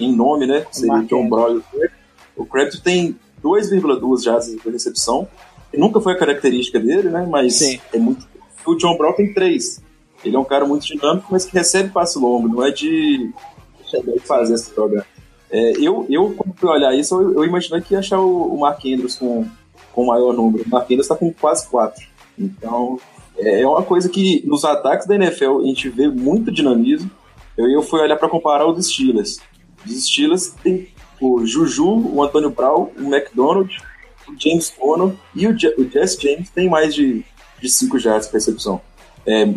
em 0.00 0.14
nome, 0.14 0.46
né? 0.46 0.66
Seria 0.72 0.94
o 0.94 1.04
John. 1.04 1.28
Brown 1.28 1.54
e 1.54 1.56
o 1.58 1.62
Crabtree. 1.62 1.90
O 2.36 2.46
Crabtree 2.46 2.80
tem 2.80 3.16
2,2 3.42 4.24
jardas 4.24 4.48
depois 4.48 4.64
da 4.64 4.72
recepção. 4.72 5.28
Nunca 5.72 6.00
foi 6.00 6.14
a 6.14 6.18
característica 6.18 6.80
dele, 6.80 7.08
né? 7.08 7.26
Mas 7.30 7.54
Sim. 7.54 7.80
é 7.92 7.98
muito. 7.98 8.26
O 8.66 8.74
John 8.76 8.96
Brown 8.96 9.12
tem 9.12 9.32
3. 9.32 9.82
Ele 10.24 10.36
é 10.36 10.38
um 10.38 10.44
cara 10.44 10.64
muito 10.64 10.86
dinâmico, 10.86 11.26
mas 11.30 11.44
que 11.44 11.52
recebe 11.52 11.90
passe 11.90 12.18
longo, 12.18 12.48
não 12.48 12.64
é 12.64 12.70
de 12.70 13.30
fazer 14.24 14.54
essa 14.54 14.74
jogada. 14.74 15.06
É, 15.50 15.72
eu, 15.78 16.06
eu, 16.08 16.32
quando 16.36 16.54
fui 16.56 16.68
olhar 16.70 16.94
isso, 16.94 17.14
eu, 17.20 17.34
eu 17.34 17.44
imaginei 17.44 17.80
que 17.80 17.92
ia 17.92 17.98
achar 18.00 18.18
o, 18.20 18.54
o 18.54 18.60
Mark 18.60 18.80
Andrews 18.86 19.16
com, 19.16 19.46
com 19.92 20.02
o 20.04 20.06
maior 20.06 20.32
número. 20.32 20.64
O 20.64 20.68
Mark 20.70 20.84
Andrews 20.86 21.02
está 21.04 21.14
com 21.16 21.32
quase 21.32 21.68
4. 21.68 22.02
Então, 22.38 22.98
é, 23.36 23.60
é 23.60 23.66
uma 23.68 23.82
coisa 23.82 24.08
que 24.08 24.42
nos 24.46 24.64
ataques 24.64 25.06
da 25.06 25.14
NFL 25.16 25.60
a 25.60 25.66
gente 25.66 25.88
vê 25.90 26.08
muito 26.08 26.50
dinamismo. 26.50 27.10
Eu, 27.56 27.68
eu 27.68 27.82
fui 27.82 28.00
olhar 28.00 28.16
para 28.16 28.28
comparar 28.28 28.66
os 28.66 28.86
Steelers. 28.86 29.40
Os 29.84 30.06
Steelers 30.06 30.54
tem 30.62 30.88
o 31.20 31.44
Juju, 31.44 31.86
o 32.14 32.22
Antônio 32.22 32.50
Brown, 32.50 32.88
o 32.98 33.14
McDonald, 33.14 33.76
o 34.26 34.32
James 34.40 34.70
Conner 34.70 35.14
e 35.34 35.46
o, 35.46 35.58
Je- 35.58 35.74
o 35.76 35.88
Jess 35.90 36.16
James 36.18 36.48
tem 36.48 36.68
mais 36.70 36.94
de 36.94 37.24
5 37.68 37.98
jardas 37.98 38.26
para 38.26 38.38
recepção. 38.38 38.80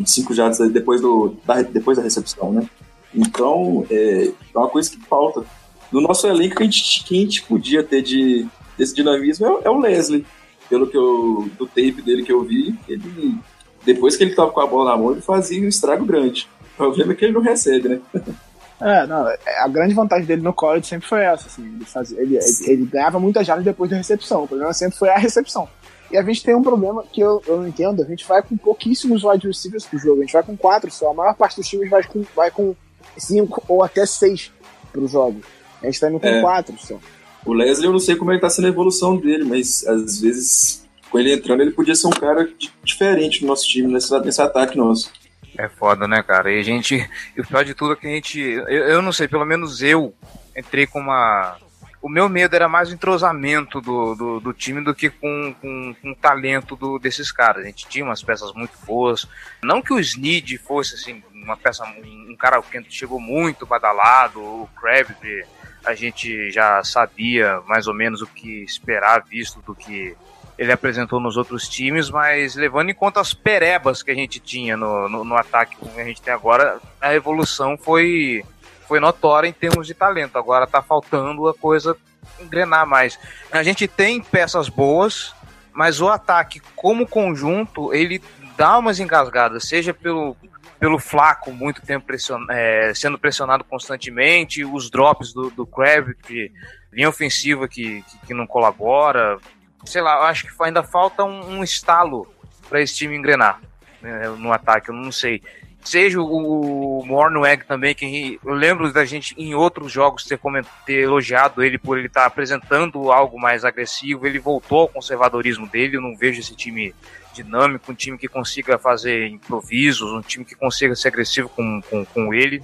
5 0.05 0.33
jardas 0.33 0.71
depois, 0.71 1.01
da, 1.45 1.61
depois 1.61 1.97
da 1.97 2.03
recepção, 2.03 2.51
né? 2.53 2.67
Então, 3.13 3.85
é, 3.89 4.27
é 4.27 4.57
uma 4.57 4.69
coisa 4.69 4.89
que 4.89 4.99
falta. 5.07 5.43
No 5.91 6.01
nosso 6.01 6.27
elenco, 6.27 6.61
a 6.61 6.65
gente, 6.65 7.05
a 7.09 7.17
gente 7.17 7.43
podia 7.43 7.83
ter 7.83 8.01
de, 8.01 8.45
desse 8.77 8.93
dinamismo 8.93 9.45
é, 9.45 9.67
é 9.67 9.69
o 9.69 9.79
Leslie. 9.79 10.25
Pelo 10.69 10.87
que 10.87 10.97
eu, 10.97 11.49
do 11.57 11.67
tape 11.67 12.01
dele 12.01 12.23
que 12.23 12.31
eu 12.31 12.43
vi, 12.43 12.75
ele, 12.87 13.37
depois 13.85 14.17
que 14.17 14.23
ele 14.23 14.35
tava 14.35 14.51
com 14.51 14.59
a 14.59 14.65
bola 14.65 14.91
na 14.91 14.97
mão, 14.97 15.11
ele 15.11 15.21
fazia 15.21 15.61
um 15.61 15.67
estrago 15.67 16.03
grande. 16.03 16.49
O 16.73 16.77
problema 16.77 17.13
é 17.13 17.15
que 17.15 17.25
ele 17.25 17.33
não 17.33 17.41
recebe, 17.41 17.89
né? 17.89 18.01
É, 18.81 19.07
não, 19.07 19.25
é, 19.29 19.37
a 19.59 19.69
grande 19.69 19.93
vantagem 19.93 20.25
dele 20.25 20.41
no 20.41 20.51
college 20.51 20.85
sempre 20.85 21.07
foi 21.07 21.21
essa, 21.23 21.47
assim, 21.47 21.63
ele, 21.63 21.85
fazia, 21.85 22.21
ele, 22.21 22.35
ele, 22.35 22.43
ele 22.67 22.85
ganhava 22.85 23.17
muitas 23.17 23.47
jardas 23.47 23.63
depois 23.63 23.89
da 23.89 23.95
recepção, 23.95 24.43
o 24.43 24.47
problema 24.49 24.73
sempre 24.73 24.97
foi 24.97 25.07
a 25.07 25.17
recepção. 25.17 25.69
E 26.15 26.17
a 26.17 26.23
gente 26.23 26.43
tem 26.43 26.55
um 26.55 26.63
problema 26.63 27.03
que 27.11 27.19
eu, 27.19 27.41
eu 27.45 27.57
não 27.57 27.67
entendo, 27.67 28.01
a 28.01 28.05
gente 28.05 28.25
vai 28.25 28.41
com 28.41 28.55
pouquíssimos 28.55 29.23
wide 29.23 29.45
receivers 29.47 29.85
pro 29.85 29.99
jogo, 29.99 30.21
a 30.21 30.23
gente 30.23 30.31
vai 30.33 30.43
com 30.43 30.55
quatro 30.55 30.89
só, 30.89 31.11
a 31.11 31.13
maior 31.13 31.35
parte 31.35 31.57
dos 31.57 31.67
times 31.67 31.89
vai 31.89 32.03
com, 32.03 32.23
vai 32.35 32.49
com 32.49 32.73
cinco 33.17 33.61
ou 33.67 33.83
até 33.83 34.05
seis 34.05 34.51
pro 34.93 35.07
jogo. 35.07 35.41
A 35.81 35.85
gente 35.87 35.99
tá 35.99 36.09
indo 36.09 36.19
com 36.19 36.27
É. 36.27 36.41
quatro 36.41 36.73
só. 36.79 36.97
O 37.45 37.53
Leslie, 37.53 37.85
eu 37.87 37.91
não 37.91 37.99
sei 37.99 38.15
como 38.15 38.31
é 38.31 38.35
que 38.35 38.41
tá 38.41 38.49
sendo 38.49 38.65
a 38.65 38.69
evolução 38.69 39.17
dele, 39.17 39.43
mas 39.43 39.85
às 39.85 40.19
vezes, 40.21 40.85
com 41.11 41.19
ele 41.19 41.33
entrando, 41.33 41.61
ele 41.61 41.71
podia 41.71 41.93
ser 41.95 42.07
um 42.07 42.11
cara 42.11 42.45
di- 42.45 42.71
diferente 42.83 43.41
no 43.41 43.49
nosso 43.49 43.67
time, 43.67 43.91
nesse, 43.93 44.17
nesse 44.21 44.41
ataque 44.41 44.77
nosso. 44.77 45.11
É 45.57 45.67
foda, 45.69 46.07
né, 46.07 46.23
cara? 46.23 46.51
E 46.51 46.59
a 46.59 46.63
gente. 46.63 46.95
E 47.37 47.41
o 47.41 47.45
pior 47.45 47.63
de 47.63 47.73
tudo 47.73 47.93
é 47.93 47.95
que 47.95 48.07
a 48.07 48.09
gente. 48.09 48.39
Eu, 48.39 48.67
eu 48.67 49.01
não 49.01 49.11
sei, 49.13 49.27
pelo 49.27 49.45
menos 49.45 49.81
eu 49.81 50.13
entrei 50.57 50.87
com 50.87 50.99
uma. 50.99 51.57
O 52.05 52.07
meu 52.07 52.29
medo 52.29 52.55
era 52.55 52.69
mais 52.69 52.91
o 52.91 52.93
entrosamento 52.93 53.81
do, 53.81 54.13
do, 54.13 54.39
do 54.39 54.53
time 54.53 54.79
do 54.79 54.93
que 54.93 55.09
com, 55.09 55.55
com, 55.59 55.95
com 55.99 56.11
o 56.11 56.15
talento 56.15 56.75
do, 56.75 56.99
desses 56.99 57.31
caras. 57.31 57.63
A 57.63 57.65
gente 57.65 57.87
tinha 57.87 58.05
umas 58.05 58.21
peças 58.21 58.53
muito 58.53 58.77
boas. 58.85 59.27
Não 59.63 59.81
que 59.81 59.91
o 59.91 59.99
Snead 59.99 60.55
fosse 60.59 60.93
assim, 60.93 61.23
uma 61.33 61.57
peça, 61.57 61.83
um, 61.83 62.35
cara 62.37 62.61
que 62.61 62.83
chegou 62.91 63.19
muito 63.19 63.65
badalado, 63.65 64.39
o 64.39 64.69
Crabtree, 64.79 65.45
a 65.83 65.95
gente 65.95 66.51
já 66.51 66.83
sabia 66.83 67.59
mais 67.61 67.87
ou 67.87 67.93
menos 67.95 68.21
o 68.21 68.27
que 68.27 68.63
esperar, 68.63 69.23
visto 69.23 69.59
do 69.63 69.73
que 69.73 70.15
ele 70.59 70.71
apresentou 70.71 71.19
nos 71.19 71.37
outros 71.37 71.67
times, 71.67 72.09
mas 72.09 72.55
levando 72.55 72.89
em 72.89 72.93
conta 72.93 73.19
as 73.19 73.33
perebas 73.33 74.01
que 74.01 74.11
a 74.11 74.15
gente 74.15 74.39
tinha 74.39 74.77
no, 74.77 75.09
no, 75.09 75.23
no 75.23 75.35
ataque 75.35 75.75
que 75.75 75.99
a 75.99 76.03
gente 76.03 76.21
tem 76.21 76.33
agora, 76.33 76.79
a 77.01 77.13
evolução 77.13 77.77
foi, 77.77 78.43
foi 78.87 78.99
notória 78.99 79.47
em 79.47 79.53
termos 79.53 79.87
de 79.87 79.93
talento. 79.93 80.37
Agora 80.37 80.67
tá 80.67 80.81
faltando 80.81 81.47
a 81.47 81.53
coisa 81.53 81.97
engrenar 82.39 82.85
mais. 82.85 83.19
A 83.51 83.63
gente 83.63 83.87
tem 83.87 84.21
peças 84.21 84.69
boas, 84.69 85.33
mas 85.73 86.01
o 86.01 86.09
ataque 86.09 86.61
como 86.75 87.07
conjunto, 87.07 87.93
ele 87.93 88.21
dá 88.57 88.77
umas 88.77 88.99
engasgadas, 88.99 89.67
seja 89.67 89.93
pelo, 89.93 90.35
pelo 90.79 90.97
Flaco 90.97 91.51
muito 91.51 91.81
tempo 91.81 92.05
pression, 92.05 92.45
é, 92.49 92.93
sendo 92.93 93.19
pressionado 93.19 93.63
constantemente, 93.63 94.63
os 94.63 94.89
drops 94.89 95.33
do, 95.33 95.49
do 95.49 95.65
Crabtree, 95.65 96.51
linha 96.91 97.09
ofensiva 97.09 97.67
que, 97.67 98.01
que, 98.03 98.27
que 98.27 98.33
não 98.33 98.47
colabora, 98.47 99.37
sei 99.85 100.01
lá, 100.01 100.27
acho 100.27 100.45
que 100.45 100.63
ainda 100.63 100.83
falta 100.83 101.23
um, 101.23 101.57
um 101.57 101.63
estalo 101.63 102.27
para 102.69 102.81
esse 102.81 102.95
time 102.95 103.15
engrenar 103.15 103.59
né, 104.01 104.29
no 104.37 104.51
ataque, 104.51 104.89
eu 104.89 104.95
não 104.95 105.11
sei. 105.11 105.41
Seja 105.85 106.19
o, 106.19 107.03
Mornweg 107.05 107.63
também, 107.65 107.93
que 107.93 108.39
eu 108.43 108.53
lembro 108.53 108.91
da 108.91 109.05
gente 109.05 109.35
em 109.37 109.53
outros 109.53 109.91
jogos 109.91 110.23
ter, 110.23 110.39
ter 110.83 111.03
elogiado 111.03 111.63
ele 111.63 111.77
por 111.77 111.97
ele 111.97 112.07
estar 112.07 112.21
tá 112.21 112.27
apresentando 112.27 113.11
algo 113.11 113.39
mais 113.39 113.63
agressivo, 113.63 114.25
ele 114.25 114.39
voltou 114.39 114.79
ao 114.79 114.87
conservadorismo 114.87 115.67
dele, 115.67 115.97
eu 115.97 116.01
não 116.01 116.17
vejo 116.17 116.39
esse 116.39 116.55
time 116.55 116.93
dinâmico, 117.33 117.91
um 117.91 117.95
time 117.95 118.17
que 118.17 118.27
consiga 118.27 118.79
fazer 118.79 119.27
improvisos, 119.27 120.11
um 120.11 120.21
time 120.21 120.43
que 120.43 120.55
consiga 120.55 120.95
ser 120.95 121.09
agressivo 121.09 121.49
com, 121.49 121.81
com, 121.81 122.03
com 122.03 122.33
ele. 122.33 122.63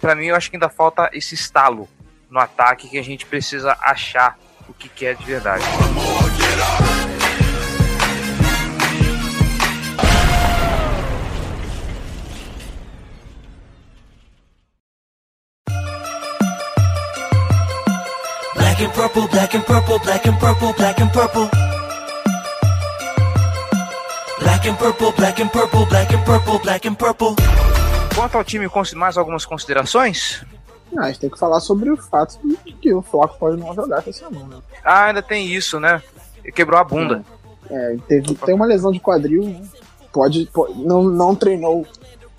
Para 0.00 0.16
mim, 0.16 0.26
eu 0.26 0.34
acho 0.34 0.50
que 0.50 0.56
ainda 0.56 0.68
falta 0.68 1.10
esse 1.12 1.34
estalo 1.34 1.88
no 2.28 2.40
ataque 2.40 2.88
que 2.88 2.98
a 2.98 3.04
gente 3.04 3.24
precisa 3.24 3.76
achar 3.80 4.36
o 4.68 4.74
que, 4.74 4.88
que 4.88 5.06
é 5.06 5.14
de 5.14 5.24
verdade. 5.24 5.62
And 18.82 18.90
purple, 18.92 19.28
black 19.28 19.54
and 19.56 19.62
purple, 19.64 19.98
black 20.00 20.26
and 20.28 20.38
purple, 20.38 20.72
black 20.74 21.00
and 21.00 21.08
purple. 21.12 21.48
Black 24.40 24.68
and 24.68 24.76
purple, 24.76 25.12
black 25.12 25.40
and 25.42 25.48
purple, 25.48 25.86
black 25.86 26.12
and 26.14 26.24
purple, 26.24 26.58
black 26.58 26.88
and 26.88 26.94
purple. 26.94 27.34
Quanto 28.14 28.36
ao 28.36 28.44
time, 28.44 28.68
mais 28.96 29.16
algumas 29.16 29.44
considerações? 29.44 30.44
Não, 30.92 31.04
a 31.04 31.06
gente 31.08 31.20
tem 31.20 31.30
que 31.30 31.38
falar 31.38 31.60
sobre 31.60 31.90
o 31.90 31.96
fato 31.96 32.38
de 32.42 32.72
que 32.74 32.92
o 32.92 33.00
Floco 33.02 33.38
pode 33.38 33.58
não 33.58 33.74
jogar 33.74 33.98
essa 34.00 34.12
semana. 34.12 34.56
né? 34.56 34.62
Ah, 34.84 35.04
ainda 35.06 35.22
tem 35.22 35.46
isso, 35.46 35.80
né? 35.80 36.02
Ele 36.44 36.52
quebrou 36.52 36.78
a 36.78 36.84
bunda. 36.84 37.24
É, 37.70 37.96
teve, 38.06 38.34
tem 38.34 38.54
uma 38.54 38.66
lesão 38.66 38.92
de 38.92 39.00
quadril, 39.00 39.44
né? 39.44 39.62
pode, 40.12 40.46
pode- 40.52 40.74
não, 40.82 41.04
não 41.04 41.34
treinou 41.34 41.86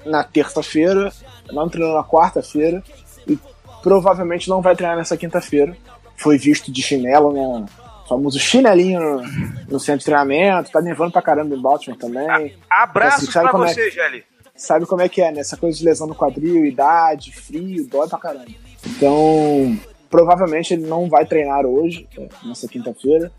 na 0.06 0.24
terça-feira, 0.24 1.12
não 1.52 1.68
treinou 1.68 1.96
na 1.96 2.04
quarta-feira 2.04 2.84
e 3.26 3.40
provavelmente 3.82 4.48
não 4.50 4.62
vai 4.62 4.76
treinar 4.76 4.98
nessa 4.98 5.18
quinta-feira. 5.18 5.76
Foi 6.18 6.38
visto 6.38 6.72
de 6.72 6.82
chinelo, 6.82 7.32
né? 7.34 7.66
famoso 8.08 8.38
chinelinho 8.38 9.00
no, 9.00 9.22
no 9.72 9.80
centro 9.80 10.00
de 10.00 10.06
treinamento, 10.06 10.72
tá 10.72 10.82
nevando 10.82 11.12
pra 11.12 11.22
caramba 11.22 11.56
em 11.56 11.62
Baltimore 11.62 11.98
também. 11.98 12.56
Abraços 12.70 13.24
Assim, 13.24 13.32
sabe 13.32 13.46
pra 13.46 13.52
como 13.52 13.64
é- 13.66 13.74
você, 13.74 13.90
Gelli. 13.90 14.24
Sabe 14.56 14.86
como 14.86 15.02
é 15.02 15.10
que 15.10 15.22
é, 15.22 15.32
né? 15.32 15.40
Essa 15.40 15.58
coisa 15.58 15.78
de 15.78 15.84
lesão 15.84 16.06
no 16.06 16.14
quadril, 16.14 16.64
idade, 16.64 17.32
frio, 17.34 17.88
dói 17.88 18.08
pra 18.08 18.20
caramba. 18.20 18.46
Então, 18.86 19.78
provavelmente 20.10 20.76
ele 20.76 20.86
não 20.86 21.10
vai 21.10 21.26
treinar 21.26 21.66
hoje, 21.66 22.08
é, 22.16 22.28
nessa 22.46 22.68
quinta-feira. 22.68 23.32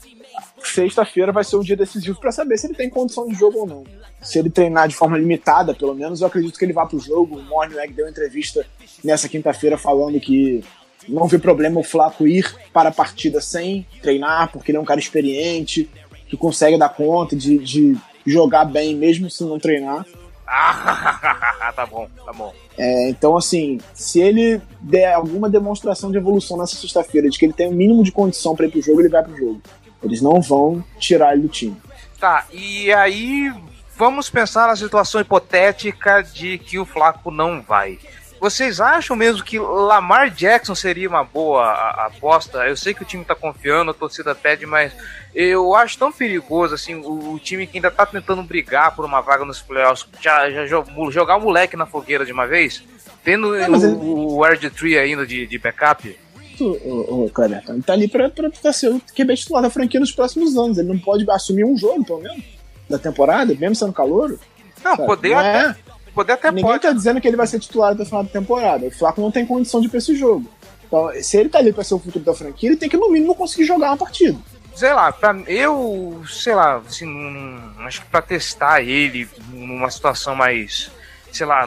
Sexta-feira 0.60 1.30
vai 1.30 1.44
ser 1.44 1.56
um 1.56 1.60
dia 1.60 1.76
decisivo 1.76 2.18
pra 2.18 2.32
saber 2.32 2.58
se 2.58 2.66
ele 2.66 2.74
tem 2.74 2.90
condição 2.90 3.28
de 3.28 3.34
jogo 3.34 3.60
ou 3.60 3.66
não. 3.66 3.84
Se 4.20 4.40
ele 4.40 4.50
treinar 4.50 4.88
de 4.88 4.96
forma 4.96 5.16
limitada, 5.16 5.72
pelo 5.72 5.94
menos, 5.94 6.20
eu 6.20 6.26
acredito 6.26 6.58
que 6.58 6.64
ele 6.64 6.72
vá 6.72 6.84
pro 6.84 6.98
jogo. 6.98 7.38
O 7.38 7.42
Mornweg 7.44 7.92
deu 7.92 8.06
uma 8.06 8.10
entrevista 8.10 8.66
nessa 9.04 9.28
quinta-feira 9.28 9.78
falando 9.78 10.18
que 10.18 10.64
não 11.08 11.26
vê 11.26 11.38
problema 11.38 11.80
o 11.80 11.84
Flaco 11.84 12.26
ir 12.26 12.54
para 12.72 12.88
a 12.88 12.92
partida 12.92 13.40
sem 13.40 13.86
treinar, 14.02 14.50
porque 14.52 14.70
ele 14.70 14.78
é 14.78 14.80
um 14.80 14.84
cara 14.84 15.00
experiente, 15.00 15.88
que 16.28 16.36
consegue 16.36 16.78
dar 16.78 16.88
conta 16.88 17.36
de, 17.36 17.58
de 17.58 17.96
jogar 18.26 18.64
bem 18.64 18.94
mesmo 18.94 19.30
se 19.30 19.44
não 19.44 19.58
treinar. 19.58 20.06
Ah, 20.46 21.72
tá 21.74 21.86
bom, 21.86 22.08
tá 22.24 22.32
bom. 22.32 22.52
É, 22.76 23.08
então, 23.08 23.36
assim, 23.36 23.78
se 23.94 24.20
ele 24.20 24.60
der 24.80 25.14
alguma 25.14 25.48
demonstração 25.48 26.10
de 26.10 26.18
evolução 26.18 26.58
nessa 26.58 26.76
sexta-feira, 26.76 27.28
de 27.28 27.38
que 27.38 27.46
ele 27.46 27.52
tem 27.52 27.68
o 27.68 27.72
mínimo 27.72 28.02
de 28.02 28.12
condição 28.12 28.54
para 28.54 28.66
ir 28.66 28.70
pro 28.70 28.82
jogo, 28.82 29.00
ele 29.00 29.08
vai 29.08 29.22
pro 29.22 29.36
jogo. 29.36 29.60
Eles 30.02 30.20
não 30.20 30.40
vão 30.40 30.84
tirar 30.98 31.32
ele 31.32 31.42
do 31.42 31.48
time. 31.48 31.76
Tá, 32.18 32.46
e 32.52 32.92
aí 32.92 33.52
vamos 33.96 34.28
pensar 34.28 34.66
na 34.66 34.76
situação 34.76 35.20
hipotética 35.20 36.22
de 36.22 36.58
que 36.58 36.78
o 36.78 36.84
Flaco 36.84 37.30
não 37.30 37.62
vai. 37.62 37.98
Vocês 38.44 38.78
acham 38.78 39.16
mesmo 39.16 39.42
que 39.42 39.58
Lamar 39.58 40.28
Jackson 40.28 40.74
seria 40.74 41.08
uma 41.08 41.24
boa 41.24 41.64
aposta? 42.06 42.58
Eu 42.68 42.76
sei 42.76 42.92
que 42.92 43.00
o 43.00 43.04
time 43.06 43.24
tá 43.24 43.34
confiando, 43.34 43.90
a 43.90 43.94
torcida 43.94 44.34
pede, 44.34 44.66
mas 44.66 44.92
eu 45.34 45.74
acho 45.74 45.96
tão 45.96 46.12
perigoso 46.12 46.74
assim 46.74 46.94
o, 46.96 47.32
o 47.32 47.38
time 47.38 47.66
que 47.66 47.78
ainda 47.78 47.90
tá 47.90 48.04
tentando 48.04 48.42
brigar 48.42 48.94
por 48.94 49.02
uma 49.06 49.22
vaga 49.22 49.46
nos 49.46 49.62
playoffs, 49.62 50.06
já, 50.20 50.50
já 50.50 50.66
jo- 50.66 51.10
jogar 51.10 51.36
o 51.36 51.40
moleque 51.40 51.74
na 51.74 51.86
fogueira 51.86 52.26
de 52.26 52.32
uma 52.32 52.46
vez. 52.46 52.84
Tendo 53.24 53.56
É, 53.56 53.66
o, 53.66 54.36
o 54.36 54.40
RG3 54.40 55.00
ainda 55.00 55.26
de, 55.26 55.46
de 55.46 55.58
backup, 55.58 56.14
O, 56.60 57.24
o 57.24 57.30
Cleberton, 57.30 57.72
ele 57.72 57.82
tá 57.82 57.94
ali 57.94 58.08
pra, 58.08 58.28
pra, 58.28 58.50
pra 58.50 58.72
ser 58.74 58.90
o 58.90 59.00
QB 59.00 59.36
titular 59.36 59.62
da 59.62 59.70
franquia 59.70 59.98
nos 59.98 60.12
próximos 60.12 60.54
anos. 60.54 60.76
Ele 60.76 60.88
não 60.88 60.98
pode 60.98 61.24
assumir 61.30 61.64
um 61.64 61.78
jogo, 61.78 62.04
pelo 62.04 62.20
menos, 62.20 62.44
da 62.90 62.98
temporada, 62.98 63.54
mesmo 63.54 63.74
sendo 63.74 63.94
calouro. 63.94 64.38
não, 64.84 64.96
sabe? 64.96 65.06
poder, 65.06 65.30
Não 65.30 65.38
até, 65.38 65.60
é- 65.70 65.76
poder 66.14 66.32
até 66.34 66.48
Ninguém 66.50 66.64
pode. 66.64 66.82
tá 66.82 66.92
dizendo 66.92 67.20
que 67.20 67.28
ele 67.28 67.36
vai 67.36 67.46
ser 67.46 67.58
titular 67.58 67.92
até 67.92 68.02
o 68.02 68.06
final 68.06 68.22
da 68.22 68.30
temporada. 68.30 68.86
O 68.86 68.90
Flaco 68.90 69.20
não 69.20 69.30
tem 69.30 69.44
condição 69.46 69.80
de 69.80 69.86
ir 69.86 69.90
pra 69.90 69.98
esse 69.98 70.14
jogo. 70.14 70.46
Então, 70.86 71.10
se 71.22 71.36
ele 71.36 71.48
tá 71.48 71.58
ali 71.58 71.72
pra 71.72 71.82
ser 71.84 71.94
o 71.94 71.98
futuro 71.98 72.24
da 72.24 72.34
franquia, 72.34 72.68
ele 72.70 72.76
tem 72.76 72.88
que, 72.88 72.96
no 72.96 73.10
mínimo, 73.10 73.34
conseguir 73.34 73.64
jogar 73.64 73.88
uma 73.90 73.96
partida. 73.96 74.38
sei 74.74 74.92
lá, 74.92 75.12
pra, 75.12 75.32
eu, 75.46 76.22
sei 76.28 76.52
lá, 76.54 76.76
assim, 76.86 77.04
não- 77.06 77.86
acho 77.86 78.00
que 78.02 78.08
pra 78.08 78.20
testar 78.20 78.82
ele 78.82 79.28
numa 79.52 79.88
situação 79.90 80.34
mais, 80.34 80.90
sei 81.32 81.46
lá, 81.46 81.64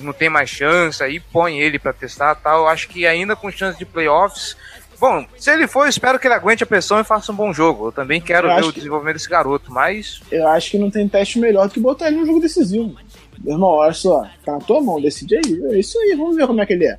não 0.00 0.12
tem 0.12 0.28
mais 0.28 0.48
chance, 0.48 1.02
aí 1.02 1.18
põe 1.18 1.58
ele 1.60 1.78
pra 1.80 1.92
testar 1.92 2.36
e 2.38 2.42
tal, 2.42 2.68
acho 2.68 2.88
que 2.88 3.04
ainda 3.06 3.34
com 3.34 3.50
chance 3.50 3.76
de 3.76 3.84
playoffs, 3.84 4.56
bom, 5.00 5.26
se 5.36 5.50
ele 5.50 5.66
for, 5.66 5.84
eu 5.84 5.88
espero 5.88 6.16
que 6.18 6.28
ele 6.28 6.34
aguente 6.34 6.62
a 6.62 6.66
pressão 6.66 7.00
e 7.00 7.04
faça 7.04 7.32
um 7.32 7.34
bom 7.34 7.52
jogo, 7.52 7.88
eu 7.88 7.92
também 7.92 8.20
quero 8.20 8.48
Eu 8.48 8.54
ver 8.54 8.64
o 8.66 8.68
que- 8.72 8.78
desenvolvimento 8.78 9.16
desse 9.16 9.28
garoto, 9.28 9.72
mas, 9.72 10.20
Eu 10.30 10.46
acho 10.46 10.70
que 10.70 10.78
não 10.78 10.90
tem 10.92 11.08
teste 11.08 11.40
melhor 11.40 11.66
do 11.66 11.74
que 11.74 11.80
botar 11.80 12.06
ele 12.06 12.18
num 12.18 12.26
jogo 12.26 12.38
decisivo. 12.40 12.96
Meu 13.42 13.54
irmão, 13.54 13.70
olha 13.70 13.92
só, 13.92 14.26
tá 14.44 14.52
na 14.52 14.58
tua 14.58 14.80
mão, 14.80 15.00
decide 15.00 15.36
aí. 15.36 15.62
É 15.72 15.78
isso 15.78 15.98
aí, 15.98 16.14
vamos 16.16 16.36
ver 16.36 16.46
como 16.46 16.60
é 16.60 16.66
que 16.66 16.72
ele 16.72 16.86
é. 16.86 16.98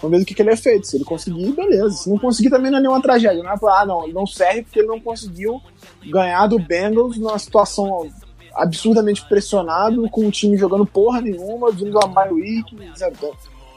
Vamos 0.00 0.16
ver 0.16 0.24
do 0.24 0.26
que, 0.26 0.34
que 0.34 0.42
ele 0.42 0.50
é 0.50 0.56
feito. 0.56 0.86
Se 0.86 0.96
ele 0.96 1.04
conseguir, 1.04 1.52
beleza. 1.52 1.90
Se 1.90 2.10
não 2.10 2.18
conseguir, 2.18 2.50
também 2.50 2.70
não 2.70 2.78
é 2.78 2.80
nenhuma 2.80 3.00
tragédia. 3.00 3.42
Não 3.42 3.52
é 3.52 3.58
falar, 3.58 3.82
ah, 3.82 3.86
não, 3.86 4.04
ele 4.04 4.12
não 4.12 4.26
serve 4.26 4.62
porque 4.62 4.80
ele 4.80 4.88
não 4.88 5.00
conseguiu 5.00 5.60
ganhar 6.04 6.46
do 6.46 6.58
Bengals 6.58 7.16
numa 7.16 7.38
situação 7.38 8.10
absurdamente 8.54 9.26
pressionado, 9.28 10.08
com 10.10 10.26
o 10.26 10.30
time 10.30 10.56
jogando 10.56 10.84
porra 10.84 11.20
nenhuma, 11.20 11.70
vindo 11.70 11.92
da 11.92 12.06
bye 12.06 12.32
week, 12.32 12.76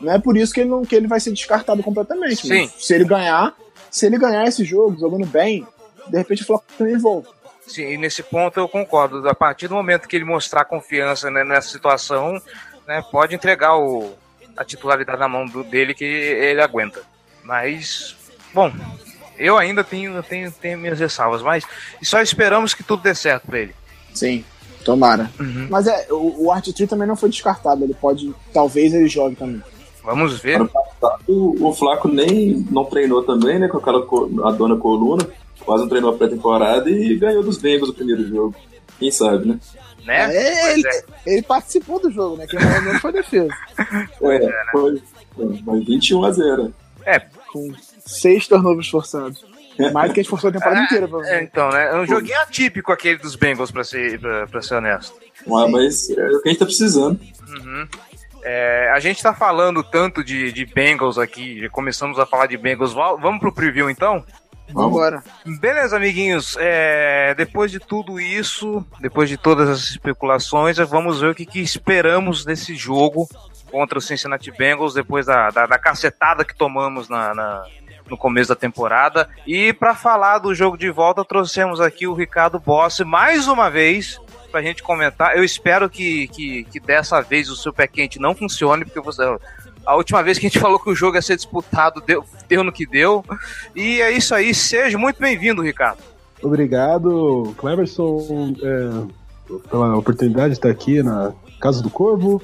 Não 0.01 0.11
é 0.11 0.19
por 0.19 0.35
isso 0.35 0.53
que 0.53 0.61
ele, 0.61 0.69
não, 0.69 0.83
que 0.83 0.95
ele 0.95 1.07
vai 1.07 1.19
ser 1.19 1.31
descartado 1.31 1.81
completamente. 1.81 2.47
Sim. 2.47 2.69
Se 2.77 2.93
ele 2.93 3.05
ganhar, 3.05 3.55
se 3.89 4.05
ele 4.05 4.17
ganhar 4.17 4.45
esse 4.45 4.65
jogo, 4.65 4.99
jogando 4.99 5.25
bem, 5.25 5.65
de 6.09 6.17
repente 6.17 6.41
o 6.41 6.45
Flamengo 6.45 6.67
também 6.77 6.97
volta. 6.97 7.29
Sim, 7.67 7.83
e 7.93 7.97
nesse 7.97 8.23
ponto 8.23 8.59
eu 8.59 8.67
concordo, 8.67 9.27
a 9.27 9.35
partir 9.35 9.67
do 9.67 9.75
momento 9.75 10.07
que 10.07 10.15
ele 10.15 10.25
mostrar 10.25 10.65
confiança 10.65 11.29
né, 11.31 11.43
nessa 11.43 11.69
situação, 11.69 12.41
né, 12.87 13.03
pode 13.11 13.35
entregar 13.35 13.77
o, 13.77 14.13
a 14.55 14.63
titularidade 14.63 15.19
na 15.19 15.27
mão 15.27 15.45
do- 15.45 15.63
dele 15.63 15.93
que 15.93 16.05
ele 16.05 16.61
aguenta. 16.61 17.01
Mas, 17.43 18.15
bom, 18.53 18.71
eu 19.37 19.57
ainda 19.57 19.83
tenho, 19.83 20.21
tenho, 20.23 20.51
tenho 20.51 20.77
minhas 20.77 20.99
ressalvas, 20.99 21.41
mas 21.41 21.65
só 22.01 22.21
esperamos 22.21 22.73
que 22.73 22.83
tudo 22.83 23.03
dê 23.03 23.13
certo 23.13 23.45
pra 23.47 23.59
ele. 23.59 23.75
Sim, 24.13 24.43
tomara. 24.83 25.29
Uhum. 25.39 25.67
Mas 25.69 25.87
é, 25.87 26.07
o, 26.09 26.45
o 26.45 26.51
Art 26.51 26.67
Tree 26.71 26.87
também 26.87 27.07
não 27.07 27.15
foi 27.15 27.29
descartado. 27.29 27.83
Ele 27.83 27.93
pode. 27.93 28.33
Talvez 28.53 28.93
ele 28.93 29.07
jogue 29.07 29.35
também. 29.35 29.61
Vamos 30.03 30.39
ver. 30.39 30.59
Passado, 30.69 31.55
o 31.59 31.73
Flaco 31.73 32.07
nem 32.07 32.65
não 32.71 32.85
treinou 32.85 33.23
também, 33.23 33.59
né? 33.59 33.67
Com 33.67 33.77
aquela 33.77 33.99
a 34.47 34.51
dona 34.51 34.77
coluna. 34.77 35.27
Quase 35.65 35.81
não 35.83 35.89
treinou 35.89 36.13
a 36.13 36.17
pré-temporada 36.17 36.89
e 36.89 37.15
ganhou 37.17 37.43
dos 37.43 37.57
Bengals 37.57 37.89
o 37.89 37.93
primeiro 37.93 38.27
jogo. 38.27 38.55
Quem 38.99 39.11
sabe, 39.11 39.47
né? 39.47 39.59
Né? 40.05 40.35
É, 40.35 40.73
ele, 40.73 40.87
é. 40.87 41.03
ele 41.25 41.41
participou 41.41 41.99
do 41.99 42.11
jogo, 42.11 42.37
né? 42.37 42.45
Quem 42.47 42.59
ganhou 42.59 42.81
mesmo 42.83 42.99
foi 42.99 43.11
defesa. 43.11 43.49
É, 43.79 44.49
foi. 44.71 45.01
foi, 45.33 45.59
Mas 45.65 45.85
21 45.85 46.23
a 46.23 46.31
0. 46.31 46.73
É, 47.05 47.19
Com 47.51 47.73
seis 48.05 48.47
turnovers 48.47 48.87
forçados. 48.87 49.43
Mais 49.91 50.09
do 50.09 50.13
que 50.13 50.19
a 50.21 50.23
gente 50.23 50.29
forçou 50.29 50.49
a 50.49 50.53
temporada 50.53 50.81
inteira, 50.83 51.05
é, 51.05 51.07
provavelmente. 51.07 51.49
então, 51.51 51.69
né? 51.69 51.89
É 51.91 51.95
um 51.95 52.05
joguinho 52.05 52.39
atípico 52.41 52.91
aquele 52.93 53.17
dos 53.17 53.35
Bengals, 53.35 53.71
pra 53.71 53.83
ser, 53.83 54.19
pra, 54.19 54.47
pra 54.47 54.61
ser 54.61 54.75
honesto. 54.75 55.13
Mas, 55.45 55.71
mas 55.71 56.09
é 56.11 56.27
o 56.27 56.41
que 56.41 56.47
a 56.47 56.51
gente 56.51 56.59
tá 56.59 56.65
precisando. 56.65 57.19
Uhum. 57.49 57.87
É, 58.43 58.91
a 58.93 58.99
gente 58.99 59.21
tá 59.21 59.33
falando 59.33 59.83
tanto 59.83 60.23
de, 60.23 60.51
de 60.53 60.65
Bengals 60.67 61.17
aqui, 61.17 61.59
já 61.59 61.69
começamos 61.69 62.19
a 62.19 62.25
falar 62.27 62.45
de 62.45 62.55
Bengals. 62.55 62.93
Va- 62.93 63.15
Vamos 63.15 63.39
pro 63.41 63.51
preview 63.51 63.89
então? 63.89 64.23
Vambora. 64.69 65.23
Beleza, 65.59 65.95
amiguinhos. 65.97 66.57
É, 66.59 67.33
depois 67.35 67.71
de 67.71 67.79
tudo 67.79 68.19
isso, 68.19 68.85
depois 68.99 69.29
de 69.29 69.37
todas 69.37 69.69
as 69.69 69.79
especulações, 69.89 70.77
vamos 70.77 71.19
ver 71.21 71.29
o 71.31 71.35
que, 71.35 71.45
que 71.45 71.59
esperamos 71.61 72.43
desse 72.43 72.75
jogo 72.75 73.27
contra 73.71 73.97
o 73.97 74.01
Cincinnati 74.01 74.51
Bengals 74.51 74.93
depois 74.93 75.25
da, 75.25 75.49
da, 75.49 75.65
da 75.65 75.77
cacetada 75.77 76.43
que 76.45 76.55
tomamos 76.55 77.07
na, 77.09 77.33
na- 77.33 77.63
no 78.09 78.17
começo 78.17 78.49
da 78.49 78.55
temporada. 78.55 79.27
E 79.47 79.73
para 79.73 79.95
falar 79.95 80.37
do 80.39 80.53
jogo 80.53 80.77
de 80.77 80.89
volta, 80.91 81.25
trouxemos 81.25 81.81
aqui 81.81 82.05
o 82.07 82.13
Ricardo 82.13 82.59
Bossi 82.59 83.03
mais 83.03 83.47
uma 83.47 83.69
vez 83.69 84.19
pra 84.51 84.61
gente 84.61 84.83
comentar. 84.83 85.35
Eu 85.35 85.43
espero 85.43 85.89
que, 85.89 86.27
que, 86.29 86.63
que 86.65 86.79
dessa 86.79 87.19
vez 87.21 87.49
o 87.49 87.55
seu 87.55 87.73
pé 87.73 87.87
quente 87.87 88.19
não 88.19 88.35
funcione, 88.35 88.85
porque 88.85 88.99
você. 89.01 89.23
A 89.85 89.95
última 89.95 90.23
vez 90.23 90.37
que 90.39 90.47
a 90.47 90.49
gente 90.49 90.59
falou 90.59 90.79
que 90.79 90.89
o 90.89 90.95
jogo 90.95 91.15
ia 91.17 91.21
ser 91.21 91.35
disputado 91.35 92.01
deu, 92.01 92.23
deu 92.47 92.63
no 92.63 92.71
que 92.71 92.85
deu. 92.85 93.23
E 93.75 94.01
é 94.01 94.11
isso 94.11 94.33
aí, 94.33 94.53
seja 94.53 94.97
muito 94.97 95.19
bem-vindo, 95.19 95.61
Ricardo. 95.61 95.99
Obrigado, 96.41 97.53
Cleverson, 97.57 98.55
é, 98.61 99.57
pela 99.69 99.97
oportunidade 99.97 100.49
de 100.49 100.53
estar 100.59 100.69
aqui 100.69 101.03
na 101.03 101.33
Casa 101.59 101.81
do 101.81 101.89
Corvo. 101.89 102.41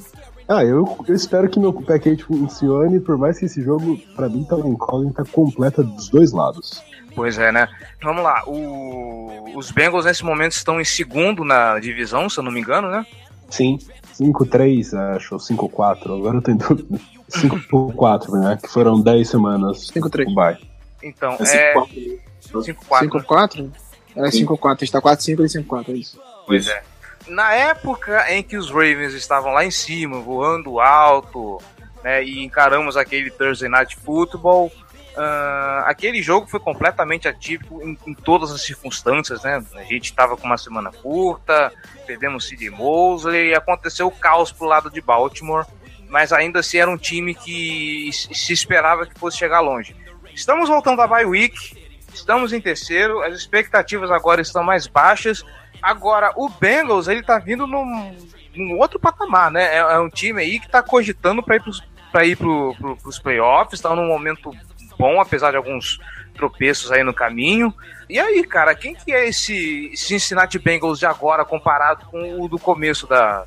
Ah, 0.48 0.66
eu, 0.66 0.98
eu 1.08 1.16
espero 1.16 1.48
que 1.50 1.60
meu 1.60 1.72
package 1.72 2.24
funcione, 2.24 3.00
por 3.00 3.18
mais 3.18 3.40
que 3.40 3.46
esse 3.46 3.62
jogo, 3.62 3.98
pra 4.16 4.28
mim, 4.28 4.44
tá 4.44 4.56
uma 4.56 4.68
incógnita 4.68 5.24
completa 5.24 5.82
dos 5.82 6.10
dois 6.10 6.32
lados. 6.34 6.84
Pois 7.16 7.38
é, 7.38 7.52
né? 7.52 7.68
Vamos 8.04 8.24
lá. 8.24 8.44
O- 8.48 9.54
Os 9.56 9.72
Bengals 9.72 10.06
nesse 10.06 10.24
momento 10.26 10.54
estão 10.54 10.80
em 10.82 10.86
segundo 10.86 11.44
na 11.46 11.80
divisão, 11.80 12.30
se 12.30 12.38
eu 12.40 12.44
não 12.44 12.52
me 12.52 12.60
engano, 12.60 12.90
né? 12.90 13.06
Sim, 13.50 13.78
5-3, 14.22 15.16
acho, 15.16 15.34
ou 15.34 15.40
5-4, 15.40 16.18
agora 16.18 16.38
eu 16.38 16.42
tô 16.42 16.52
em 16.52 16.58
dúvida. 16.58 17.00
5-4, 17.30 18.40
né? 18.40 18.60
Que 18.62 18.70
foram 18.70 19.02
10 19.02 19.30
semanas 19.30 19.90
5-3. 19.92 20.28
o 20.28 20.36
bye. 20.36 20.58
Então, 21.02 21.36
É 21.40 21.74
é 21.74 21.74
5-4. 21.74 22.76
5-4. 22.90 23.10
5-4? 23.10 23.72
Era 24.16 24.28
5-4. 24.28 24.76
A 24.76 24.76
gente 24.80 24.92
tá 24.92 25.02
4-5 25.02 25.40
e 25.40 25.64
5-4, 25.64 25.90
é 25.90 25.92
isso. 25.94 26.20
Pois 26.46 26.68
é. 26.68 26.84
Na 27.28 27.54
época 27.54 28.32
em 28.32 28.44
que 28.44 28.58
os 28.58 28.70
Ravens 28.70 29.14
estavam 29.14 29.54
lá 29.54 29.66
em 29.66 29.72
cima, 29.72 30.20
voando 30.20 30.80
alto, 30.80 31.60
né, 32.04 32.24
e 32.24 32.44
encaramos 32.44 32.98
aquele 32.98 33.30
Thursday 33.30 33.70
Night 33.70 33.96
Football, 33.96 34.72
ah, 35.16 35.84
aquele 35.88 36.22
jogo 36.22 36.48
foi 36.48 36.60
completamente 36.60 37.28
atípico 37.28 37.82
em, 37.82 37.98
em 38.08 38.14
todas 38.14 38.52
as 38.52 38.62
circunstâncias, 38.62 39.44
né? 39.44 39.64
A 39.76 39.84
gente 39.84 40.06
estava 40.06 40.38
com 40.38 40.46
uma 40.46 40.58
semana 40.58 40.92
curta, 40.92 41.72
perdemos 42.06 42.48
C.D. 42.48 42.70
Mosley, 42.70 43.54
aconteceu 43.54 44.08
o 44.08 44.12
caos 44.12 44.52
pro 44.52 44.68
lado 44.68 44.90
de 44.90 45.02
Baltimore, 45.02 45.66
mas 46.10 46.32
ainda 46.32 46.60
assim 46.60 46.78
era 46.78 46.90
um 46.90 46.98
time 46.98 47.34
que 47.34 48.10
se 48.14 48.54
esperava 48.54 49.06
que 49.06 49.20
fosse 49.20 49.38
chegar 49.38 49.60
longe. 49.60 49.96
Estamos 50.34 50.70
voltando 50.70 51.02
à 51.02 51.08
bye 51.08 51.26
week, 51.26 51.78
estamos 52.14 52.54
em 52.54 52.62
terceiro, 52.62 53.22
as 53.22 53.36
expectativas 53.36 54.12
agora 54.12 54.42
estão 54.42 54.64
mais 54.64 54.88
baixas, 54.88 55.44
Agora, 55.82 56.32
o 56.36 56.48
Bengals, 56.48 57.08
ele 57.08 57.24
tá 57.24 57.40
vindo 57.40 57.66
num, 57.66 58.16
num 58.56 58.78
outro 58.78 59.00
patamar, 59.00 59.50
né? 59.50 59.64
É, 59.76 59.78
é 59.78 60.00
um 60.00 60.10
time 60.10 60.40
aí 60.40 60.60
que 60.60 60.70
tá 60.70 60.84
cogitando 60.84 61.42
pra 61.42 61.56
ir, 61.56 61.64
pra 62.12 62.26
ir 62.26 62.36
pro, 62.38 62.76
pro, 62.76 62.96
pros 62.98 63.18
playoffs, 63.18 63.82
tá 63.82 63.96
num 63.96 64.08
momento 64.08 64.52
bom, 64.98 65.20
apesar 65.20 65.52
de 65.52 65.58
alguns 65.58 66.00
tropeços 66.34 66.92
aí 66.92 67.04
no 67.04 67.14
caminho. 67.14 67.74
E 68.10 68.20
aí, 68.20 68.44
cara, 68.44 68.76
quem 68.76 68.96
que 68.96 69.12
é 69.12 69.28
esse 69.28 69.92
Cincinnati 69.96 70.58
Bengals 70.60 71.00
de 71.00 71.06
agora 71.06 71.46
comparado 71.46 72.06
com 72.08 72.42
o 72.42 72.48
do 72.48 72.60
começo 72.60 73.08
da, 73.08 73.46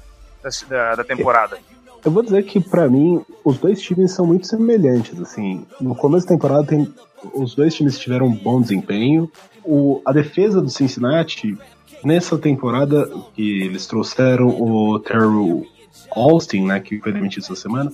da, 0.69 0.95
da 0.97 1.05
temporada? 1.05 1.59
Eu 2.05 2.11
vou 2.11 2.23
dizer 2.23 2.43
que, 2.45 2.61
pra 2.61 2.89
mim, 2.89 3.25
os 3.43 3.59
dois 3.59 3.81
times 3.81 4.13
são 4.13 4.27
muito 4.27 4.47
semelhantes, 4.47 5.19
assim. 5.21 5.67
No 5.81 5.95
começo 5.95 6.27
da 6.27 6.35
temporada, 6.35 6.67
tem, 6.67 6.93
os 7.33 7.55
dois 7.55 7.75
times 7.75 7.99
tiveram 7.99 8.27
um 8.27 8.35
bom 8.35 8.61
desempenho. 8.61 9.31
O, 9.65 10.03
a 10.05 10.13
defesa 10.13 10.61
do 10.61 10.69
Cincinnati, 10.69 11.57
nessa 12.05 12.37
temporada, 12.37 13.11
que 13.35 13.63
eles 13.63 13.87
trouxeram 13.87 14.49
o 14.49 14.99
Terrell 14.99 15.67
Austin, 16.11 16.67
né, 16.67 16.81
que 16.81 16.99
foi 17.01 17.13
demitido 17.13 17.45
essa 17.45 17.57
semana, 17.57 17.91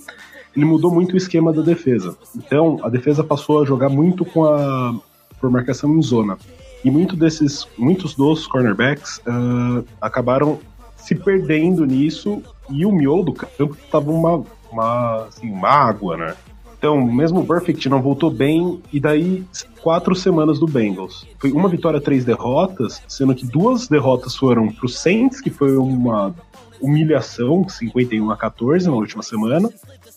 ele 0.56 0.64
mudou 0.64 0.92
muito 0.92 1.14
o 1.14 1.16
esquema 1.16 1.52
da 1.52 1.62
defesa. 1.62 2.16
Então, 2.36 2.78
a 2.82 2.88
defesa 2.88 3.22
passou 3.22 3.62
a 3.62 3.64
jogar 3.64 3.88
muito 3.88 4.24
com 4.24 4.44
a 4.44 4.94
por 5.40 5.50
marcação 5.50 5.96
em 5.96 6.02
zona. 6.02 6.36
E 6.84 6.90
muito 6.90 7.16
desses, 7.16 7.66
muitos 7.78 8.14
dos 8.14 8.46
cornerbacks 8.46 9.20
ah, 9.26 9.82
acabaram 10.00 10.58
se 10.96 11.14
perdendo 11.14 11.86
nisso 11.86 12.42
e 12.68 12.84
o 12.84 12.92
miolo 12.92 13.24
do 13.24 13.32
campo 13.32 13.76
tava 13.90 14.10
uma, 14.10 14.44
uma, 14.70 15.24
assim, 15.24 15.50
uma 15.50 15.68
água, 15.68 16.16
né? 16.16 16.36
Então, 16.78 16.98
mesmo 17.04 17.40
o 17.40 17.46
Perfect 17.46 17.90
não 17.90 18.00
voltou 18.00 18.30
bem, 18.30 18.80
e 18.90 18.98
daí 18.98 19.44
quatro 19.82 20.14
semanas 20.14 20.58
do 20.58 20.66
Bengals. 20.66 21.26
Foi 21.38 21.52
uma 21.52 21.68
vitória, 21.68 22.00
três 22.00 22.24
derrotas, 22.24 23.02
sendo 23.06 23.34
que 23.34 23.46
duas 23.46 23.86
derrotas 23.86 24.34
foram 24.34 24.68
pro 24.68 24.88
Saints, 24.88 25.42
que 25.42 25.50
foi 25.50 25.76
uma 25.76 26.34
humilhação, 26.80 27.68
51 27.68 28.30
a 28.30 28.36
14 28.36 28.86
na 28.86 28.94
última 28.94 29.22
semana. 29.22 29.68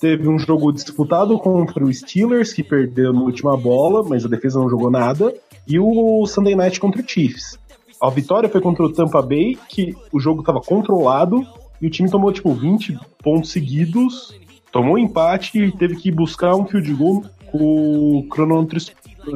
Teve 0.04 0.28
um 0.28 0.38
jogo 0.38 0.70
disputado 0.74 1.40
contra 1.40 1.82
o 1.82 1.94
Steelers, 1.94 2.52
que 2.52 2.62
perdeu 2.62 3.14
na 3.14 3.22
última 3.22 3.56
bola, 3.56 4.04
mas 4.04 4.26
a 4.26 4.28
defesa 4.28 4.60
não 4.60 4.70
jogou 4.70 4.92
nada. 4.92 5.34
E 5.66 5.80
o 5.80 6.26
Sunday 6.26 6.56
Night 6.56 6.78
contra 6.78 7.02
o 7.02 7.08
Chiefs. 7.08 7.58
A 8.02 8.10
vitória 8.10 8.50
foi 8.50 8.60
contra 8.60 8.84
o 8.84 8.92
Tampa 8.92 9.22
Bay, 9.22 9.58
que 9.70 9.96
o 10.12 10.20
jogo 10.20 10.42
estava 10.42 10.60
controlado, 10.60 11.48
e 11.82 11.88
o 11.88 11.90
time 11.90 12.12
tomou, 12.12 12.34
tipo, 12.34 12.54
20 12.54 13.00
pontos 13.24 13.54
seguidos, 13.54 14.38
tomou 14.74 15.00
empate 15.00 15.58
e 15.58 15.72
teve 15.72 15.96
que 15.96 16.12
buscar 16.12 16.54
um 16.54 16.66
field 16.66 16.94
goal 16.96 17.24
com 17.50 18.18
o 18.18 18.24
cronômetro 18.24 18.78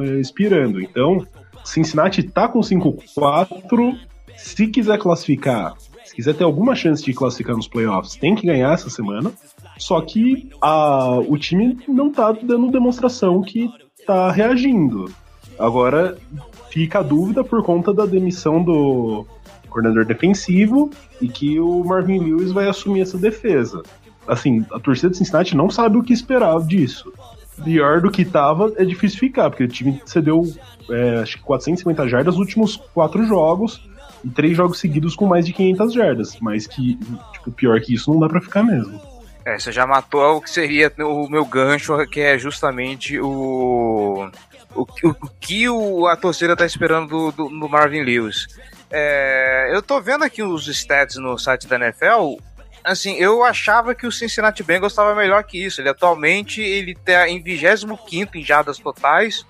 eh, 0.00 0.20
expirando. 0.20 0.82
Então, 0.82 1.26
Cincinnati 1.64 2.22
tá 2.22 2.46
com 2.46 2.60
5-4. 2.60 3.98
Se 4.36 4.66
quiser 4.66 4.98
classificar, 4.98 5.76
se 6.04 6.14
quiser 6.14 6.34
ter 6.34 6.44
alguma 6.44 6.74
chance 6.74 7.02
de 7.02 7.14
classificar 7.14 7.56
nos 7.56 7.68
playoffs, 7.68 8.16
tem 8.16 8.34
que 8.34 8.46
ganhar 8.46 8.74
essa 8.74 8.90
semana. 8.90 9.32
Só 9.78 10.00
que 10.00 10.48
a, 10.60 11.18
o 11.26 11.38
time 11.38 11.78
não 11.88 12.10
tá 12.10 12.32
dando 12.32 12.70
demonstração 12.70 13.40
que 13.42 13.70
tá 14.06 14.30
reagindo. 14.30 15.10
Agora 15.58 16.16
fica 16.70 17.00
a 17.00 17.02
dúvida 17.02 17.42
por 17.42 17.62
conta 17.62 17.92
da 17.92 18.06
demissão 18.06 18.62
do 18.62 19.26
coordenador 19.68 20.04
defensivo 20.04 20.90
e 21.20 21.28
que 21.28 21.58
o 21.60 21.84
Marvin 21.84 22.18
Lewis 22.18 22.52
vai 22.52 22.68
assumir 22.68 23.02
essa 23.02 23.18
defesa. 23.18 23.82
Assim, 24.26 24.64
a 24.72 24.78
torcida 24.78 25.10
de 25.10 25.16
Cincinnati 25.16 25.56
não 25.56 25.70
sabe 25.70 25.96
o 25.96 26.02
que 26.02 26.12
esperar 26.12 26.58
disso. 26.60 27.12
Pior 27.64 28.00
do 28.00 28.10
que 28.10 28.24
tava, 28.24 28.72
é 28.76 28.84
difícil 28.84 29.18
ficar, 29.18 29.50
porque 29.50 29.64
o 29.64 29.68
time 29.68 30.00
cedeu 30.04 30.42
é, 30.90 31.18
acho 31.18 31.38
que 31.38 31.42
450 31.42 32.08
jardas 32.08 32.34
nos 32.34 32.40
últimos 32.40 32.76
quatro 32.94 33.24
jogos 33.24 33.82
e 34.24 34.28
três 34.28 34.56
jogos 34.56 34.78
seguidos 34.78 35.16
com 35.16 35.26
mais 35.26 35.46
de 35.46 35.52
500 35.52 35.92
jardas. 35.92 36.38
Mas 36.40 36.66
que, 36.66 36.98
tipo, 37.32 37.50
pior 37.52 37.80
que 37.80 37.94
isso 37.94 38.12
não 38.12 38.20
dá 38.20 38.28
para 38.28 38.40
ficar 38.40 38.62
mesmo. 38.62 39.00
É, 39.48 39.58
você 39.58 39.72
já 39.72 39.86
matou 39.86 40.36
o 40.36 40.42
que 40.42 40.50
seria 40.50 40.92
o 40.98 41.26
meu 41.26 41.42
gancho, 41.42 41.96
que 42.08 42.20
é 42.20 42.36
justamente 42.36 43.18
o. 43.18 44.30
O, 44.74 44.82
o, 44.82 45.08
o 45.08 45.30
que 45.40 45.66
o, 45.70 46.06
a 46.06 46.14
torcida 46.16 46.54
tá 46.54 46.66
esperando 46.66 47.08
do, 47.08 47.32
do, 47.32 47.48
do 47.48 47.68
Marvin 47.68 48.02
Lewis. 48.02 48.46
É, 48.90 49.70
eu 49.72 49.80
tô 49.80 49.98
vendo 50.02 50.22
aqui 50.22 50.42
os 50.42 50.68
stats 50.68 51.16
no 51.16 51.38
site 51.38 51.66
da 51.66 51.76
NFL. 51.76 52.36
Assim, 52.84 53.14
eu 53.14 53.42
achava 53.42 53.94
que 53.94 54.06
o 54.06 54.12
Cincinnati 54.12 54.62
Bengals 54.62 54.92
estava 54.92 55.14
melhor 55.14 55.42
que 55.44 55.64
isso. 55.64 55.80
Ele 55.80 55.88
atualmente 55.88 56.60
ele 56.60 56.94
tá 56.94 57.26
em 57.26 57.42
25 57.42 58.36
em 58.36 58.44
jardas 58.44 58.76
totais. 58.78 59.46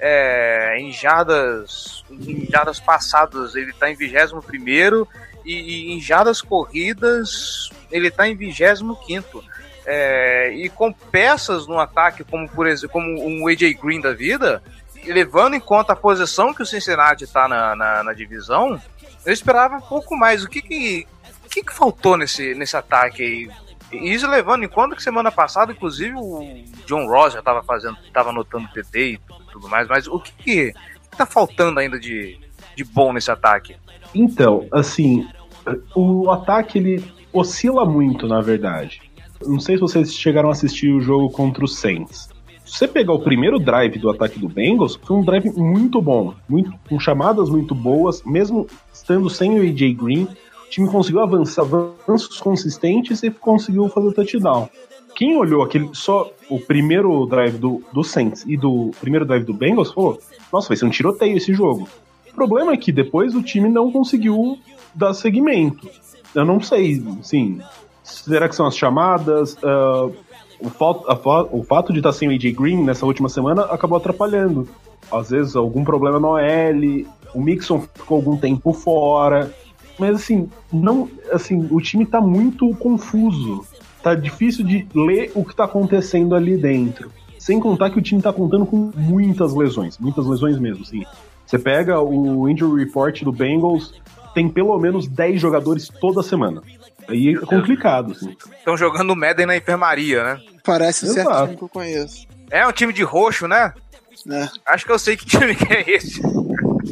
É, 0.00 0.78
em 0.78 0.90
jardas 0.90 2.02
em 2.10 2.48
jardas 2.50 2.80
passadas 2.80 3.54
ele 3.54 3.70
está 3.70 3.90
em 3.90 3.94
21 3.94 4.40
primeiro 4.40 5.06
e, 5.44 5.52
e 5.52 5.92
em 5.92 6.00
jardas 6.00 6.42
corridas 6.42 7.70
ele 7.90 8.08
está 8.08 8.28
em 8.28 8.34
25 8.34 9.44
é, 9.86 10.52
e 10.54 10.68
com 10.68 10.92
peças 10.92 11.66
no 11.66 11.78
ataque 11.78 12.24
como 12.24 12.48
por 12.48 12.66
exemplo 12.66 12.90
como 12.90 13.22
um 13.26 13.46
AJ 13.48 13.74
Green 13.74 14.00
da 14.00 14.12
vida 14.12 14.62
levando 15.06 15.54
em 15.54 15.60
conta 15.60 15.92
a 15.92 15.96
posição 15.96 16.54
que 16.54 16.62
o 16.62 16.66
Cincinnati 16.66 17.24
está 17.24 17.48
na, 17.48 17.74
na, 17.76 18.02
na, 18.02 18.12
divisão, 18.12 18.80
eu 19.24 19.32
esperava 19.32 19.76
um 19.76 19.80
pouco 19.80 20.16
mais. 20.16 20.44
O 20.44 20.48
que 20.48 20.62
que, 20.62 21.06
que, 21.50 21.62
que 21.62 21.74
faltou 21.74 22.16
nesse, 22.16 22.54
nesse 22.54 22.76
ataque 22.76 23.22
aí? 23.22 23.50
E 23.92 24.12
isso 24.12 24.26
levando 24.26 24.64
em 24.64 24.68
conta 24.68 24.96
que 24.96 25.02
semana 25.02 25.30
passada, 25.30 25.72
inclusive, 25.72 26.14
o 26.16 26.64
John 26.86 27.06
Ross 27.06 27.32
já 27.32 27.38
estava 27.40 27.62
fazendo, 27.62 27.96
estava 28.04 28.30
anotando 28.30 28.68
TT 28.68 28.98
e 28.98 29.20
tudo 29.52 29.68
mais, 29.68 29.86
mas 29.86 30.06
o 30.08 30.18
que, 30.18 30.32
que, 30.32 30.72
que 30.72 31.16
tá 31.16 31.26
faltando 31.26 31.78
ainda 31.78 31.98
de, 31.98 32.40
de 32.74 32.84
bom 32.84 33.12
nesse 33.12 33.30
ataque? 33.30 33.76
Então, 34.14 34.66
assim, 34.72 35.28
o 35.94 36.30
ataque 36.30 36.78
ele 36.78 37.14
oscila 37.34 37.84
muito, 37.84 38.26
na 38.26 38.40
verdade. 38.40 39.02
Não 39.44 39.60
sei 39.60 39.74
se 39.74 39.80
vocês 39.80 40.14
chegaram 40.14 40.48
a 40.48 40.52
assistir 40.52 40.90
o 40.90 41.00
jogo 41.00 41.28
contra 41.30 41.64
o 41.64 41.68
Saints. 41.68 42.28
Se 42.64 42.78
você 42.78 42.88
pegar 42.88 43.12
o 43.12 43.18
primeiro 43.18 43.58
drive 43.58 43.98
do 43.98 44.08
ataque 44.08 44.38
do 44.38 44.48
Bengals, 44.48 44.98
foi 45.02 45.16
um 45.16 45.22
drive 45.22 45.50
muito 45.54 46.00
bom, 46.00 46.34
muito, 46.48 46.72
com 46.88 46.98
chamadas 46.98 47.50
muito 47.50 47.74
boas, 47.74 48.22
mesmo 48.24 48.66
estando 48.92 49.28
sem 49.28 49.58
o 49.58 49.62
AJ 49.62 49.94
Green, 49.94 50.22
o 50.24 50.70
time 50.70 50.88
conseguiu 50.88 51.20
avançar, 51.20 51.62
avanços 51.62 52.40
consistentes 52.40 53.22
e 53.22 53.30
conseguiu 53.30 53.88
fazer 53.88 54.08
o 54.08 54.12
touchdown. 54.12 54.68
Quem 55.14 55.36
olhou 55.36 55.62
aquele 55.62 55.90
só 55.92 56.32
o 56.48 56.58
primeiro 56.58 57.24
drive 57.26 57.58
do, 57.58 57.82
do 57.92 58.02
Saints 58.02 58.44
e 58.48 58.56
do 58.56 58.90
primeiro 59.00 59.24
drive 59.24 59.44
do 59.44 59.54
Bengals 59.54 59.92
falou: 59.92 60.18
Nossa, 60.52 60.68
vai 60.68 60.76
ser 60.76 60.86
um 60.86 60.90
tiroteio 60.90 61.36
esse 61.36 61.52
jogo. 61.52 61.88
O 62.28 62.34
problema 62.34 62.72
é 62.72 62.76
que 62.76 62.90
depois 62.90 63.34
o 63.34 63.42
time 63.42 63.68
não 63.68 63.92
conseguiu 63.92 64.58
dar 64.94 65.14
seguimento. 65.14 65.88
Eu 66.34 66.44
não 66.44 66.60
sei, 66.60 67.02
sim. 67.22 67.60
Será 68.02 68.48
que 68.48 68.56
são 68.56 68.66
as 68.66 68.76
chamadas? 68.76 69.54
Uh, 69.54 70.14
o, 70.60 70.70
fato, 70.70 71.48
o 71.52 71.62
fato 71.62 71.92
de 71.92 72.00
estar 72.00 72.12
sem 72.12 72.28
o 72.28 72.32
AJ 72.32 72.52
Green 72.52 72.84
nessa 72.84 73.06
última 73.06 73.28
semana 73.28 73.62
acabou 73.62 73.96
atrapalhando. 73.96 74.68
Às 75.10 75.30
vezes 75.30 75.54
algum 75.54 75.84
problema 75.84 76.18
no 76.18 76.28
OL, 76.28 77.06
o 77.34 77.40
Mixon 77.40 77.80
ficou 77.80 78.16
algum 78.16 78.36
tempo 78.36 78.72
fora. 78.72 79.52
Mas 79.98 80.16
assim, 80.16 80.48
não, 80.72 81.08
assim, 81.30 81.68
o 81.70 81.80
time 81.80 82.04
tá 82.04 82.20
muito 82.20 82.74
confuso. 82.76 83.64
Tá 84.02 84.14
difícil 84.14 84.64
de 84.64 84.86
ler 84.94 85.32
o 85.34 85.44
que 85.44 85.54
tá 85.54 85.64
acontecendo 85.64 86.34
ali 86.34 86.56
dentro. 86.56 87.10
Sem 87.38 87.60
contar 87.60 87.90
que 87.90 87.98
o 87.98 88.02
time 88.02 88.20
tá 88.20 88.32
contando 88.32 88.66
com 88.66 88.90
muitas 88.96 89.54
lesões, 89.54 89.98
muitas 89.98 90.26
lesões 90.26 90.58
mesmo, 90.58 90.82
assim. 90.82 91.04
Você 91.46 91.58
pega 91.58 92.00
o 92.00 92.48
injury 92.48 92.84
report 92.84 93.22
do 93.22 93.30
Bengals, 93.30 93.92
tem 94.34 94.48
pelo 94.48 94.78
menos 94.78 95.06
10 95.06 95.40
jogadores 95.40 95.88
toda 95.88 96.22
semana. 96.22 96.62
Aí 97.08 97.34
é 97.34 97.46
complicado, 97.46 98.12
assim. 98.12 98.36
Estão 98.58 98.76
jogando 98.76 99.14
Madden 99.14 99.46
na 99.46 99.56
enfermaria, 99.56 100.24
né? 100.24 100.40
Parece 100.64 101.06
Exato. 101.06 101.28
certo 101.28 101.44
time 101.44 101.56
que 101.56 101.64
eu 101.64 101.68
conheço. 101.68 102.26
É 102.50 102.66
um 102.66 102.72
time 102.72 102.92
de 102.92 103.02
roxo, 103.02 103.46
né? 103.46 103.72
É. 104.30 104.48
Acho 104.66 104.86
que 104.86 104.92
eu 104.92 104.98
sei 104.98 105.16
que 105.16 105.26
time 105.26 105.54
que 105.54 105.72
é 105.72 105.90
esse. 105.90 106.20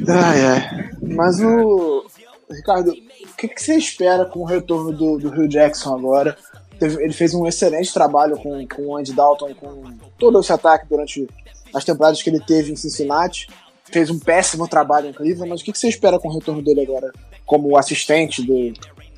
Ai, 0.09 0.44
ai. 0.44 0.90
Mas 1.02 1.40
o. 1.40 2.07
Ricardo, 2.50 2.90
o 2.90 3.37
que, 3.37 3.48
que 3.48 3.62
você 3.62 3.76
espera 3.76 4.26
com 4.26 4.40
o 4.40 4.44
retorno 4.44 4.92
do, 4.92 5.18
do 5.18 5.31
Rio 5.31 5.48
Jackson 5.48 5.94
agora? 5.94 6.37
Ele 6.81 7.12
fez 7.12 7.33
um 7.33 7.46
excelente 7.46 7.94
trabalho 7.94 8.37
com, 8.37 8.66
com 8.66 8.88
o 8.88 8.96
Andy 8.96 9.12
Dalton, 9.12 9.55
com 9.55 9.85
todo 10.18 10.40
esse 10.40 10.52
ataque 10.52 10.87
durante 10.88 11.28
as 11.72 11.85
temporadas 11.85 12.20
que 12.22 12.28
ele 12.28 12.40
teve 12.40 12.72
em 12.72 12.76
Cincinnati. 12.76 13.48
Fez 13.92 14.11
um 14.11 14.18
péssimo 14.18 14.66
trabalho 14.66 15.09
em 15.09 15.12
Cleveland, 15.12 15.50
mas 15.50 15.61
o 15.61 15.64
que, 15.64 15.72
que 15.72 15.78
você 15.78 15.88
espera 15.88 16.18
com 16.18 16.28
o 16.28 16.33
retorno 16.33 16.62
dele 16.62 16.83
agora, 16.83 17.12
como 17.44 17.76
assistente 17.76 18.42
do, 18.42 18.72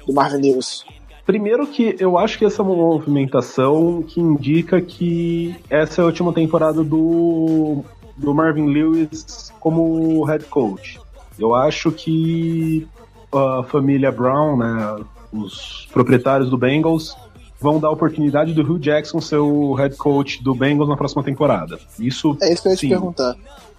do 0.07 0.13
Marvin 0.13 0.41
Lewis? 0.41 0.85
Primeiro 1.25 1.67
que 1.67 1.97
eu 1.99 2.19
acho 2.19 2.39
que 2.39 2.45
essa 2.45 2.61
é 2.61 2.65
uma 2.65 2.75
movimentação 2.75 4.03
que 4.03 4.21
indica 4.21 4.81
que 4.81 5.57
essa 5.71 6.01
é 6.01 6.03
a 6.03 6.07
última 6.07 6.33
temporada 6.35 6.85
do, 6.85 7.83
do 8.17 8.35
Marvin 8.35 8.67
Lewis 8.67 9.51
como 9.59 10.23
head 10.25 10.45
coach. 10.45 11.01
Eu 11.39 11.55
acho 11.55 11.91
que 11.91 12.87
a 13.33 13.63
família 13.65 14.13
Brown, 14.13 14.59
né, 14.59 15.05
os 15.33 15.89
proprietários 15.93 16.51
do 16.51 16.59
Bengals, 16.59 17.17
vão 17.59 17.81
dar 17.81 17.89
a 17.89 17.93
oportunidade 17.93 18.53
do 18.53 18.61
Hugh 18.61 18.79
Jackson 18.79 19.21
ser 19.21 19.39
o 19.39 19.73
head 19.73 19.97
coach 19.97 20.43
do 20.43 20.55
Bengals 20.55 20.89
na 20.89 20.97
próxima 20.97 21.23
temporada. 21.23 21.79
Isso, 21.99 22.37
é 22.43 22.53
isso 22.53 22.63
que 22.63 22.69
eu 22.69 22.73
ia 22.73 22.77
te 22.77 22.89
perguntar. 22.89 23.35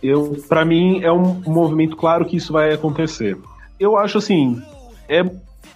Eu, 0.05 0.37
para 0.47 0.63
mim, 0.63 1.01
é 1.03 1.11
um 1.11 1.41
movimento 1.45 1.95
claro 1.95 2.25
que 2.25 2.37
isso 2.37 2.53
vai 2.53 2.73
acontecer. 2.73 3.37
Eu 3.79 3.97
acho 3.97 4.17
assim, 4.17 4.61
é 5.07 5.23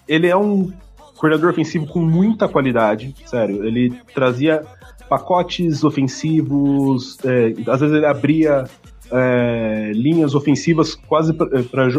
ele 0.08 0.28
é 0.28 0.36
um 0.36 0.72
coordenador 1.18 1.52
ofensivo 1.52 1.86
com 1.86 2.00
muita 2.00 2.48
qualidade, 2.48 3.14
sério. 3.26 3.64
Ele 3.64 3.94
trazia 4.14 4.66
pacotes 5.08 5.84
ofensivos, 5.84 7.18
é, 7.24 7.54
às 7.72 7.80
vezes 7.80 7.96
ele 7.96 8.06
abria 8.06 8.64
é, 9.12 9.92
linhas 9.94 10.36
ofensivas 10.36 10.96
quase 10.96 11.34
para 11.34 11.90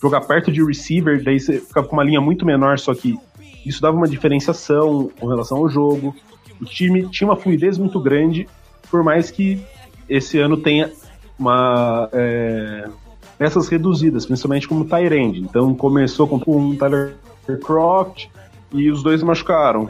jogar 0.00 0.20
perto 0.22 0.52
de 0.52 0.64
receiver, 0.64 1.22
daí 1.22 1.38
você 1.40 1.58
ficava 1.58 1.86
com 1.86 1.96
uma 1.96 2.04
linha 2.04 2.20
muito 2.20 2.44
menor, 2.44 2.78
só 2.78 2.94
que 2.94 3.16
isso 3.64 3.80
dava 3.80 3.96
uma 3.96 4.08
diferenciação 4.08 5.10
com 5.18 5.26
relação 5.26 5.58
ao 5.58 5.68
jogo. 5.68 6.14
O 6.60 6.64
time 6.64 7.08
tinha 7.08 7.28
uma 7.28 7.36
fluidez 7.36 7.78
muito 7.78 8.00
grande, 8.00 8.48
por 8.90 9.02
mais 9.02 9.30
que 9.30 9.60
esse 10.08 10.38
ano 10.38 10.56
tenha 10.56 10.90
uma 11.40 12.08
é, 12.12 12.86
peças 13.38 13.68
reduzidas, 13.68 14.26
principalmente 14.26 14.68
como 14.68 14.84
Tyrande. 14.84 15.40
Então 15.40 15.74
começou 15.74 16.28
com 16.28 16.38
um 16.46 16.76
Tyler 16.76 17.16
Croft 17.64 18.26
e 18.72 18.90
os 18.90 19.02
dois 19.02 19.22
machucaram. 19.22 19.88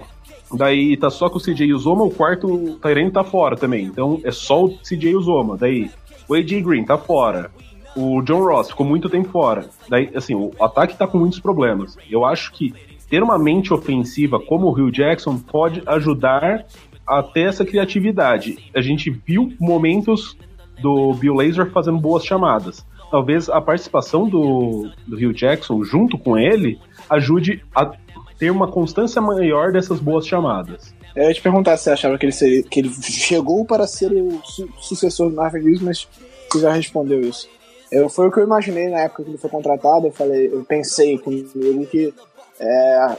Daí 0.53 0.97
tá 0.97 1.11
só 1.11 1.29
com 1.29 1.39
o 1.39 1.41
CJ 1.41 1.73
Uzoma, 1.73 2.05
o 2.05 2.11
quarto 2.11 2.79
Tyrande 2.81 3.11
tá 3.11 3.25
fora 3.25 3.57
também. 3.57 3.85
Então 3.85 4.21
é 4.25 4.31
só 4.31 4.65
o 4.65 4.79
CJ 4.79 5.17
Uzoma. 5.17 5.57
Daí 5.57 5.91
o 6.29 6.35
AJ 6.35 6.63
Green 6.63 6.85
tá 6.85 6.97
fora. 6.97 7.51
O 7.97 8.23
John 8.23 8.45
Ross 8.45 8.69
ficou 8.69 8.87
muito 8.87 9.09
tempo 9.09 9.29
fora. 9.31 9.69
Daí, 9.89 10.11
assim, 10.15 10.35
o 10.35 10.53
ataque 10.61 10.97
tá 10.97 11.09
com 11.09 11.19
muitos 11.19 11.41
problemas. 11.41 11.99
Eu 12.09 12.25
acho 12.25 12.53
que 12.53 12.73
ter 13.09 13.21
uma 13.21 13.37
mente 13.37 13.75
ofensiva 13.75 14.39
como 14.39 14.69
o 14.69 14.73
Rio 14.73 14.93
Jackson 14.93 15.37
pode 15.39 15.83
ajudar 15.85 16.67
a 17.05 17.21
ter 17.21 17.49
essa 17.49 17.65
criatividade. 17.65 18.59
A 18.73 18.81
gente 18.81 19.11
viu 19.11 19.53
momentos 19.59 20.37
do 20.83 21.13
Bill 21.15 21.35
Lazor 21.35 21.71
fazendo 21.71 21.99
boas 21.99 22.25
chamadas 22.25 22.85
talvez 23.11 23.49
a 23.49 23.61
participação 23.61 24.29
do, 24.29 24.89
do 25.07 25.17
Rio 25.17 25.35
Jackson 25.35 25.83
junto 25.83 26.17
com 26.17 26.39
ele 26.39 26.79
ajude 27.09 27.63
a 27.75 27.93
ter 28.39 28.51
uma 28.51 28.71
constância 28.71 29.21
maior 29.21 29.73
dessas 29.73 30.01
boas 30.01 30.27
chamadas. 30.27 30.95
Eu 31.15 31.25
ia 31.25 31.35
te 31.35 31.43
perguntar 31.43 31.77
se 31.77 31.85
você 31.85 31.91
achava 31.91 32.17
que 32.17 32.25
ele, 32.25 32.33
seria, 32.33 32.63
que 32.63 32.81
ele 32.81 32.91
chegou 33.03 33.65
para 33.65 33.87
ser 33.87 34.13
o 34.13 34.41
su 34.45 34.69
sucessor 34.79 35.29
do 35.29 35.37
Marvin 35.37 35.59
Lewis, 35.59 35.83
mas 35.83 36.09
você 36.51 36.61
já 36.61 36.73
respondeu 36.73 37.21
isso. 37.21 37.49
Eu, 37.91 38.09
foi 38.09 38.29
o 38.29 38.31
que 38.31 38.39
eu 38.39 38.45
imaginei 38.45 38.89
na 38.89 39.01
época 39.01 39.25
que 39.25 39.31
ele 39.31 39.39
foi 39.39 39.51
contratado. 39.51 40.07
Eu 40.07 40.13
falei, 40.13 40.47
eu 40.47 40.65
pensei 40.65 41.19
comigo 41.19 41.87
que 41.87 42.15
é, 42.61 43.17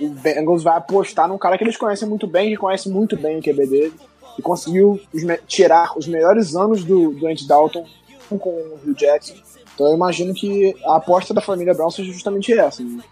o 0.00 0.08
Bengals 0.08 0.62
vai 0.62 0.78
apostar 0.78 1.28
num 1.28 1.36
cara 1.36 1.58
que 1.58 1.64
eles 1.64 1.76
conhecem 1.76 2.08
muito 2.08 2.26
bem, 2.26 2.50
que 2.50 2.56
conhece 2.56 2.88
muito 2.88 3.16
bem 3.16 3.38
o 3.38 3.42
QB 3.42 3.66
dele, 3.66 3.92
e 4.38 4.42
conseguiu 4.42 5.00
os 5.12 5.22
tirar 5.46 5.96
os 5.96 6.06
melhores 6.06 6.54
anos 6.54 6.84
do, 6.84 7.12
do 7.12 7.26
Andy 7.26 7.46
Dalton 7.46 7.86
com 8.28 8.50
o 8.50 8.78
Hugh 8.84 8.94
Jackson. 8.94 9.34
Então 9.74 9.88
eu 9.88 9.94
imagino 9.94 10.32
que 10.32 10.74
a 10.84 10.96
aposta 10.96 11.34
da 11.34 11.40
família 11.40 11.74
Brown 11.74 11.90
seja 11.90 12.12
justamente 12.12 12.52
essa. 12.52 12.82
Né? 12.82 13.02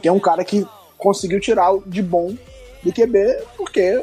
Tem 0.00 0.10
um 0.10 0.20
cara 0.20 0.44
que 0.44 0.66
conseguiu 0.96 1.40
tirar 1.40 1.72
de 1.86 2.02
bom 2.02 2.34
do 2.82 2.92
QB, 2.92 3.44
porque 3.56 3.96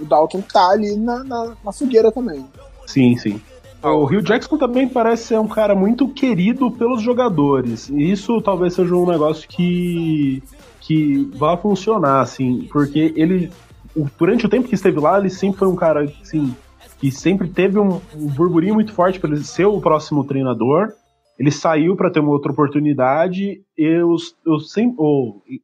o 0.00 0.04
Dalton 0.04 0.40
tá 0.40 0.70
ali 0.70 0.96
na, 0.96 1.24
na, 1.24 1.56
na 1.64 1.72
fogueira 1.72 2.10
também. 2.10 2.44
Sim, 2.86 3.16
sim. 3.16 3.40
O 3.82 4.04
Rio 4.06 4.22
Jackson 4.22 4.56
também 4.56 4.88
parece 4.88 5.24
ser 5.24 5.38
um 5.38 5.46
cara 5.46 5.74
muito 5.74 6.08
querido 6.08 6.70
pelos 6.70 7.02
jogadores. 7.02 7.88
E 7.90 8.10
isso 8.10 8.40
talvez 8.40 8.74
seja 8.74 8.94
um 8.94 9.06
negócio 9.06 9.46
que, 9.46 10.42
que 10.80 11.30
vá 11.34 11.56
funcionar, 11.56 12.20
assim, 12.22 12.66
porque 12.72 13.12
ele, 13.14 13.50
durante 14.18 14.46
o 14.46 14.48
tempo 14.48 14.68
que 14.68 14.74
esteve 14.74 14.98
lá, 14.98 15.18
ele 15.18 15.30
sempre 15.30 15.58
foi 15.58 15.68
um 15.68 15.76
cara, 15.76 16.04
assim, 16.22 16.54
que 16.98 17.10
sempre 17.10 17.48
teve 17.48 17.78
um, 17.78 18.00
um 18.14 18.26
burburinho 18.26 18.74
muito 18.74 18.92
forte 18.92 19.20
para 19.20 19.30
ele 19.30 19.44
ser 19.44 19.66
o 19.66 19.80
próximo 19.80 20.24
treinador. 20.24 20.92
Ele 21.38 21.50
saiu 21.50 21.96
para 21.96 22.10
ter 22.10 22.20
uma 22.20 22.30
outra 22.30 22.52
oportunidade. 22.52 23.60
Eu, 23.76 24.14
eu 24.46 24.60
sempre, 24.60 24.96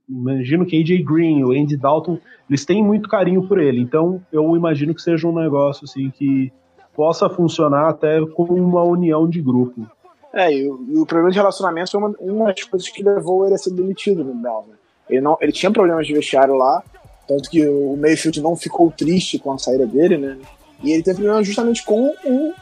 imagino 0.09 0.67
que 0.67 0.81
AJ 0.81 1.05
Green, 1.05 1.45
o 1.45 1.53
Andy 1.53 1.77
Dalton, 1.77 2.19
eles 2.49 2.65
têm 2.65 2.83
muito 2.83 3.09
carinho 3.09 3.47
por 3.47 3.61
ele. 3.61 3.81
Então 3.81 4.21
eu 4.33 4.57
imagino 4.57 4.95
que 4.95 5.01
seja 5.01 5.29
um 5.29 5.35
negócio 5.35 5.85
assim 5.85 6.11
que 6.11 6.53
possa 6.95 7.29
funcionar 7.29 7.89
até 7.89 8.21
como 8.35 8.55
uma 8.55 8.83
união 8.83 9.29
de 9.29 9.41
grupo. 9.41 9.87
É, 10.33 10.53
e 10.53 10.69
o, 10.69 10.85
e 10.89 10.99
o 10.99 11.07
problema 11.07 11.31
de 11.31 11.39
relacionamento 11.39 11.91
foi 11.91 12.01
uma, 12.01 12.15
uma 12.21 12.47
das 12.47 12.65
coisas 12.65 12.89
que 12.89 13.03
levou 13.03 13.47
ele 13.47 13.55
a 13.55 13.59
ser 13.59 13.73
demitido 13.73 14.25
no 14.25 14.35
Bell, 14.35 14.67
né? 14.69 14.75
Ele, 15.09 15.21
não, 15.21 15.37
ele 15.41 15.51
tinha 15.51 15.73
problemas 15.73 16.07
de 16.07 16.13
vestiário 16.13 16.57
lá, 16.57 16.83
tanto 17.31 17.49
que 17.49 17.65
o 17.65 17.97
Mayfield 17.97 18.41
não 18.41 18.57
ficou 18.57 18.91
triste 18.91 19.39
com 19.39 19.53
a 19.53 19.59
saída 19.59 19.87
dele, 19.87 20.19
né? 20.19 20.37
E 20.83 20.91
ele 20.91 21.03
teve 21.03 21.19
problemas 21.19 21.47
justamente 21.47 21.85
com 21.85 22.13
o 22.25 22.53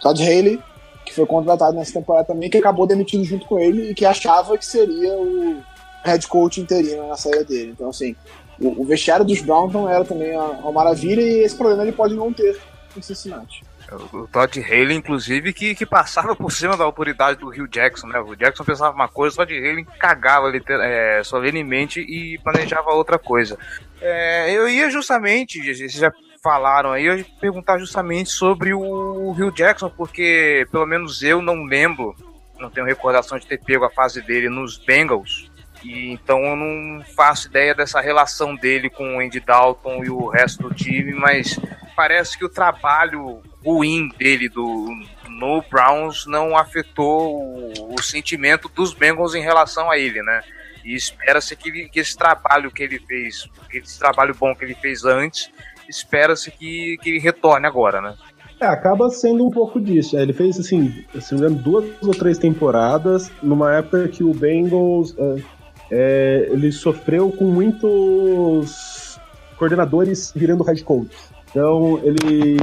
Todd 0.00 0.22
Haley, 0.22 0.60
que 1.04 1.12
foi 1.12 1.26
contratado 1.26 1.76
nessa 1.76 1.94
temporada 1.94 2.28
também, 2.28 2.48
que 2.48 2.56
acabou 2.56 2.86
demitido 2.86 3.24
junto 3.24 3.46
com 3.46 3.58
ele 3.58 3.90
e 3.90 3.94
que 3.94 4.04
achava 4.06 4.56
que 4.56 4.64
seria 4.64 5.12
o 5.12 5.60
head 6.04 6.24
coach 6.28 6.60
interino 6.60 7.08
na 7.08 7.16
saída 7.16 7.42
dele. 7.42 7.72
Então, 7.74 7.88
assim, 7.88 8.14
o, 8.60 8.82
o 8.82 8.84
vestiário 8.84 9.24
dos 9.24 9.40
Browns 9.40 9.72
não 9.72 9.88
era 9.88 10.04
também 10.04 10.36
uma 10.36 10.70
maravilha 10.70 11.20
e 11.20 11.40
esse 11.40 11.56
problema 11.56 11.82
ele 11.82 11.90
pode 11.90 12.14
não 12.14 12.32
ter 12.32 12.56
em 12.96 13.02
Cincinnati. 13.02 13.64
O 14.12 14.26
Todd 14.26 14.60
Haley, 14.60 14.96
inclusive, 14.96 15.52
que, 15.52 15.74
que 15.74 15.86
passava 15.86 16.34
por 16.34 16.50
cima 16.50 16.76
da 16.76 16.82
autoridade 16.82 17.38
do 17.38 17.48
Rio 17.48 17.68
Jackson, 17.68 18.08
né? 18.08 18.18
O 18.18 18.34
Jackson 18.34 18.64
pensava 18.64 18.94
uma 18.94 19.08
coisa, 19.08 19.34
o 19.34 19.38
Todd 19.38 19.56
Haley 19.56 19.84
cagava 19.98 20.50
é, 20.82 21.22
solenemente 21.22 22.00
e 22.00 22.36
planejava 22.38 22.90
outra 22.90 23.16
coisa. 23.16 23.56
É, 24.00 24.52
eu 24.52 24.68
ia 24.68 24.90
justamente, 24.90 25.60
vocês 25.62 25.92
já 25.92 26.12
falaram 26.42 26.92
aí, 26.92 27.06
eu 27.06 27.18
ia 27.18 27.26
perguntar 27.40 27.78
justamente 27.78 28.30
sobre 28.30 28.72
o 28.72 29.32
Rio 29.32 29.50
Jackson, 29.50 29.90
porque 29.90 30.66
pelo 30.70 30.86
menos 30.86 31.22
eu 31.22 31.42
não 31.42 31.64
lembro, 31.64 32.14
não 32.58 32.70
tenho 32.70 32.86
recordação 32.86 33.38
de 33.38 33.46
ter 33.46 33.58
pego 33.58 33.84
a 33.84 33.90
fase 33.90 34.22
dele 34.22 34.48
nos 34.48 34.78
Bengals. 34.78 35.50
E, 35.82 36.10
então 36.10 36.40
eu 36.44 36.56
não 36.56 37.04
faço 37.14 37.48
ideia 37.48 37.74
dessa 37.74 38.00
relação 38.00 38.54
dele 38.54 38.88
com 38.90 39.16
o 39.16 39.20
Andy 39.20 39.40
Dalton 39.40 40.04
e 40.04 40.10
o 40.10 40.28
resto 40.28 40.68
do 40.68 40.74
time, 40.74 41.12
mas 41.14 41.58
parece 41.94 42.36
que 42.36 42.44
o 42.44 42.48
trabalho 42.48 43.42
ruim 43.64 44.08
dele 44.16 44.48
do, 44.48 44.88
no 45.28 45.62
Browns 45.62 46.26
não 46.26 46.56
afetou 46.56 47.42
o, 47.42 47.94
o 47.94 48.02
sentimento 48.02 48.68
dos 48.68 48.94
Bengals 48.94 49.34
em 49.34 49.42
relação 49.42 49.90
a 49.90 49.98
ele, 49.98 50.22
né? 50.22 50.42
E 50.86 50.94
espera-se 50.94 51.56
que, 51.56 51.88
que, 51.88 51.98
esse 51.98 52.16
trabalho 52.16 52.70
que 52.70 52.84
ele 52.84 53.00
fez, 53.00 53.50
esse 53.74 53.98
trabalho 53.98 54.32
bom 54.38 54.54
que 54.54 54.64
ele 54.64 54.74
fez 54.76 55.04
antes, 55.04 55.50
espera-se 55.88 56.48
que, 56.52 56.96
que 57.02 57.10
ele 57.10 57.18
retorne 57.18 57.66
agora, 57.66 58.00
né? 58.00 58.14
É, 58.60 58.66
acaba 58.66 59.10
sendo 59.10 59.44
um 59.44 59.50
pouco 59.50 59.80
disso. 59.80 60.16
É, 60.16 60.22
ele 60.22 60.32
fez, 60.32 60.60
assim, 60.60 61.04
se 61.20 61.34
não 61.34 61.40
me 61.40 61.46
engano, 61.46 61.62
duas 61.62 61.84
ou 62.02 62.14
três 62.14 62.38
temporadas, 62.38 63.32
numa 63.42 63.74
época 63.74 64.06
que 64.06 64.22
o 64.22 64.32
Bengals 64.32 65.12
é, 65.18 65.42
é, 65.90 66.48
ele 66.52 66.70
sofreu 66.70 67.32
com 67.32 67.46
muitos 67.46 69.18
coordenadores 69.58 70.32
virando 70.36 70.62
head 70.62 70.84
coach. 70.84 71.16
Então, 71.50 72.00
ele, 72.04 72.56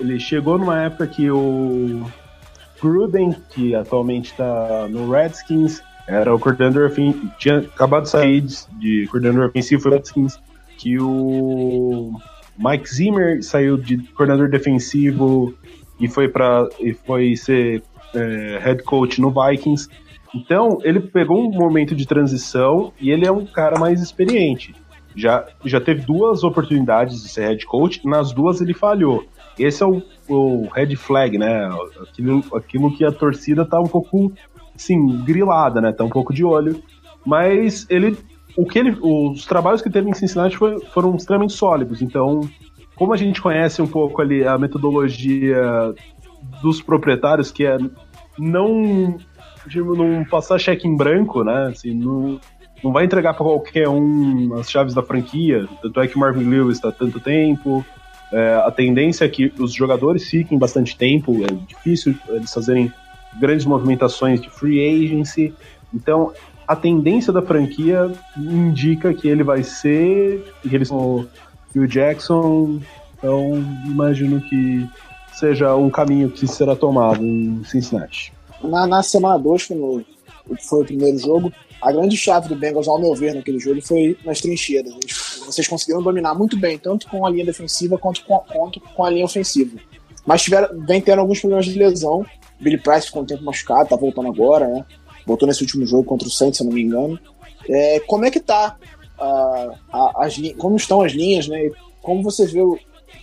ele 0.00 0.18
chegou 0.18 0.56
numa 0.56 0.82
época 0.82 1.06
que 1.06 1.30
o 1.30 2.10
Gruden, 2.80 3.36
que 3.50 3.74
atualmente 3.74 4.32
está 4.32 4.88
no 4.88 5.10
Redskins, 5.10 5.82
era 6.06 6.34
o 6.34 6.38
coordenador 6.38 6.90
tinha 7.38 7.58
acabado 7.58 8.04
de 8.04 8.10
sair 8.10 8.40
de, 8.40 8.56
de 8.78 9.06
coordenador 9.08 9.48
ofensivo 9.48 9.84
do 9.84 9.90
Redskins, 9.90 10.38
que 10.76 10.98
o 11.00 12.12
Mike 12.58 12.88
Zimmer 12.88 13.42
saiu 13.42 13.76
de 13.76 13.98
coordenador 14.14 14.50
defensivo 14.50 15.54
e 16.00 16.08
foi 16.08 16.28
para 16.28 16.68
e 16.80 16.92
foi 16.92 17.36
ser 17.36 17.82
é, 18.14 18.58
head 18.62 18.82
coach 18.82 19.20
no 19.20 19.30
Vikings. 19.32 19.88
Então, 20.34 20.78
ele 20.82 21.00
pegou 21.00 21.46
um 21.46 21.50
momento 21.50 21.94
de 21.94 22.06
transição 22.06 22.92
e 23.00 23.10
ele 23.10 23.26
é 23.26 23.32
um 23.32 23.44
cara 23.44 23.78
mais 23.78 24.00
experiente. 24.00 24.74
Já, 25.14 25.46
já 25.64 25.78
teve 25.78 26.02
duas 26.02 26.42
oportunidades 26.42 27.22
de 27.22 27.28
ser 27.28 27.48
head 27.48 27.66
coach, 27.66 28.00
nas 28.06 28.32
duas 28.32 28.60
ele 28.60 28.72
falhou. 28.72 29.24
Esse 29.58 29.82
é 29.82 29.86
o, 29.86 30.02
o 30.28 30.68
red 30.72 30.96
flag, 30.96 31.36
né? 31.36 31.68
Aquilo, 32.00 32.42
aquilo 32.54 32.96
que 32.96 33.04
a 33.04 33.12
torcida 33.12 33.66
tá 33.66 33.78
um 33.78 33.86
pouco, 33.86 34.32
sim, 34.76 35.24
grilada, 35.24 35.80
né? 35.80 35.92
Tá 35.92 36.04
um 36.04 36.10
pouco 36.10 36.32
de 36.32 36.44
olho. 36.44 36.82
Mas 37.24 37.86
ele, 37.88 38.16
o 38.56 38.66
que 38.66 38.78
ele, 38.78 38.96
os 39.00 39.46
trabalhos 39.46 39.80
que 39.80 39.90
teve 39.90 40.08
em 40.10 40.14
Cincinnati 40.14 40.56
foi, 40.56 40.80
foram 40.86 41.14
extremamente 41.14 41.52
sólidos. 41.52 42.02
Então, 42.02 42.40
como 42.94 43.12
a 43.12 43.16
gente 43.16 43.40
conhece 43.40 43.80
um 43.80 43.86
pouco 43.86 44.20
ali 44.20 44.46
a 44.46 44.58
metodologia 44.58 45.94
dos 46.60 46.82
proprietários, 46.82 47.52
que 47.52 47.64
é 47.64 47.78
não 48.38 49.16
tipo, 49.68 49.94
não 49.94 50.24
passar 50.24 50.58
cheque 50.58 50.86
em 50.86 50.96
branco, 50.96 51.44
né? 51.44 51.68
Assim, 51.68 51.94
não, 51.94 52.40
não 52.82 52.92
vai 52.92 53.04
entregar 53.04 53.34
para 53.34 53.44
qualquer 53.44 53.88
um 53.88 54.54
as 54.54 54.70
chaves 54.70 54.94
da 54.94 55.02
franquia. 55.02 55.68
Tanto 55.80 56.00
é 56.00 56.08
que 56.08 56.16
o 56.16 56.18
Marvin 56.18 56.48
Lewis 56.48 56.76
está 56.76 56.90
tanto 56.90 57.20
tempo. 57.20 57.84
É, 58.32 58.54
a 58.54 58.70
tendência 58.70 59.24
é 59.24 59.28
que 59.28 59.52
os 59.58 59.72
jogadores 59.72 60.28
fiquem 60.28 60.58
bastante 60.58 60.96
tempo. 60.96 61.44
É 61.44 61.52
difícil 61.66 62.14
eles 62.28 62.52
fazerem 62.52 62.92
grandes 63.40 63.64
movimentações 63.64 64.40
de 64.40 64.50
free 64.50 65.04
agency. 65.04 65.54
Então, 65.92 66.32
a 66.66 66.76
tendência 66.76 67.32
da 67.32 67.42
franquia 67.42 68.10
indica 68.36 69.12
que 69.12 69.28
ele 69.28 69.42
vai 69.42 69.62
ser. 69.62 70.44
que 70.62 70.74
eles 70.74 70.88
são 70.88 71.28
o 71.74 71.86
Jackson. 71.86 72.80
Então, 73.18 73.64
imagino 73.86 74.40
que 74.40 74.88
seja 75.32 75.74
um 75.74 75.90
caminho 75.90 76.30
que 76.30 76.46
será 76.46 76.74
tomado 76.76 77.24
em 77.24 77.62
Cincinnati 77.64 78.32
na, 78.68 78.86
na 78.86 79.02
semana 79.02 79.38
2, 79.38 79.66
quando 79.66 80.04
foi 80.60 80.82
o 80.82 80.84
primeiro 80.84 81.18
jogo, 81.18 81.52
a 81.80 81.90
grande 81.90 82.16
chave 82.16 82.48
do 82.48 82.56
Bengals, 82.56 82.88
ao 82.88 83.00
meu 83.00 83.14
ver, 83.14 83.34
naquele 83.34 83.58
jogo 83.58 83.80
foi 83.82 84.16
nas 84.24 84.40
trincheiras. 84.40 84.94
Vocês 85.44 85.66
conseguiram 85.66 86.02
dominar 86.02 86.34
muito 86.34 86.56
bem, 86.56 86.78
tanto 86.78 87.08
com 87.08 87.26
a 87.26 87.30
linha 87.30 87.44
defensiva 87.44 87.98
quanto 87.98 88.24
com, 88.24 88.38
quanto 88.38 88.80
com 88.80 89.04
a 89.04 89.10
linha 89.10 89.24
ofensiva. 89.24 89.78
Mas 90.24 90.42
tiveram, 90.42 90.68
vem 90.86 91.00
tendo 91.00 91.18
alguns 91.18 91.40
problemas 91.40 91.66
de 91.66 91.76
lesão. 91.76 92.24
Billy 92.62 92.78
Price 92.78 93.06
ficou 93.06 93.22
um 93.22 93.26
tempo 93.26 93.44
machucado, 93.44 93.88
tá 93.88 93.96
voltando 93.96 94.28
agora, 94.28 94.68
né? 94.68 94.84
Voltou 95.26 95.46
nesse 95.46 95.62
último 95.62 95.86
jogo 95.86 96.04
contra 96.04 96.26
o 96.26 96.30
Saints, 96.30 96.58
se 96.58 96.62
eu 96.62 96.68
não 96.68 96.74
me 96.74 96.82
engano. 96.82 97.18
É, 97.68 98.00
como 98.00 98.24
é 98.24 98.30
que 98.30 98.40
tá 98.40 98.76
uh, 99.18 99.76
a, 99.92 100.24
as 100.24 100.36
como 100.58 100.76
estão 100.76 101.02
as 101.02 101.12
linhas, 101.12 101.46
né? 101.48 101.70
como 102.02 102.22
você 102.22 102.46
vê 102.46 102.60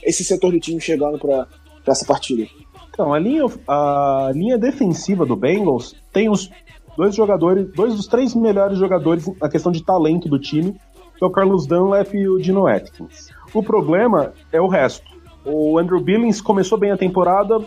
esse 0.04 0.24
setor 0.24 0.52
do 0.52 0.60
time 0.60 0.80
chegando 0.80 1.20
para 1.20 1.48
essa 1.86 2.06
partida? 2.06 2.48
Então, 2.90 3.14
a 3.14 3.20
linha, 3.20 3.46
a 3.68 4.32
linha 4.34 4.58
defensiva 4.58 5.26
do 5.26 5.36
Bengals 5.36 5.96
tem 6.12 6.30
os 6.30 6.50
dois 6.98 7.16
jogadores, 7.16 7.72
dois 7.74 7.96
dos 7.96 8.08
três 8.08 8.36
melhores 8.36 8.78
jogadores 8.78 9.30
na 9.40 9.50
questão 9.50 9.72
de 9.72 9.84
talento 9.84 10.28
do 10.28 10.40
time, 10.40 10.74
que 11.18 11.24
é 11.24 11.28
o 11.28 11.32
Carlos 11.32 11.66
Dunlap 11.66 12.14
e 12.14 12.28
o 12.28 12.40
Dino 12.40 12.68
Atkins. 12.68 13.30
O 13.54 13.64
problema 13.64 14.34
é 14.52 14.60
o 14.60 14.68
resto. 14.68 15.08
O 15.46 15.80
Andrew 15.80 16.02
Billings 16.02 16.42
começou 16.42 16.78
bem 16.78 16.92
a 16.92 16.98
temporada, 16.98 17.60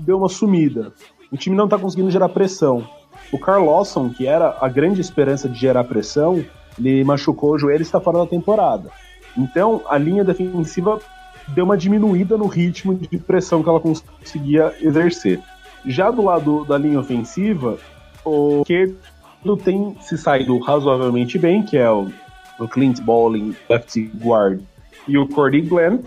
deu 0.00 0.18
uma 0.18 0.28
sumida. 0.28 0.92
O 1.30 1.36
time 1.36 1.56
não 1.56 1.64
está 1.64 1.78
conseguindo 1.78 2.10
gerar 2.10 2.28
pressão. 2.28 2.86
O 3.32 3.38
Carl 3.38 3.64
Lawson, 3.64 4.10
que 4.10 4.26
era 4.26 4.56
a 4.60 4.68
grande 4.68 5.00
esperança 5.00 5.48
de 5.48 5.58
gerar 5.58 5.84
pressão, 5.84 6.44
ele 6.78 7.04
machucou 7.04 7.52
o 7.52 7.58
joelho 7.58 7.80
e 7.80 7.82
está 7.82 8.00
fora 8.00 8.18
da 8.18 8.26
temporada. 8.26 8.90
Então, 9.36 9.82
a 9.88 9.96
linha 9.96 10.24
defensiva 10.24 11.00
deu 11.48 11.64
uma 11.64 11.76
diminuída 11.76 12.36
no 12.36 12.46
ritmo 12.46 12.94
de 12.94 13.18
pressão 13.18 13.62
que 13.62 13.68
ela 13.68 13.80
conseguia 13.80 14.74
exercer. 14.80 15.40
Já 15.86 16.10
do 16.10 16.22
lado 16.22 16.64
da 16.64 16.76
linha 16.76 16.98
ofensiva, 16.98 17.78
o 18.24 18.62
Keto 18.64 19.56
tem 19.64 19.96
se 20.00 20.18
saído 20.18 20.58
razoavelmente 20.58 21.38
bem, 21.38 21.62
que 21.62 21.76
é 21.76 21.90
o, 21.90 22.10
o 22.58 22.68
Clint 22.68 23.00
Bowling, 23.00 23.56
left 23.68 23.98
guard, 24.22 24.60
e 25.08 25.16
o 25.16 25.26
Cordy 25.28 25.62
Glenn. 25.62 26.00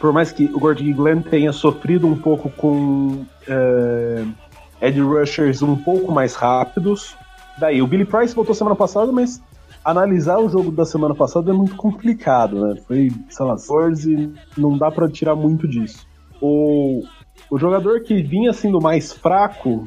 Por 0.00 0.12
mais 0.12 0.32
que 0.32 0.46
o 0.46 0.58
Cordy 0.58 0.92
Glenn 0.92 1.20
tenha 1.20 1.52
sofrido 1.52 2.06
um 2.06 2.16
pouco 2.16 2.50
com 2.50 3.24
é, 3.46 4.24
edge 4.80 5.00
rushers 5.00 5.62
um 5.62 5.76
pouco 5.76 6.10
mais 6.10 6.34
rápidos. 6.34 7.14
Daí, 7.58 7.82
o 7.82 7.86
Billy 7.86 8.06
Price 8.06 8.34
voltou 8.34 8.54
semana 8.54 8.74
passada, 8.74 9.12
mas 9.12 9.42
analisar 9.84 10.38
o 10.38 10.48
jogo 10.48 10.70
da 10.70 10.84
semana 10.84 11.14
passada 11.14 11.50
é 11.50 11.54
muito 11.54 11.76
complicado, 11.76 12.66
né? 12.66 12.80
Foi, 12.86 13.10
sei 13.28 13.46
lá, 13.46 13.56
Spurs 13.58 14.06
e 14.06 14.32
não 14.56 14.76
dá 14.78 14.90
para 14.90 15.08
tirar 15.08 15.36
muito 15.36 15.68
disso. 15.68 16.06
O, 16.40 17.02
o 17.50 17.58
jogador 17.58 18.00
que 18.00 18.22
vinha 18.22 18.52
sendo 18.52 18.80
mais 18.80 19.12
fraco 19.12 19.86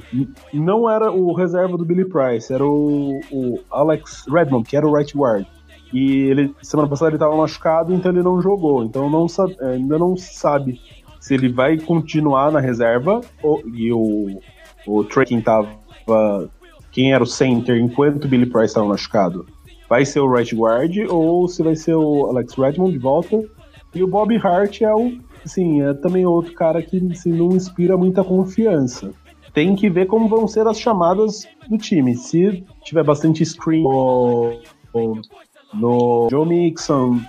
não 0.54 0.90
era 0.90 1.12
o 1.12 1.34
reserva 1.34 1.76
do 1.78 1.86
Billy 1.86 2.06
Price, 2.06 2.54
era 2.54 2.64
o, 2.64 3.20
o 3.32 3.60
Alex 3.72 4.26
Redmond, 4.30 4.70
que 4.70 4.78
era 4.78 4.88
o 4.88 4.96
right 4.96 5.18
guard. 5.18 5.46
E 5.94 6.24
ele, 6.24 6.56
semana 6.62 6.90
passada 6.90 7.10
ele 7.10 7.18
estava 7.18 7.38
machucado, 7.38 7.94
então 7.94 8.12
ele 8.12 8.24
não 8.24 8.42
jogou. 8.42 8.84
Então 8.84 9.10
não 9.10 9.28
sabe, 9.28 9.56
ainda 9.62 9.98
não 10.00 10.18
sabe 10.18 10.82
se 11.20 11.36
ele 11.36 11.48
vai 11.48 11.78
continuar 11.78 12.52
na 12.52 12.60
reserva 12.60 13.22
ou, 13.42 13.62
e 13.74 13.94
o, 13.94 14.42
o 14.88 15.04
Trey 15.04 15.42
tava. 15.42 15.70
Quem 16.92 17.14
era 17.14 17.24
o 17.24 17.28
center 17.28 17.78
enquanto 17.78 18.26
o 18.26 18.28
Billy 18.28 18.46
Price 18.46 18.68
estava 18.68 18.88
machucado? 18.88 19.46
Vai 19.88 20.06
ser 20.06 20.20
o 20.20 20.32
right 20.32 20.56
guard 20.56 20.98
ou 21.10 21.48
se 21.48 21.62
vai 21.62 21.76
ser 21.76 21.96
o 21.96 22.26
Alex 22.26 22.56
Redmond 22.56 22.92
de 22.92 23.00
volta? 23.00 23.40
E 23.94 24.04
o 24.04 24.08
Bob 24.08 24.36
Hart 24.38 24.82
é 24.82 24.94
o. 24.94 25.18
Assim, 25.46 25.82
é 25.82 25.94
também 25.94 26.26
outro 26.26 26.54
cara 26.54 26.82
que 26.82 26.98
assim, 27.12 27.32
não 27.32 27.50
inspira 27.50 27.96
muita 27.98 28.24
confiança. 28.24 29.12
Tem 29.54 29.76
que 29.76 29.90
ver 29.90 30.08
como 30.08 30.28
vão 30.28 30.48
ser 30.48 30.66
as 30.68 30.80
chamadas 30.80 31.48
do 31.70 31.78
time. 31.78 32.16
Se 32.16 32.64
tiver 32.84 33.04
bastante 33.04 33.46
screen 33.46 33.86
ou, 33.86 34.60
ou 34.92 35.22
no 35.74 36.28
Joe 36.30 36.48
Mixon. 36.48 37.20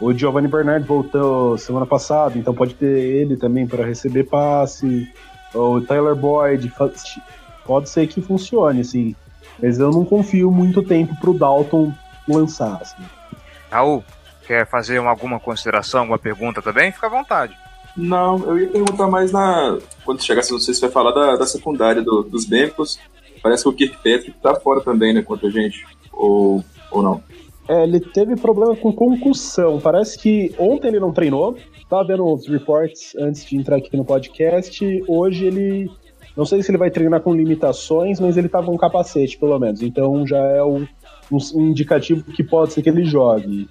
O 0.00 0.12
Giovanni 0.12 0.48
Bernard 0.48 0.86
voltou 0.86 1.56
semana 1.58 1.86
passada, 1.86 2.36
então 2.36 2.54
pode 2.54 2.74
ter 2.74 2.86
ele 2.86 3.36
também 3.36 3.66
para 3.66 3.84
receber 3.84 4.24
passe. 4.24 5.08
O 5.54 5.80
Tyler 5.80 6.14
Boyd, 6.14 6.72
pode 7.64 7.88
ser 7.88 8.06
que 8.06 8.20
funcione, 8.20 8.80
assim. 8.80 9.14
Mas 9.62 9.78
eu 9.78 9.90
não 9.90 10.04
confio 10.04 10.50
muito 10.50 10.82
tempo 10.82 11.14
pro 11.20 11.34
Dalton 11.34 11.92
lançar. 12.28 12.78
Assim. 12.80 13.02
Raul, 13.70 14.02
quer 14.46 14.66
fazer 14.66 14.98
uma, 14.98 15.10
alguma 15.10 15.38
consideração, 15.38 16.00
alguma 16.00 16.18
pergunta 16.18 16.60
também? 16.60 16.90
Fica 16.90 17.06
à 17.06 17.10
vontade. 17.10 17.56
Não, 17.96 18.38
eu 18.46 18.58
ia 18.58 18.68
perguntar 18.68 19.06
mais 19.06 19.30
na. 19.30 19.78
Quando 20.04 20.24
chegasse, 20.24 20.50
não 20.50 20.58
sei 20.58 20.74
se 20.74 20.80
vai 20.80 20.90
falar 20.90 21.12
da, 21.12 21.36
da 21.36 21.46
secundária 21.46 22.02
do, 22.02 22.22
dos 22.22 22.44
Bengals. 22.44 22.98
Parece 23.42 23.64
que 23.64 23.68
o 23.68 23.72
Kirkpatrick 23.72 24.32
tá 24.40 24.54
fora 24.54 24.80
também, 24.80 25.12
né, 25.12 25.20
contra 25.22 25.48
a 25.48 25.50
gente. 25.50 25.84
Ou, 26.12 26.64
ou 26.90 27.02
não? 27.02 27.22
É, 27.68 27.84
ele 27.84 28.00
teve 28.00 28.36
problema 28.36 28.74
com 28.76 28.92
concussão. 28.92 29.80
Parece 29.80 30.18
que 30.18 30.54
ontem 30.58 30.88
ele 30.88 31.00
não 31.00 31.12
treinou. 31.12 31.56
Tava 31.88 32.04
vendo 32.04 32.24
os 32.26 32.48
reports 32.48 33.14
antes 33.16 33.44
de 33.44 33.56
entrar 33.56 33.76
aqui 33.76 33.96
no 33.96 34.04
podcast. 34.04 35.04
Hoje 35.06 35.46
ele. 35.46 35.90
Não 36.36 36.46
sei 36.46 36.62
se 36.62 36.70
ele 36.70 36.78
vai 36.78 36.90
treinar 36.90 37.20
com 37.20 37.34
limitações, 37.34 38.18
mas 38.18 38.36
ele 38.36 38.48
tava 38.48 38.66
com 38.66 38.76
capacete, 38.78 39.38
pelo 39.38 39.58
menos. 39.58 39.82
Então 39.82 40.26
já 40.26 40.38
é 40.38 40.62
um, 40.62 40.86
um 41.30 41.66
indicativo 41.66 42.24
que 42.32 42.42
pode 42.42 42.72
ser 42.72 42.82
que 42.82 42.88
ele 42.88 43.04
jogue. 43.04 43.68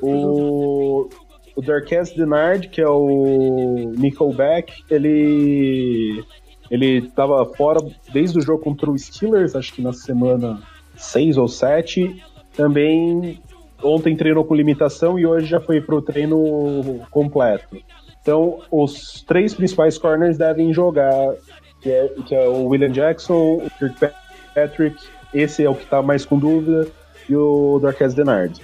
O, 0.00 1.08
o 1.54 1.60
Darkes 1.60 2.12
Denard, 2.12 2.68
que 2.68 2.80
é 2.80 2.88
o 2.88 3.92
Nickelback, 3.96 4.72
ele 4.90 6.24
ele 6.70 7.02
tava 7.10 7.44
fora 7.44 7.80
desde 8.14 8.38
o 8.38 8.40
jogo 8.40 8.64
contra 8.64 8.90
o 8.90 8.98
Steelers, 8.98 9.54
acho 9.54 9.74
que 9.74 9.82
na 9.82 9.92
semana 9.92 10.62
6 10.96 11.36
ou 11.36 11.46
7, 11.46 12.24
também 12.54 13.40
ontem 13.82 14.16
treinou 14.16 14.44
com 14.44 14.54
limitação 14.54 15.18
e 15.18 15.26
hoje 15.26 15.46
já 15.46 15.60
foi 15.60 15.80
para 15.80 15.94
o 15.94 16.02
treino 16.02 17.00
completo. 17.10 17.76
Então, 18.20 18.60
os 18.70 19.22
três 19.26 19.52
principais 19.52 19.98
corners 19.98 20.38
devem 20.38 20.72
jogar, 20.72 21.34
que 21.80 21.90
é, 21.90 22.08
que 22.26 22.34
é 22.34 22.48
o 22.48 22.66
William 22.68 22.92
Jackson, 22.92 23.34
o 23.34 23.70
Kirkpatrick, 23.78 24.96
esse 25.34 25.64
é 25.64 25.68
o 25.68 25.74
que 25.74 25.82
está 25.82 26.00
mais 26.00 26.24
com 26.24 26.38
dúvida, 26.38 26.86
e 27.28 27.34
o 27.34 27.80
Darquez 27.82 28.14
Denard. 28.14 28.60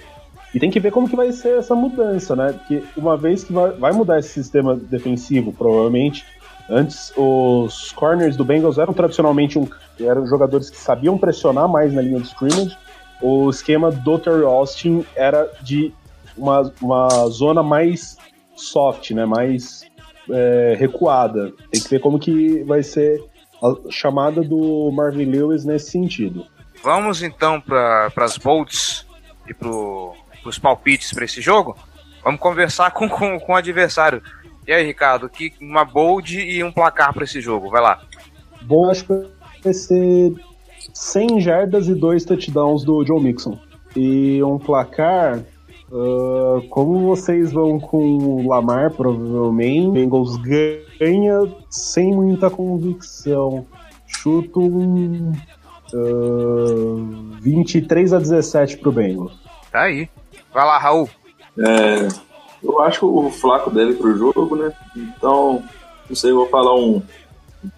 E 0.53 0.59
tem 0.59 0.71
que 0.71 0.79
ver 0.79 0.91
como 0.91 1.09
que 1.09 1.15
vai 1.15 1.31
ser 1.31 1.57
essa 1.57 1.75
mudança, 1.75 2.35
né? 2.35 2.53
Porque 2.53 2.83
uma 2.97 3.15
vez 3.15 3.43
que 3.43 3.53
vai, 3.53 3.71
vai 3.71 3.91
mudar 3.91 4.19
esse 4.19 4.29
sistema 4.29 4.75
defensivo, 4.75 5.51
provavelmente, 5.51 6.25
antes 6.69 7.11
os 7.15 7.91
corners 7.91 8.35
do 8.35 8.45
Bengals 8.45 8.77
eram 8.77 8.93
tradicionalmente 8.93 9.59
um, 9.59 9.67
eram 9.99 10.25
jogadores 10.25 10.69
que 10.69 10.77
sabiam 10.77 11.17
pressionar 11.17 11.67
mais 11.67 11.93
na 11.93 12.01
linha 12.01 12.19
de 12.19 12.27
scrimmage, 12.27 12.75
o 13.21 13.49
esquema 13.49 13.91
do 13.91 14.17
Terry 14.17 14.43
Austin 14.43 15.05
era 15.15 15.49
de 15.61 15.93
uma, 16.37 16.73
uma 16.81 17.09
zona 17.27 17.61
mais 17.61 18.17
soft, 18.55 19.11
né? 19.11 19.25
Mais 19.25 19.85
é, 20.29 20.75
recuada. 20.77 21.51
Tem 21.71 21.81
que 21.81 21.89
ver 21.89 21.99
como 21.99 22.19
que 22.19 22.63
vai 22.63 22.83
ser 22.83 23.23
a 23.61 23.91
chamada 23.91 24.41
do 24.41 24.91
Marvin 24.91 25.25
Lewis 25.25 25.65
nesse 25.65 25.91
sentido. 25.91 26.45
Vamos 26.81 27.21
então 27.21 27.59
para 27.59 28.11
as 28.17 28.37
bolts 28.37 29.05
e 29.47 29.53
para 29.53 29.69
os 29.69 30.57
palpites 30.57 31.11
para 31.11 31.25
esse 31.25 31.41
jogo? 31.41 31.77
Vamos 32.23 32.39
conversar 32.39 32.91
com, 32.91 33.09
com, 33.09 33.39
com 33.39 33.53
o 33.53 33.55
adversário. 33.55 34.21
E 34.65 34.71
aí, 34.71 34.85
Ricardo, 34.85 35.29
que 35.29 35.53
uma 35.59 35.83
bold 35.83 36.39
e 36.39 36.63
um 36.63 36.71
placar 36.71 37.13
para 37.13 37.23
esse 37.23 37.41
jogo? 37.41 37.69
Vai 37.69 37.81
lá. 37.81 38.01
Bom, 38.61 38.89
acho 38.89 39.05
que 39.05 39.27
vai 39.63 39.73
ser 39.73 40.33
100 40.93 41.41
jardas 41.41 41.87
e 41.87 41.95
dois 41.95 42.25
touchdowns 42.25 42.83
do 42.83 43.05
Joe 43.05 43.21
Mixon. 43.21 43.57
E 43.95 44.41
um 44.43 44.57
placar. 44.57 45.43
Uh, 45.91 46.61
como 46.69 47.07
vocês 47.07 47.51
vão 47.51 47.79
com 47.79 47.97
o 47.97 48.47
Lamar, 48.47 48.91
provavelmente, 48.91 49.91
Bengals 49.91 50.37
ganha 50.37 51.51
sem 51.67 52.13
muita 52.13 52.47
convicção. 52.47 53.65
Chuto 54.05 54.59
um 54.61 55.33
uh, 55.93 57.37
23 57.41 58.13
a 58.13 58.19
17 58.19 58.77
pro 58.77 58.91
Bengals. 58.91 59.33
Tá 59.71 59.81
aí. 59.81 60.07
Vai 60.53 60.65
lá, 60.65 60.77
Raul. 60.77 61.09
É, 61.57 62.07
eu 62.63 62.79
acho 62.81 62.99
que 62.99 63.05
o 63.05 63.29
flaco 63.31 63.71
deve 63.71 63.93
pro 63.93 64.15
jogo, 64.17 64.55
né? 64.55 64.71
Então, 64.95 65.63
não 66.07 66.15
sei, 66.15 66.31
eu 66.31 66.35
vou 66.35 66.47
falar 66.47 66.75
um 66.75 67.01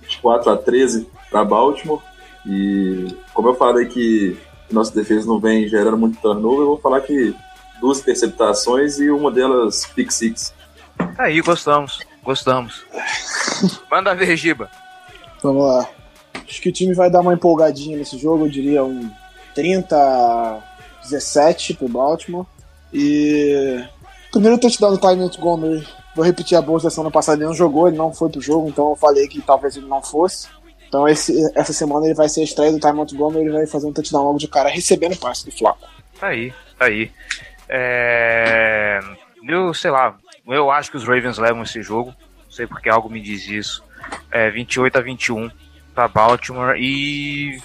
24 0.02 0.52
a 0.52 0.58
13 0.58 1.08
para 1.30 1.44
Baltimore. 1.44 2.02
E 2.46 3.16
como 3.34 3.50
eu 3.50 3.56
falei 3.56 3.86
que 3.86 4.38
nossa 4.72 4.94
defesa 4.94 5.28
não 5.28 5.40
vem 5.40 5.68
gerando 5.68 5.98
muito 5.98 6.20
turnover, 6.20 6.62
eu 6.62 6.68
vou 6.68 6.80
falar 6.80 7.02
que 7.02 7.36
duas 7.80 8.00
interceptações 8.00 9.00
e 9.00 9.10
uma 9.10 9.32
delas 9.32 9.86
pick 9.96 10.12
six. 10.12 10.54
Aí, 11.18 11.42
gostamos, 11.42 12.00
gostamos. 12.24 12.84
Manda 13.90 14.16
ver, 14.16 14.36
Giba. 14.38 14.70
Vamos 15.42 15.66
lá. 15.66 15.90
Acho 16.48 16.62
que 16.62 16.70
o 16.70 16.74
time 16.74 16.94
vai 16.94 17.10
dar 17.10 17.22
uma 17.22 17.34
empolgadinha 17.34 17.98
nesse 17.98 18.18
jogo, 18.18 18.46
eu 18.46 18.50
diria 18.50 18.84
um 18.84 19.10
30 19.56 19.96
a 19.96 20.60
17 21.04 21.76
pro 21.76 21.88
Baltimore. 21.88 22.46
E 22.94 23.84
primeiro 24.32 24.58
touchdown 24.58 24.92
do 24.92 24.98
Ty 24.98 25.16
Montgomery. 25.16 25.88
Vou 26.14 26.26
repetir 26.26 26.58
a 26.58 26.62
bolsa 26.62 26.86
da 26.88 26.92
semana 26.92 27.10
passada, 27.10 27.38
ele 27.38 27.48
não 27.48 27.54
jogou, 27.54 27.88
ele 27.88 27.98
não 27.98 28.14
foi 28.14 28.30
pro 28.30 28.42
jogo, 28.42 28.68
então 28.68 28.90
eu 28.90 28.96
falei 28.98 29.28
que 29.30 29.42
talvez 29.42 29.78
ele 29.78 29.88
não 29.88 30.02
fosse. 30.02 30.50
Então 30.92 31.08
esse, 31.08 31.34
essa 31.56 31.72
semana 31.72 32.06
ele 32.06 32.14
vai 32.14 32.28
ser 32.28 32.42
a 32.42 32.44
estreia 32.44 32.70
do 32.70 32.78
Ty 32.78 32.92
Montgomery, 32.92 33.46
ele 33.46 33.54
vai 33.54 33.66
fazer 33.66 33.88
um 33.88 33.94
touchdown 33.94 34.26
logo 34.26 34.38
de 34.38 34.50
cara, 34.50 34.68
recebendo 34.68 35.14
o 35.14 35.18
passe 35.18 35.46
do 35.46 35.52
Flaco. 35.54 35.88
Tá 36.20 36.28
aí, 36.28 36.54
tá 36.78 36.88
aí. 36.88 37.10
É... 37.70 39.00
Eu 39.48 39.74
sei 39.74 39.90
lá, 39.90 40.18
eu 40.46 40.70
acho 40.70 40.92
que 40.92 40.98
os 40.98 41.06
Ravens 41.06 41.38
levam 41.38 41.64
esse 41.64 41.82
jogo, 41.82 42.14
não 42.44 42.52
sei 42.52 42.68
porque 42.68 42.90
algo 42.90 43.10
me 43.10 43.22
diz 43.22 43.48
isso. 43.48 43.82
É 44.30 44.52
28 44.52 44.98
a 44.98 45.02
21 45.02 45.50
para 45.96 46.10
Baltimore 46.10 46.76
e 46.78 47.58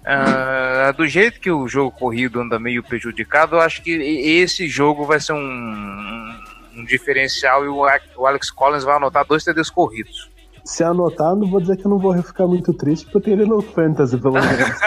uh, 0.00 0.96
do 0.96 1.06
jeito 1.06 1.40
que 1.40 1.50
o 1.50 1.68
jogo 1.68 1.90
corrido 1.90 2.40
anda 2.40 2.58
meio 2.58 2.82
prejudicado, 2.82 3.56
eu 3.56 3.60
acho 3.60 3.82
que 3.82 3.90
esse 3.90 4.66
jogo 4.68 5.04
vai 5.04 5.20
ser 5.20 5.34
um, 5.34 6.34
um 6.74 6.82
diferencial 6.86 7.62
e 7.62 7.68
o 7.68 7.84
Alex 8.26 8.50
Collins 8.50 8.84
vai 8.84 8.96
anotar 8.96 9.26
dois 9.26 9.44
TDs 9.44 9.68
corridos 9.68 10.32
se 10.64 10.82
anotar, 10.82 11.36
não 11.36 11.48
vou 11.48 11.60
dizer 11.60 11.76
que 11.76 11.84
eu 11.84 11.90
não 11.90 11.98
vou 11.98 12.16
ficar 12.22 12.46
muito 12.46 12.72
triste, 12.72 13.04
porque 13.04 13.18
eu 13.18 13.20
tenho 13.20 13.40
ele 13.40 13.50
no 13.50 13.60
Fantasy, 13.60 14.16
pelo 14.16 14.34
menos. 14.34 14.80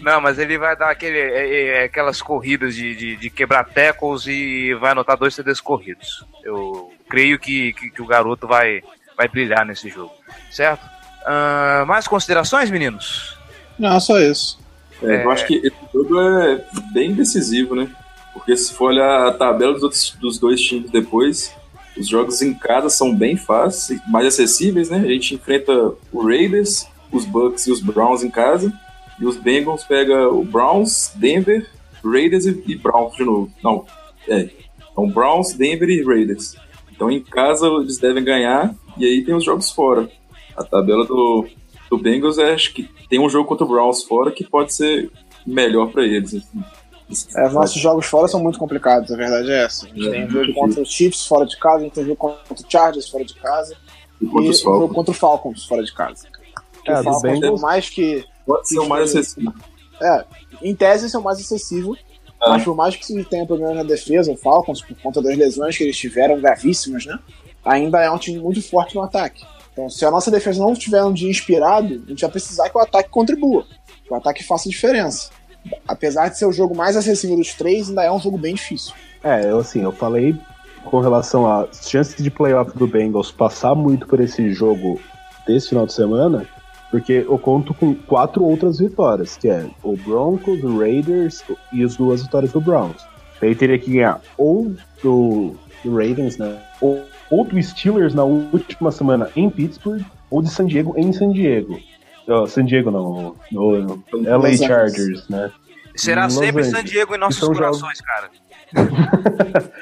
Não, 0.00 0.20
mas 0.20 0.38
ele 0.38 0.56
vai 0.56 0.76
dar 0.76 0.90
aquele, 0.90 1.18
é, 1.18 1.82
é, 1.82 1.84
aquelas 1.84 2.22
corridas 2.22 2.74
de, 2.74 2.94
de, 2.94 3.16
de, 3.16 3.28
quebrar 3.28 3.64
tackles 3.64 4.26
e 4.26 4.72
vai 4.74 4.92
anotar 4.92 5.18
dois 5.18 5.34
CDs 5.34 5.60
corridos. 5.60 6.24
Eu 6.42 6.90
creio 7.08 7.38
que, 7.38 7.72
que, 7.74 7.90
que 7.90 8.00
o 8.00 8.06
garoto 8.06 8.46
vai, 8.46 8.82
vai 9.16 9.28
brilhar 9.28 9.66
nesse 9.66 9.88
jogo, 9.90 10.14
certo? 10.50 10.82
Uh, 11.24 11.84
mais 11.84 12.06
considerações, 12.08 12.70
meninos? 12.70 13.36
Não, 13.78 13.98
só 14.00 14.18
isso. 14.18 14.58
É, 15.02 15.24
eu 15.24 15.30
acho 15.30 15.46
que 15.46 15.56
esse 15.56 15.76
jogo 15.92 16.20
é 16.20 16.64
bem 16.92 17.12
decisivo, 17.12 17.74
né? 17.74 17.88
Porque 18.32 18.56
se 18.56 18.72
for 18.72 18.86
olhar 18.86 19.26
a 19.26 19.32
tabela 19.32 19.74
dos, 19.74 19.82
outros, 19.82 20.16
dos 20.20 20.38
dois 20.38 20.60
times 20.60 20.90
depois, 20.90 21.54
os 21.98 22.08
jogos 22.08 22.42
em 22.42 22.54
casa 22.54 22.88
são 22.88 23.14
bem 23.14 23.36
fáceis, 23.36 24.00
mais 24.08 24.26
acessíveis, 24.26 24.90
né? 24.90 24.98
A 24.98 25.08
gente 25.08 25.34
enfrenta 25.34 25.94
o 26.12 26.26
Raiders, 26.26 26.86
os 27.10 27.24
Bucks 27.24 27.66
e 27.66 27.72
os 27.72 27.80
Browns 27.80 28.22
em 28.22 28.30
casa. 28.30 28.72
E 29.20 29.26
os 29.26 29.36
Bengals 29.36 29.84
pega 29.84 30.28
o 30.28 30.44
Browns, 30.44 31.10
Denver, 31.16 31.68
Raiders 32.04 32.46
e, 32.46 32.76
Browns 32.76 33.16
de 33.16 33.24
novo. 33.24 33.50
Não, 33.62 33.84
é. 34.28 34.48
Então 34.92 35.08
Browns, 35.08 35.52
Denver 35.54 35.88
e 35.88 36.02
Raiders. 36.04 36.56
Então 36.92 37.10
em 37.10 37.20
casa 37.20 37.66
eles 37.66 37.98
devem 37.98 38.22
ganhar 38.22 38.74
e 38.96 39.04
aí 39.04 39.24
tem 39.24 39.34
os 39.34 39.44
jogos 39.44 39.70
fora. 39.70 40.08
A 40.56 40.62
tabela 40.62 41.04
do, 41.04 41.46
do 41.90 41.98
Bengals 41.98 42.38
é, 42.38 42.52
acho 42.52 42.72
que 42.72 42.88
tem 43.08 43.18
um 43.18 43.28
jogo 43.28 43.48
contra 43.48 43.64
o 43.64 43.68
Browns 43.68 44.02
fora 44.04 44.30
que 44.30 44.44
pode 44.44 44.72
ser 44.72 45.10
melhor 45.46 45.90
para 45.90 46.04
eles. 46.04 46.34
Assim. 46.34 46.62
É, 47.36 47.46
os 47.46 47.52
nossos 47.54 47.80
jogos 47.80 48.06
fora 48.06 48.28
são 48.28 48.40
muito 48.40 48.58
complicados, 48.58 49.10
a 49.10 49.16
verdade 49.16 49.50
é 49.50 49.64
essa. 49.64 49.86
A 49.86 49.88
gente 49.88 50.08
É, 50.08 50.10
tem 50.10 50.28
jogo 50.28 50.52
contra 50.54 50.82
os 50.82 50.90
Chiefs 50.92 51.26
fora 51.26 51.46
de 51.46 51.56
casa, 51.58 51.76
a 51.76 51.80
gente 51.80 51.92
tem 51.94 52.04
jogo 52.04 52.16
contra 52.16 52.54
o 52.54 52.70
Chargers 52.70 53.08
fora 53.08 53.24
de 53.24 53.34
casa 53.34 53.74
E 54.20 54.24
e 54.24 54.28
contra 54.28 54.50
os 54.50 54.60
jogo 54.60 54.78
Falcons. 54.78 54.94
contra 54.94 55.10
o 55.10 55.14
Falcons 55.14 55.64
fora 55.66 55.82
de 55.82 55.94
casa. 55.94 56.26
É, 56.86 57.00
o 57.00 57.04
Falcons, 57.04 57.40
por 57.40 57.60
mais 57.60 57.88
que, 57.88 58.24
Pode 58.46 58.68
ser 58.68 58.78
o 58.78 58.88
mais 58.88 59.10
acessível. 59.10 59.52
é, 60.02 60.24
em 60.62 60.74
tese, 60.74 61.06
esse 61.06 61.16
é 61.16 61.18
o 61.18 61.22
mais 61.22 61.38
acessível, 61.40 61.96
Ah. 62.40 62.50
mas 62.50 62.64
por 62.64 62.76
mais 62.76 62.94
que 62.94 63.04
se 63.06 63.24
tenha 63.24 63.46
problema 63.46 63.74
na 63.74 63.82
defesa, 63.82 64.30
o 64.30 64.36
Falcons, 64.36 64.82
por 64.82 64.96
conta 64.98 65.20
das 65.22 65.36
lesões 65.36 65.76
que 65.76 65.84
eles 65.84 65.96
tiveram 65.96 66.38
gravíssimas, 66.40 67.04
né? 67.06 67.18
Ainda 67.64 68.00
é 68.02 68.10
um 68.10 68.18
time 68.18 68.38
muito 68.38 68.62
forte 68.62 68.94
no 68.94 69.02
ataque. 69.02 69.44
Então, 69.72 69.88
se 69.90 70.04
a 70.04 70.10
nossa 70.10 70.30
defesa 70.30 70.60
não 70.60 70.74
tiver 70.74 71.02
um 71.04 71.12
dia 71.12 71.30
inspirado, 71.30 72.02
a 72.06 72.10
gente 72.10 72.20
vai 72.20 72.30
precisar 72.30 72.68
que 72.68 72.76
o 72.76 72.80
ataque 72.80 73.08
contribua, 73.10 73.64
que 74.04 74.12
o 74.12 74.14
ataque 74.16 74.42
faça 74.44 74.68
diferença. 74.68 75.30
Apesar 75.86 76.28
de 76.28 76.38
ser 76.38 76.46
o 76.46 76.52
jogo 76.52 76.76
mais 76.76 76.96
acessível 76.96 77.36
dos 77.36 77.54
três, 77.54 77.88
ainda 77.88 78.04
é 78.04 78.12
um 78.12 78.20
jogo 78.20 78.38
bem 78.38 78.54
difícil. 78.54 78.94
É, 79.22 79.50
eu 79.50 79.58
assim, 79.58 79.82
eu 79.82 79.92
falei 79.92 80.34
com 80.84 81.00
relação 81.00 81.50
às 81.50 81.88
chances 81.88 82.22
de 82.22 82.30
playoff 82.30 82.76
do 82.76 82.86
Bengals 82.86 83.30
passar 83.30 83.74
muito 83.74 84.06
por 84.06 84.20
esse 84.20 84.52
jogo 84.52 85.00
desse 85.46 85.70
final 85.70 85.86
de 85.86 85.92
semana, 85.92 86.46
porque 86.90 87.24
eu 87.28 87.38
conto 87.38 87.74
com 87.74 87.94
quatro 87.94 88.44
outras 88.44 88.78
vitórias, 88.78 89.36
que 89.36 89.48
é 89.48 89.66
o 89.82 89.96
Broncos, 89.96 90.62
o 90.62 90.78
Raiders 90.78 91.42
e 91.72 91.82
as 91.82 91.96
duas 91.96 92.22
vitórias 92.22 92.52
do 92.52 92.60
Browns. 92.60 93.06
Aí 93.40 93.54
teria 93.54 93.78
que 93.78 93.92
ganhar 93.92 94.20
ou 94.36 94.72
do, 95.02 95.54
do 95.84 95.90
Ravens, 95.90 96.38
né? 96.38 96.60
Ou, 96.80 97.02
ou 97.30 97.44
do 97.44 97.62
Steelers 97.62 98.14
na 98.14 98.24
última 98.24 98.90
semana 98.90 99.30
em 99.36 99.48
Pittsburgh, 99.48 100.02
ou 100.30 100.42
de 100.42 100.50
San 100.50 100.66
Diego 100.66 100.94
em 100.96 101.12
San 101.12 101.30
Diego. 101.30 101.78
Ó, 102.28 102.46
San 102.46 102.64
Diego 102.64 102.90
não, 102.90 103.34
no, 103.50 103.76
no 103.76 104.02
LA. 104.38 104.56
Chargers, 104.56 105.26
né? 105.28 105.50
Será 105.96 106.24
Los 106.24 106.34
sempre 106.34 106.62
Angeles. 106.62 106.70
San 106.70 106.84
Diego 106.84 107.14
em 107.14 107.18
nossos 107.18 107.42
Então, 107.42 107.54
jogos- 107.54 107.80
corações, 107.80 108.00
cara. 108.00 108.30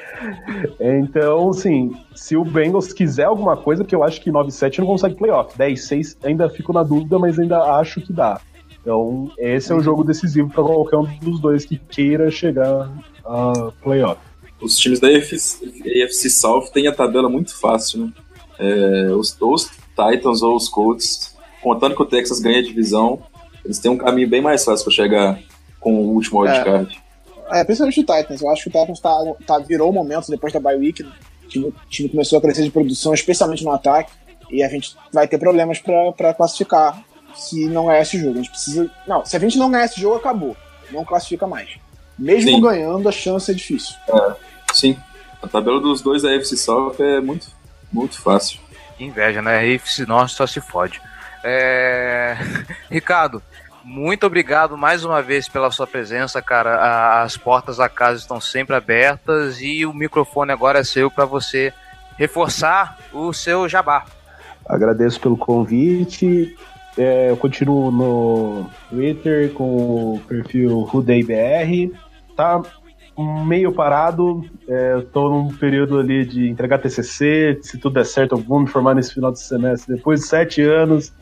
Então, 0.79 1.49
assim, 1.49 1.91
se 2.15 2.35
o 2.37 2.43
Bengals 2.43 2.93
quiser 2.93 3.25
alguma 3.25 3.55
coisa, 3.57 3.83
porque 3.83 3.95
eu 3.95 4.03
acho 4.03 4.21
que 4.21 4.31
9-7 4.31 4.79
não 4.79 4.85
consegue 4.87 5.15
playoff. 5.15 5.57
10-6 5.57 6.17
ainda 6.23 6.49
fico 6.49 6.73
na 6.73 6.83
dúvida, 6.83 7.19
mas 7.19 7.37
ainda 7.37 7.61
acho 7.79 8.01
que 8.01 8.11
dá. 8.13 8.39
Então, 8.81 9.31
esse 9.37 9.71
é 9.71 9.75
o 9.75 9.81
jogo 9.81 10.03
decisivo 10.03 10.49
para 10.49 10.63
qualquer 10.63 10.97
um 10.97 11.05
dos 11.19 11.39
dois 11.39 11.65
que 11.65 11.77
queira 11.77 12.31
chegar 12.31 12.89
a 13.25 13.71
playoff. 13.83 14.19
Os 14.61 14.77
times 14.77 14.99
da 14.99 15.07
AFC, 15.09 16.29
South 16.29 16.69
têm 16.73 16.87
a 16.87 16.93
tabela 16.93 17.29
muito 17.29 17.53
fácil, 17.59 18.05
né? 18.05 18.13
É, 18.59 19.11
os, 19.13 19.39
ou 19.39 19.53
os 19.53 19.69
Titans 19.95 20.41
ou 20.41 20.55
os 20.55 20.67
Colts, 20.67 21.36
contando 21.61 21.95
que 21.95 22.01
o 22.01 22.05
Texas 22.05 22.39
ganha 22.39 22.59
a 22.59 22.63
divisão, 22.63 23.21
eles 23.63 23.79
têm 23.79 23.91
um 23.91 23.97
caminho 23.97 24.27
bem 24.27 24.41
mais 24.41 24.63
fácil 24.63 24.85
para 24.85 24.93
chegar 24.93 25.39
com 25.79 25.93
o 25.93 26.13
último 26.13 26.41
wildcard. 26.41 27.01
É, 27.51 27.63
principalmente 27.63 27.99
o 28.01 28.05
Titans. 28.05 28.41
Eu 28.41 28.49
acho 28.49 28.63
que 28.63 28.69
o 28.69 28.71
Titans 28.71 28.99
tá, 28.99 29.11
tá, 29.45 29.59
virou 29.59 29.89
o 29.89 29.93
momento 29.93 30.29
depois 30.29 30.51
da 30.51 30.59
bye 30.59 30.75
week. 30.75 31.03
O 31.03 31.47
time, 31.47 31.65
o 31.67 31.73
time 31.89 32.09
começou 32.09 32.39
a 32.39 32.41
crescer 32.41 32.63
de 32.63 32.71
produção, 32.71 33.13
especialmente 33.13 33.63
no 33.63 33.71
ataque. 33.71 34.11
E 34.49 34.63
a 34.63 34.69
gente 34.69 34.95
vai 35.13 35.27
ter 35.27 35.37
problemas 35.37 35.79
pra 35.79 36.11
pra 36.13 36.33
classificar 36.33 37.03
se 37.35 37.67
não 37.67 37.87
ganhar 37.87 38.01
esse 38.01 38.17
jogo. 38.17 38.33
A 38.33 38.37
gente 38.37 38.49
precisa. 38.49 38.89
Não, 39.07 39.25
se 39.25 39.35
a 39.35 39.39
gente 39.39 39.57
não 39.57 39.69
ganhar 39.69 39.85
esse 39.85 39.99
jogo, 39.99 40.15
acabou. 40.15 40.55
Não 40.91 41.03
classifica 41.03 41.45
mais. 41.45 41.69
Mesmo 42.17 42.51
Sim. 42.51 42.61
ganhando, 42.61 43.07
a 43.07 43.11
chance 43.11 43.51
é 43.51 43.53
difícil. 43.53 43.95
Sim, 44.73 44.97
a 45.41 45.47
tabela 45.47 45.79
dos 45.79 46.01
dois 46.01 46.23
da 46.23 46.35
AFC 46.35 46.57
South 46.57 46.95
é 46.99 47.19
muito, 47.19 47.47
muito 47.91 48.19
fácil. 48.19 48.59
Que 48.97 49.03
inveja, 49.03 49.41
né? 49.41 49.75
AFC 49.75 50.05
Norte 50.05 50.33
só 50.33 50.47
se 50.47 50.59
fode. 50.59 50.99
É... 51.49 52.35
Ricardo, 52.91 53.41
muito 53.85 54.25
obrigado 54.25 54.77
mais 54.77 55.05
uma 55.05 55.21
vez 55.21 55.47
pela 55.47 55.71
sua 55.71 55.87
presença, 55.87 56.41
cara. 56.41 57.21
As 57.23 57.37
portas 57.37 57.77
da 57.77 57.87
casa 57.87 58.19
estão 58.19 58.41
sempre 58.41 58.75
abertas 58.75 59.61
e 59.61 59.85
o 59.85 59.93
microfone 59.93 60.51
agora 60.51 60.79
é 60.79 60.83
seu 60.83 61.09
para 61.09 61.23
você 61.23 61.73
reforçar 62.17 62.97
o 63.13 63.31
seu 63.31 63.69
jabá. 63.69 64.03
Agradeço 64.65 65.21
pelo 65.21 65.37
convite. 65.37 66.53
É, 66.97 67.29
eu 67.29 67.37
continuo 67.37 67.89
no 67.89 68.69
Twitter 68.89 69.53
com 69.53 70.15
o 70.15 70.21
perfil 70.27 70.81
RudeiBR. 70.81 71.93
Tá 72.35 72.61
meio 73.45 73.71
parado. 73.71 74.43
É, 74.67 74.99
tô 75.13 75.29
num 75.29 75.53
período 75.55 75.97
ali 75.97 76.25
de 76.25 76.49
entregar 76.49 76.79
TCC. 76.79 77.59
Se 77.61 77.77
tudo 77.77 77.93
der 77.93 78.05
certo, 78.05 78.33
eu 78.33 78.39
vou 78.39 78.59
me 78.59 78.67
formar 78.67 78.95
nesse 78.95 79.13
final 79.13 79.31
de 79.31 79.39
semestre. 79.39 79.95
Depois 79.95 80.19
de 80.19 80.27
sete 80.27 80.61
anos 80.61 81.13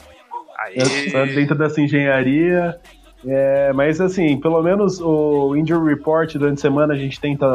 né, 0.75 1.21
Aí, 1.21 1.35
dentro 1.35 1.55
dessa 1.55 1.81
engenharia. 1.81 2.79
É, 3.27 3.73
mas 3.73 3.99
assim, 3.99 4.39
pelo 4.39 4.61
menos 4.61 5.01
o 5.01 5.55
Injury 5.55 5.95
Report 5.95 6.31
durante 6.35 6.59
a 6.59 6.61
semana 6.61 6.93
a 6.93 6.97
gente 6.97 7.19
tenta 7.19 7.47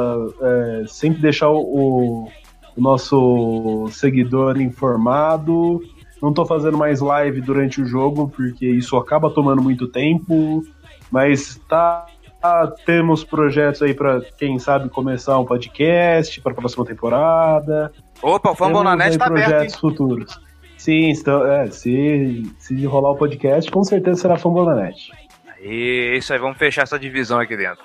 é, 0.42 0.84
sempre 0.88 1.20
deixar 1.22 1.48
o, 1.50 2.28
o 2.76 2.80
nosso 2.80 3.88
seguidor 3.92 4.60
informado. 4.60 5.80
Não 6.20 6.32
tô 6.32 6.44
fazendo 6.44 6.76
mais 6.76 7.00
live 7.00 7.40
durante 7.40 7.80
o 7.80 7.86
jogo, 7.86 8.28
porque 8.28 8.66
isso 8.66 8.96
acaba 8.96 9.30
tomando 9.30 9.62
muito 9.62 9.86
tempo. 9.88 10.62
Mas 11.10 11.60
tá. 11.68 12.06
tá- 12.40 12.72
temos 12.84 13.24
projetos 13.24 13.80
aí 13.82 13.94
para 13.94 14.20
quem 14.38 14.58
sabe 14.58 14.88
começar 14.88 15.38
um 15.38 15.44
podcast 15.44 16.40
para 16.40 16.52
a 16.52 16.54
próxima 16.54 16.84
temporada. 16.84 17.92
Opa, 18.22 18.50
o 18.50 18.54
Fumble 18.54 18.82
na 18.82 18.96
Temos 18.96 19.04
Net 19.04 19.12
aí 19.12 19.18
tá 19.18 19.26
aberto, 19.26 19.38
hein? 19.38 19.50
projetos 19.54 19.76
futuros. 19.76 20.49
Sim, 20.80 21.10
estão, 21.10 21.46
é, 21.46 21.70
se, 21.70 22.50
se 22.58 22.86
rolar 22.86 23.10
o 23.10 23.16
podcast, 23.16 23.70
com 23.70 23.84
certeza 23.84 24.22
será 24.22 24.38
Fumble 24.38 24.64
na 24.64 24.76
Net. 24.76 25.12
E 25.60 26.16
isso 26.16 26.32
aí, 26.32 26.38
vamos 26.38 26.56
fechar 26.56 26.84
essa 26.84 26.98
divisão 26.98 27.38
aqui 27.38 27.54
dentro. 27.54 27.84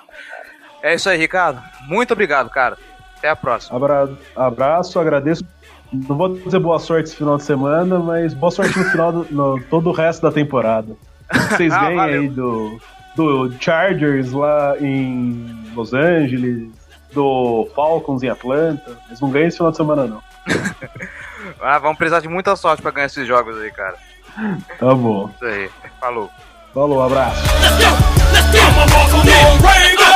É 0.81 0.95
isso 0.95 1.09
aí, 1.09 1.17
Ricardo. 1.17 1.61
Muito 1.89 2.13
obrigado, 2.13 2.49
cara. 2.49 2.77
Até 3.17 3.27
a 3.27 3.35
próxima. 3.35 3.75
Abra, 3.75 4.09
abraço, 4.33 4.97
agradeço. 4.97 5.43
Não 5.91 6.15
vou 6.15 6.35
dizer 6.37 6.57
boa 6.59 6.79
sorte 6.79 7.09
esse 7.09 7.17
final 7.17 7.35
de 7.35 7.43
semana, 7.43 7.99
mas 7.99 8.33
boa 8.33 8.49
sorte 8.49 8.79
no 8.79 8.85
final, 8.85 9.11
do, 9.11 9.27
no 9.29 9.61
todo 9.63 9.89
o 9.89 9.91
resto 9.91 10.21
da 10.21 10.31
temporada. 10.31 10.95
Vocês 11.49 11.73
Ah, 11.75 11.89
valeu. 11.89 12.21
aí 12.21 12.29
do, 12.29 12.79
do 13.13 13.53
Chargers 13.59 14.31
lá 14.31 14.77
em 14.79 15.69
Los 15.75 15.93
Angeles, 15.93 16.69
do 17.13 17.67
Falcons 17.75 18.23
em 18.23 18.29
Atlanta. 18.29 18.97
Mas 19.09 19.19
não 19.19 19.29
ganhem 19.31 19.49
esse 19.49 19.57
final 19.57 19.71
de 19.71 19.77
semana, 19.77 20.07
não. 20.07 20.23
Ah, 21.61 21.79
vamos 21.79 21.97
precisar 21.97 22.19
de 22.19 22.27
muita 22.27 22.55
sorte 22.55 22.81
pra 22.81 22.91
ganhar 22.91 23.07
esses 23.07 23.27
jogos 23.27 23.57
aí, 23.59 23.71
cara. 23.71 23.97
Tá 24.79 24.93
bom. 24.93 25.29
Isso 25.35 25.45
aí. 25.45 25.69
Falou. 25.99 26.29
Falou, 26.73 27.01
abraço. 27.03 27.41
Let's 28.33 30.14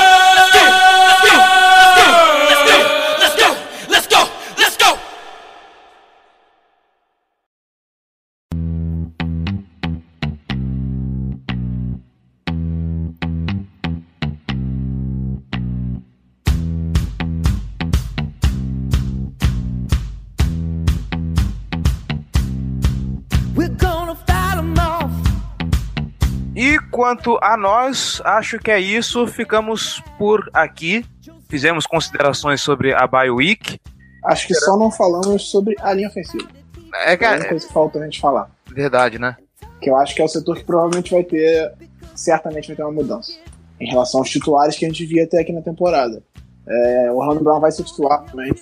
quanto 26.99 27.39
a 27.41 27.55
nós, 27.55 28.21
acho 28.25 28.59
que 28.59 28.69
é 28.69 28.77
isso. 28.77 29.25
Ficamos 29.25 30.03
por 30.17 30.49
aqui. 30.53 31.05
Fizemos 31.47 31.87
considerações 31.87 32.59
sobre 32.59 32.93
a 32.93 33.07
Bye 33.07 33.31
Week. 33.31 33.79
Acho 34.25 34.45
que 34.47 34.53
só 34.53 34.77
não 34.77 34.91
falamos 34.91 35.49
sobre 35.49 35.77
a 35.79 35.93
linha 35.93 36.09
ofensiva. 36.09 36.45
É, 36.93 37.11
É 37.11 37.13
a 37.13 37.17
cara, 37.17 37.35
única 37.35 37.49
coisa 37.51 37.65
que 37.65 37.73
falta 37.73 37.99
a 37.99 38.03
gente 38.03 38.19
falar. 38.19 38.51
é 38.69 38.73
verdade, 38.73 39.17
né? 39.17 39.37
Que 39.81 39.89
eu 39.89 39.95
acho 39.95 40.13
que 40.13 40.21
é 40.21 40.25
o 40.25 40.27
setor 40.27 40.57
que 40.57 40.65
provavelmente 40.65 41.11
vai 41.11 41.23
ter. 41.23 41.71
Certamente 42.13 42.67
vai 42.67 42.75
ter 42.75 42.83
uma 42.83 42.91
mudança. 42.91 43.31
Em 43.79 43.89
relação 43.89 44.19
aos 44.19 44.29
titulares 44.29 44.75
que 44.75 44.83
a 44.83 44.89
gente 44.89 45.05
via 45.05 45.23
até 45.23 45.39
aqui 45.39 45.53
na 45.53 45.61
temporada. 45.61 46.21
É, 46.67 47.09
o 47.13 47.15
Orlando 47.15 47.41
Brown 47.45 47.61
vai 47.61 47.71
ser 47.71 47.85
titular 47.85 48.25
também 48.25 48.53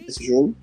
nesse 0.00 0.24
jogo. 0.24 0.54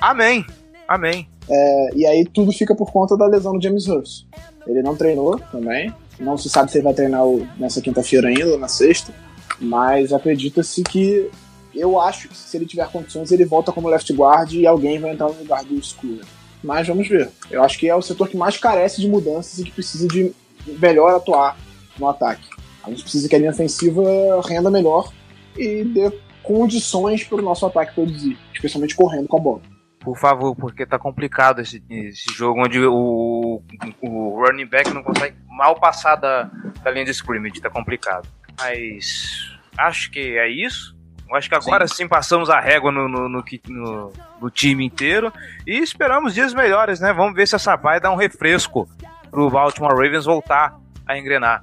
Amém. 0.00 0.46
Amém. 0.86 1.28
É, 1.50 1.88
e 1.96 2.06
aí 2.06 2.24
tudo 2.24 2.52
fica 2.52 2.72
por 2.72 2.92
conta 2.92 3.16
da 3.16 3.26
lesão 3.26 3.58
do 3.58 3.60
James 3.60 3.88
Hurst. 3.88 4.26
Ele 4.64 4.80
não 4.80 4.94
treinou 4.94 5.40
também. 5.50 5.92
Não 6.18 6.36
se 6.36 6.48
sabe 6.48 6.70
se 6.70 6.78
ele 6.78 6.84
vai 6.84 6.94
treinar 6.94 7.22
nessa 7.58 7.80
quinta-feira 7.80 8.28
ainda, 8.28 8.52
ou 8.52 8.58
na 8.58 8.68
sexta. 8.68 9.12
Mas 9.60 10.12
acredita-se 10.12 10.82
que. 10.82 11.30
Eu 11.74 12.00
acho 12.00 12.28
que 12.28 12.36
se 12.36 12.56
ele 12.56 12.66
tiver 12.66 12.90
condições, 12.90 13.30
ele 13.30 13.44
volta 13.44 13.70
como 13.70 13.88
left 13.88 14.12
guard 14.12 14.52
e 14.52 14.66
alguém 14.66 14.98
vai 14.98 15.12
entrar 15.12 15.28
no 15.28 15.38
lugar 15.38 15.62
do 15.64 15.80
Scooter. 15.82 16.24
Mas 16.62 16.88
vamos 16.88 17.06
ver. 17.06 17.30
Eu 17.50 17.62
acho 17.62 17.78
que 17.78 17.88
é 17.88 17.94
o 17.94 18.02
setor 18.02 18.28
que 18.28 18.36
mais 18.36 18.56
carece 18.56 19.00
de 19.00 19.08
mudanças 19.08 19.58
e 19.58 19.64
que 19.64 19.70
precisa 19.70 20.08
de 20.08 20.32
melhor 20.80 21.14
atuar 21.14 21.56
no 21.98 22.08
ataque. 22.08 22.48
A 22.82 22.90
gente 22.90 23.02
precisa 23.02 23.28
que 23.28 23.36
a 23.36 23.38
linha 23.38 23.50
ofensiva 23.50 24.02
renda 24.44 24.70
melhor 24.70 25.12
e 25.56 25.84
dê 25.84 26.10
condições 26.42 27.22
para 27.22 27.38
o 27.38 27.42
nosso 27.42 27.66
ataque 27.66 27.94
produzir, 27.94 28.38
especialmente 28.52 28.96
correndo 28.96 29.28
com 29.28 29.36
a 29.36 29.40
bola. 29.40 29.60
Por 30.00 30.16
favor, 30.16 30.54
porque 30.54 30.86
tá 30.86 30.98
complicado 30.98 31.60
esse, 31.60 31.82
esse 31.90 32.32
jogo 32.32 32.62
onde 32.62 32.80
o, 32.84 33.62
o 34.00 34.44
running 34.44 34.66
back 34.66 34.92
não 34.92 35.02
consegue 35.02 35.36
mal 35.48 35.74
passar 35.78 36.16
da, 36.16 36.50
da 36.82 36.90
linha 36.90 37.04
de 37.04 37.10
scrimmage. 37.10 37.60
Tá 37.60 37.68
complicado. 37.68 38.28
Mas 38.58 39.58
acho 39.76 40.10
que 40.10 40.38
é 40.38 40.48
isso. 40.48 40.96
Acho 41.34 41.48
que 41.48 41.54
agora 41.54 41.86
sim, 41.86 41.96
sim 41.96 42.08
passamos 42.08 42.48
a 42.48 42.58
régua 42.58 42.90
no, 42.90 43.06
no, 43.06 43.28
no, 43.28 43.44
no, 43.66 44.12
no 44.40 44.50
time 44.50 44.84
inteiro 44.86 45.32
e 45.66 45.78
esperamos 45.78 46.32
dias 46.32 46.54
melhores, 46.54 47.00
né? 47.00 47.12
Vamos 47.12 47.34
ver 47.34 47.46
se 47.46 47.54
essa 47.54 47.76
vai 47.76 48.00
dar 48.00 48.10
um 48.10 48.16
refresco 48.16 48.88
pro 49.30 49.50
Baltimore 49.50 49.92
Ravens 49.92 50.24
voltar 50.24 50.78
a 51.06 51.18
engrenar. 51.18 51.60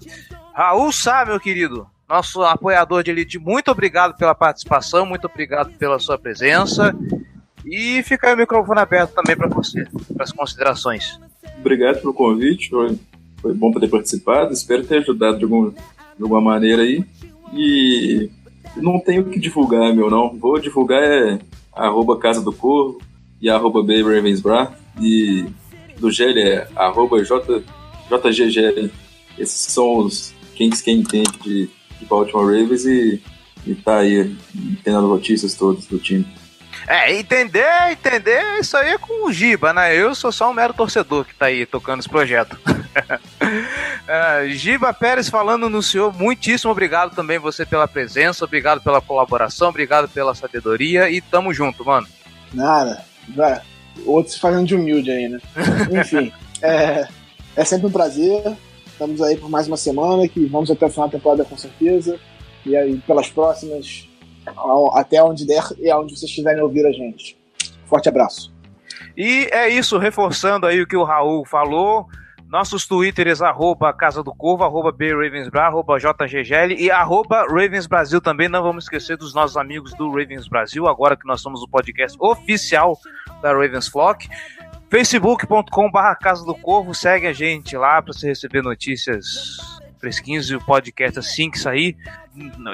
Raul 0.54 0.92
Sá, 0.92 1.26
meu 1.26 1.40
querido, 1.40 1.88
nosso 2.08 2.44
apoiador 2.44 3.04
de 3.04 3.10
elite, 3.10 3.40
muito 3.40 3.72
obrigado 3.72 4.16
pela 4.16 4.36
participação, 4.36 5.06
muito 5.06 5.26
obrigado 5.26 5.72
pela 5.78 5.98
sua 5.98 6.18
presença. 6.18 6.96
E 7.66 8.04
fica 8.04 8.34
o 8.34 8.38
microfone 8.38 8.80
aberto 8.80 9.14
também 9.14 9.36
para 9.36 9.48
você, 9.48 9.86
para 10.14 10.24
as 10.24 10.32
considerações. 10.32 11.20
Obrigado 11.60 12.00
pelo 12.00 12.14
convite, 12.14 12.70
foi, 12.70 12.98
foi 13.42 13.54
bom 13.54 13.72
poder 13.72 13.88
participar, 13.88 14.52
espero 14.52 14.86
ter 14.86 15.00
ajudado 15.00 15.38
de, 15.38 15.44
algum, 15.44 15.72
de 15.72 16.22
alguma 16.22 16.42
maneira 16.42 16.84
aí. 16.84 17.04
E 17.54 18.30
não 18.78 19.00
tenho 19.00 19.24
o 19.24 19.30
que 19.30 19.40
divulgar, 19.40 19.94
meu, 19.94 20.10
não. 20.10 20.38
Vou 20.38 20.60
divulgar 20.60 21.02
é 21.02 21.40
arroba 21.74 22.18
Casa 22.18 22.42
do 22.42 22.54
Corvo 22.54 23.00
e 23.42 23.50
arroba 23.50 23.82
Ravensbra 23.82 24.72
e 25.00 25.46
do 26.00 26.12
GL 26.12 26.40
é 26.40 26.68
arroba 26.76 27.22
JGGL. 27.22 28.92
Esses 29.38 29.72
são 29.74 29.98
os 29.98 30.34
quem, 30.56 30.70
quem 30.70 31.00
entende 31.00 31.32
de, 31.44 31.70
de 32.00 32.06
Baltimore 32.06 32.46
Ravens 32.46 32.86
e, 32.86 33.22
e 33.68 33.76
tá 33.76 33.98
aí 33.98 34.36
tendo 34.84 34.98
as 34.98 35.04
notícias 35.04 35.56
todas 35.56 35.86
do 35.86 36.00
time. 36.00 36.26
É, 36.88 37.14
entender, 37.16 37.66
entender, 37.92 38.60
isso 38.60 38.78
aí 38.78 38.92
é 38.92 38.98
com 38.98 39.28
o 39.28 39.34
Giba, 39.34 39.74
né? 39.74 39.96
Eu 39.96 40.14
sou 40.14 40.32
só 40.32 40.50
um 40.50 40.54
mero 40.54 40.74
torcedor 40.74 41.26
que 41.26 41.34
tá 41.34 41.48
aí 41.48 41.66
tocando 41.66 42.00
esse 42.00 42.10
projeto. 42.10 42.58
é, 44.08 44.48
Giba 44.50 44.94
Pérez 44.94 45.28
falando 45.28 45.68
no 45.68 45.82
senhor, 45.82 46.14
muitíssimo 46.14 46.72
obrigado 46.72 47.16
também 47.16 47.40
você 47.40 47.66
pela 47.66 47.88
presença, 47.88 48.46
obrigado 48.46 48.82
pela 48.82 49.02
colaboração, 49.02 49.70
obrigado 49.70 50.08
pela 50.08 50.36
sabedoria 50.36 51.10
e 51.10 51.22
tamo 51.22 51.52
junto, 51.52 51.84
mano. 51.84 52.08
Nada, 52.54 53.04
vai. 53.30 53.62
Outro 54.06 54.34
se 54.34 54.40
fazendo 54.40 54.68
de 54.68 54.76
humilde 54.76 55.10
aí, 55.10 55.28
né? 55.28 55.40
Enfim, 56.00 56.32
é, 56.62 57.08
é 57.56 57.66
sempre 57.66 57.88
um 57.88 57.92
prazer. 57.92 58.56
Estamos 58.86 59.22
aí 59.22 59.36
por 59.38 59.50
mais 59.50 59.68
uma 59.68 59.76
semana, 59.76 60.28
que 60.28 60.46
vamos 60.46 60.70
até 60.70 60.86
o 60.86 60.90
final 60.90 61.08
da 61.08 61.18
temporada 61.18 61.46
com 61.46 61.58
certeza. 61.58 62.20
E 62.66 62.76
aí, 62.76 62.98
pelas 63.06 63.30
próximas, 63.30 64.08
até 64.94 65.22
onde 65.24 65.46
der 65.46 65.64
e 65.78 65.90
aonde 65.90 66.18
vocês 66.18 66.32
quiserem 66.32 66.62
ouvir 66.62 66.86
a 66.86 66.92
gente. 66.92 67.38
Forte 67.86 68.10
abraço. 68.10 68.54
E 69.18 69.48
é 69.52 69.70
isso, 69.70 69.98
reforçando 69.98 70.66
aí 70.66 70.82
o 70.82 70.88
que 70.88 70.98
o 70.98 71.04
Raul 71.04 71.46
falou. 71.46 72.08
Nossos 72.48 72.86
twitters, 72.86 73.42
arroba 73.42 73.92
Casa 73.92 74.22
do 74.22 74.34
Corvo, 74.34 74.64
arroba 74.64 74.92
BRavensBra, 74.92 75.64
arroba 75.64 75.98
JGGL 75.98 76.76
e 76.78 76.92
arroba 76.92 77.42
Ravens 77.48 77.88
Brasil 77.88 78.22
também. 78.22 78.48
Não 78.48 78.62
vamos 78.62 78.86
esquecer 78.86 79.18
dos 79.18 79.34
nossos 79.34 79.58
amigos 79.58 79.94
do 79.96 80.10
Ravens 80.10 80.48
Brasil, 80.48 80.88
agora 80.88 81.18
que 81.18 81.26
nós 81.26 81.42
somos 81.42 81.62
o 81.64 81.68
podcast 81.68 82.16
oficial 82.20 82.98
da 83.42 83.52
Ravens 83.52 83.88
Flock. 83.88 84.30
facebook.com 84.90 85.92
barra 85.92 86.16
Casa 86.16 86.46
do 86.46 86.54
Corvo, 86.54 86.94
segue 86.94 87.28
a 87.28 87.34
gente 87.34 87.76
lá 87.76 88.02
para 88.02 88.14
você 88.14 88.28
receber 88.28 88.62
notícias 88.62 89.26
fresquinhos 90.00 90.50
e 90.52 90.56
o 90.56 90.64
podcast 90.64 91.18
assim 91.18 91.50
que 91.50 91.58
sair. 91.58 91.98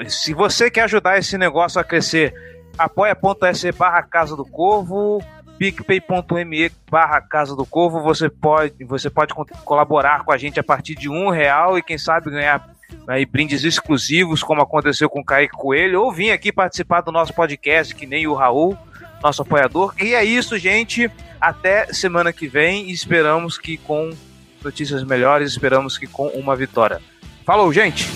Se 0.08 0.34
você 0.34 0.70
quer 0.70 0.82
ajudar 0.82 1.18
esse 1.18 1.36
negócio 1.38 1.80
a 1.80 1.84
crescer, 1.84 2.34
apoia.se 2.76 3.72
barra 3.72 4.02
Casa 4.02 4.36
do 4.36 4.44
Corvo, 4.44 5.22
picpay.me 5.58 6.70
barra 6.90 7.20
Casa 7.20 7.54
do 7.54 7.64
Corvo, 7.64 8.00
você 8.00 8.28
pode, 8.28 8.84
você 8.84 9.08
pode 9.08 9.34
colaborar 9.64 10.24
com 10.24 10.32
a 10.32 10.38
gente 10.38 10.58
a 10.58 10.64
partir 10.64 10.94
de 10.94 11.08
um 11.08 11.30
real 11.30 11.78
e 11.78 11.82
quem 11.82 11.98
sabe 11.98 12.30
ganhar 12.30 12.68
aí, 13.06 13.24
brindes 13.24 13.64
exclusivos, 13.64 14.42
como 14.42 14.62
aconteceu 14.62 15.08
com 15.08 15.20
o 15.20 15.24
Kaique 15.24 15.54
Coelho, 15.54 16.02
ou 16.02 16.12
vir 16.12 16.30
aqui 16.30 16.52
participar 16.52 17.00
do 17.00 17.12
nosso 17.12 17.32
podcast, 17.32 17.94
que 17.94 18.06
nem 18.06 18.26
o 18.26 18.34
Raul, 18.34 18.76
nosso 19.22 19.42
apoiador. 19.42 19.94
E 20.00 20.14
é 20.14 20.24
isso, 20.24 20.58
gente. 20.58 21.10
Até 21.40 21.92
semana 21.92 22.32
que 22.32 22.46
vem 22.46 22.88
e 22.88 22.92
esperamos 22.92 23.58
que 23.58 23.76
com 23.76 24.10
notícias 24.62 25.02
melhores, 25.04 25.50
esperamos 25.50 25.98
que 25.98 26.06
com 26.06 26.28
uma 26.28 26.54
vitória. 26.54 27.00
Falou, 27.44 27.72
gente! 27.72 28.06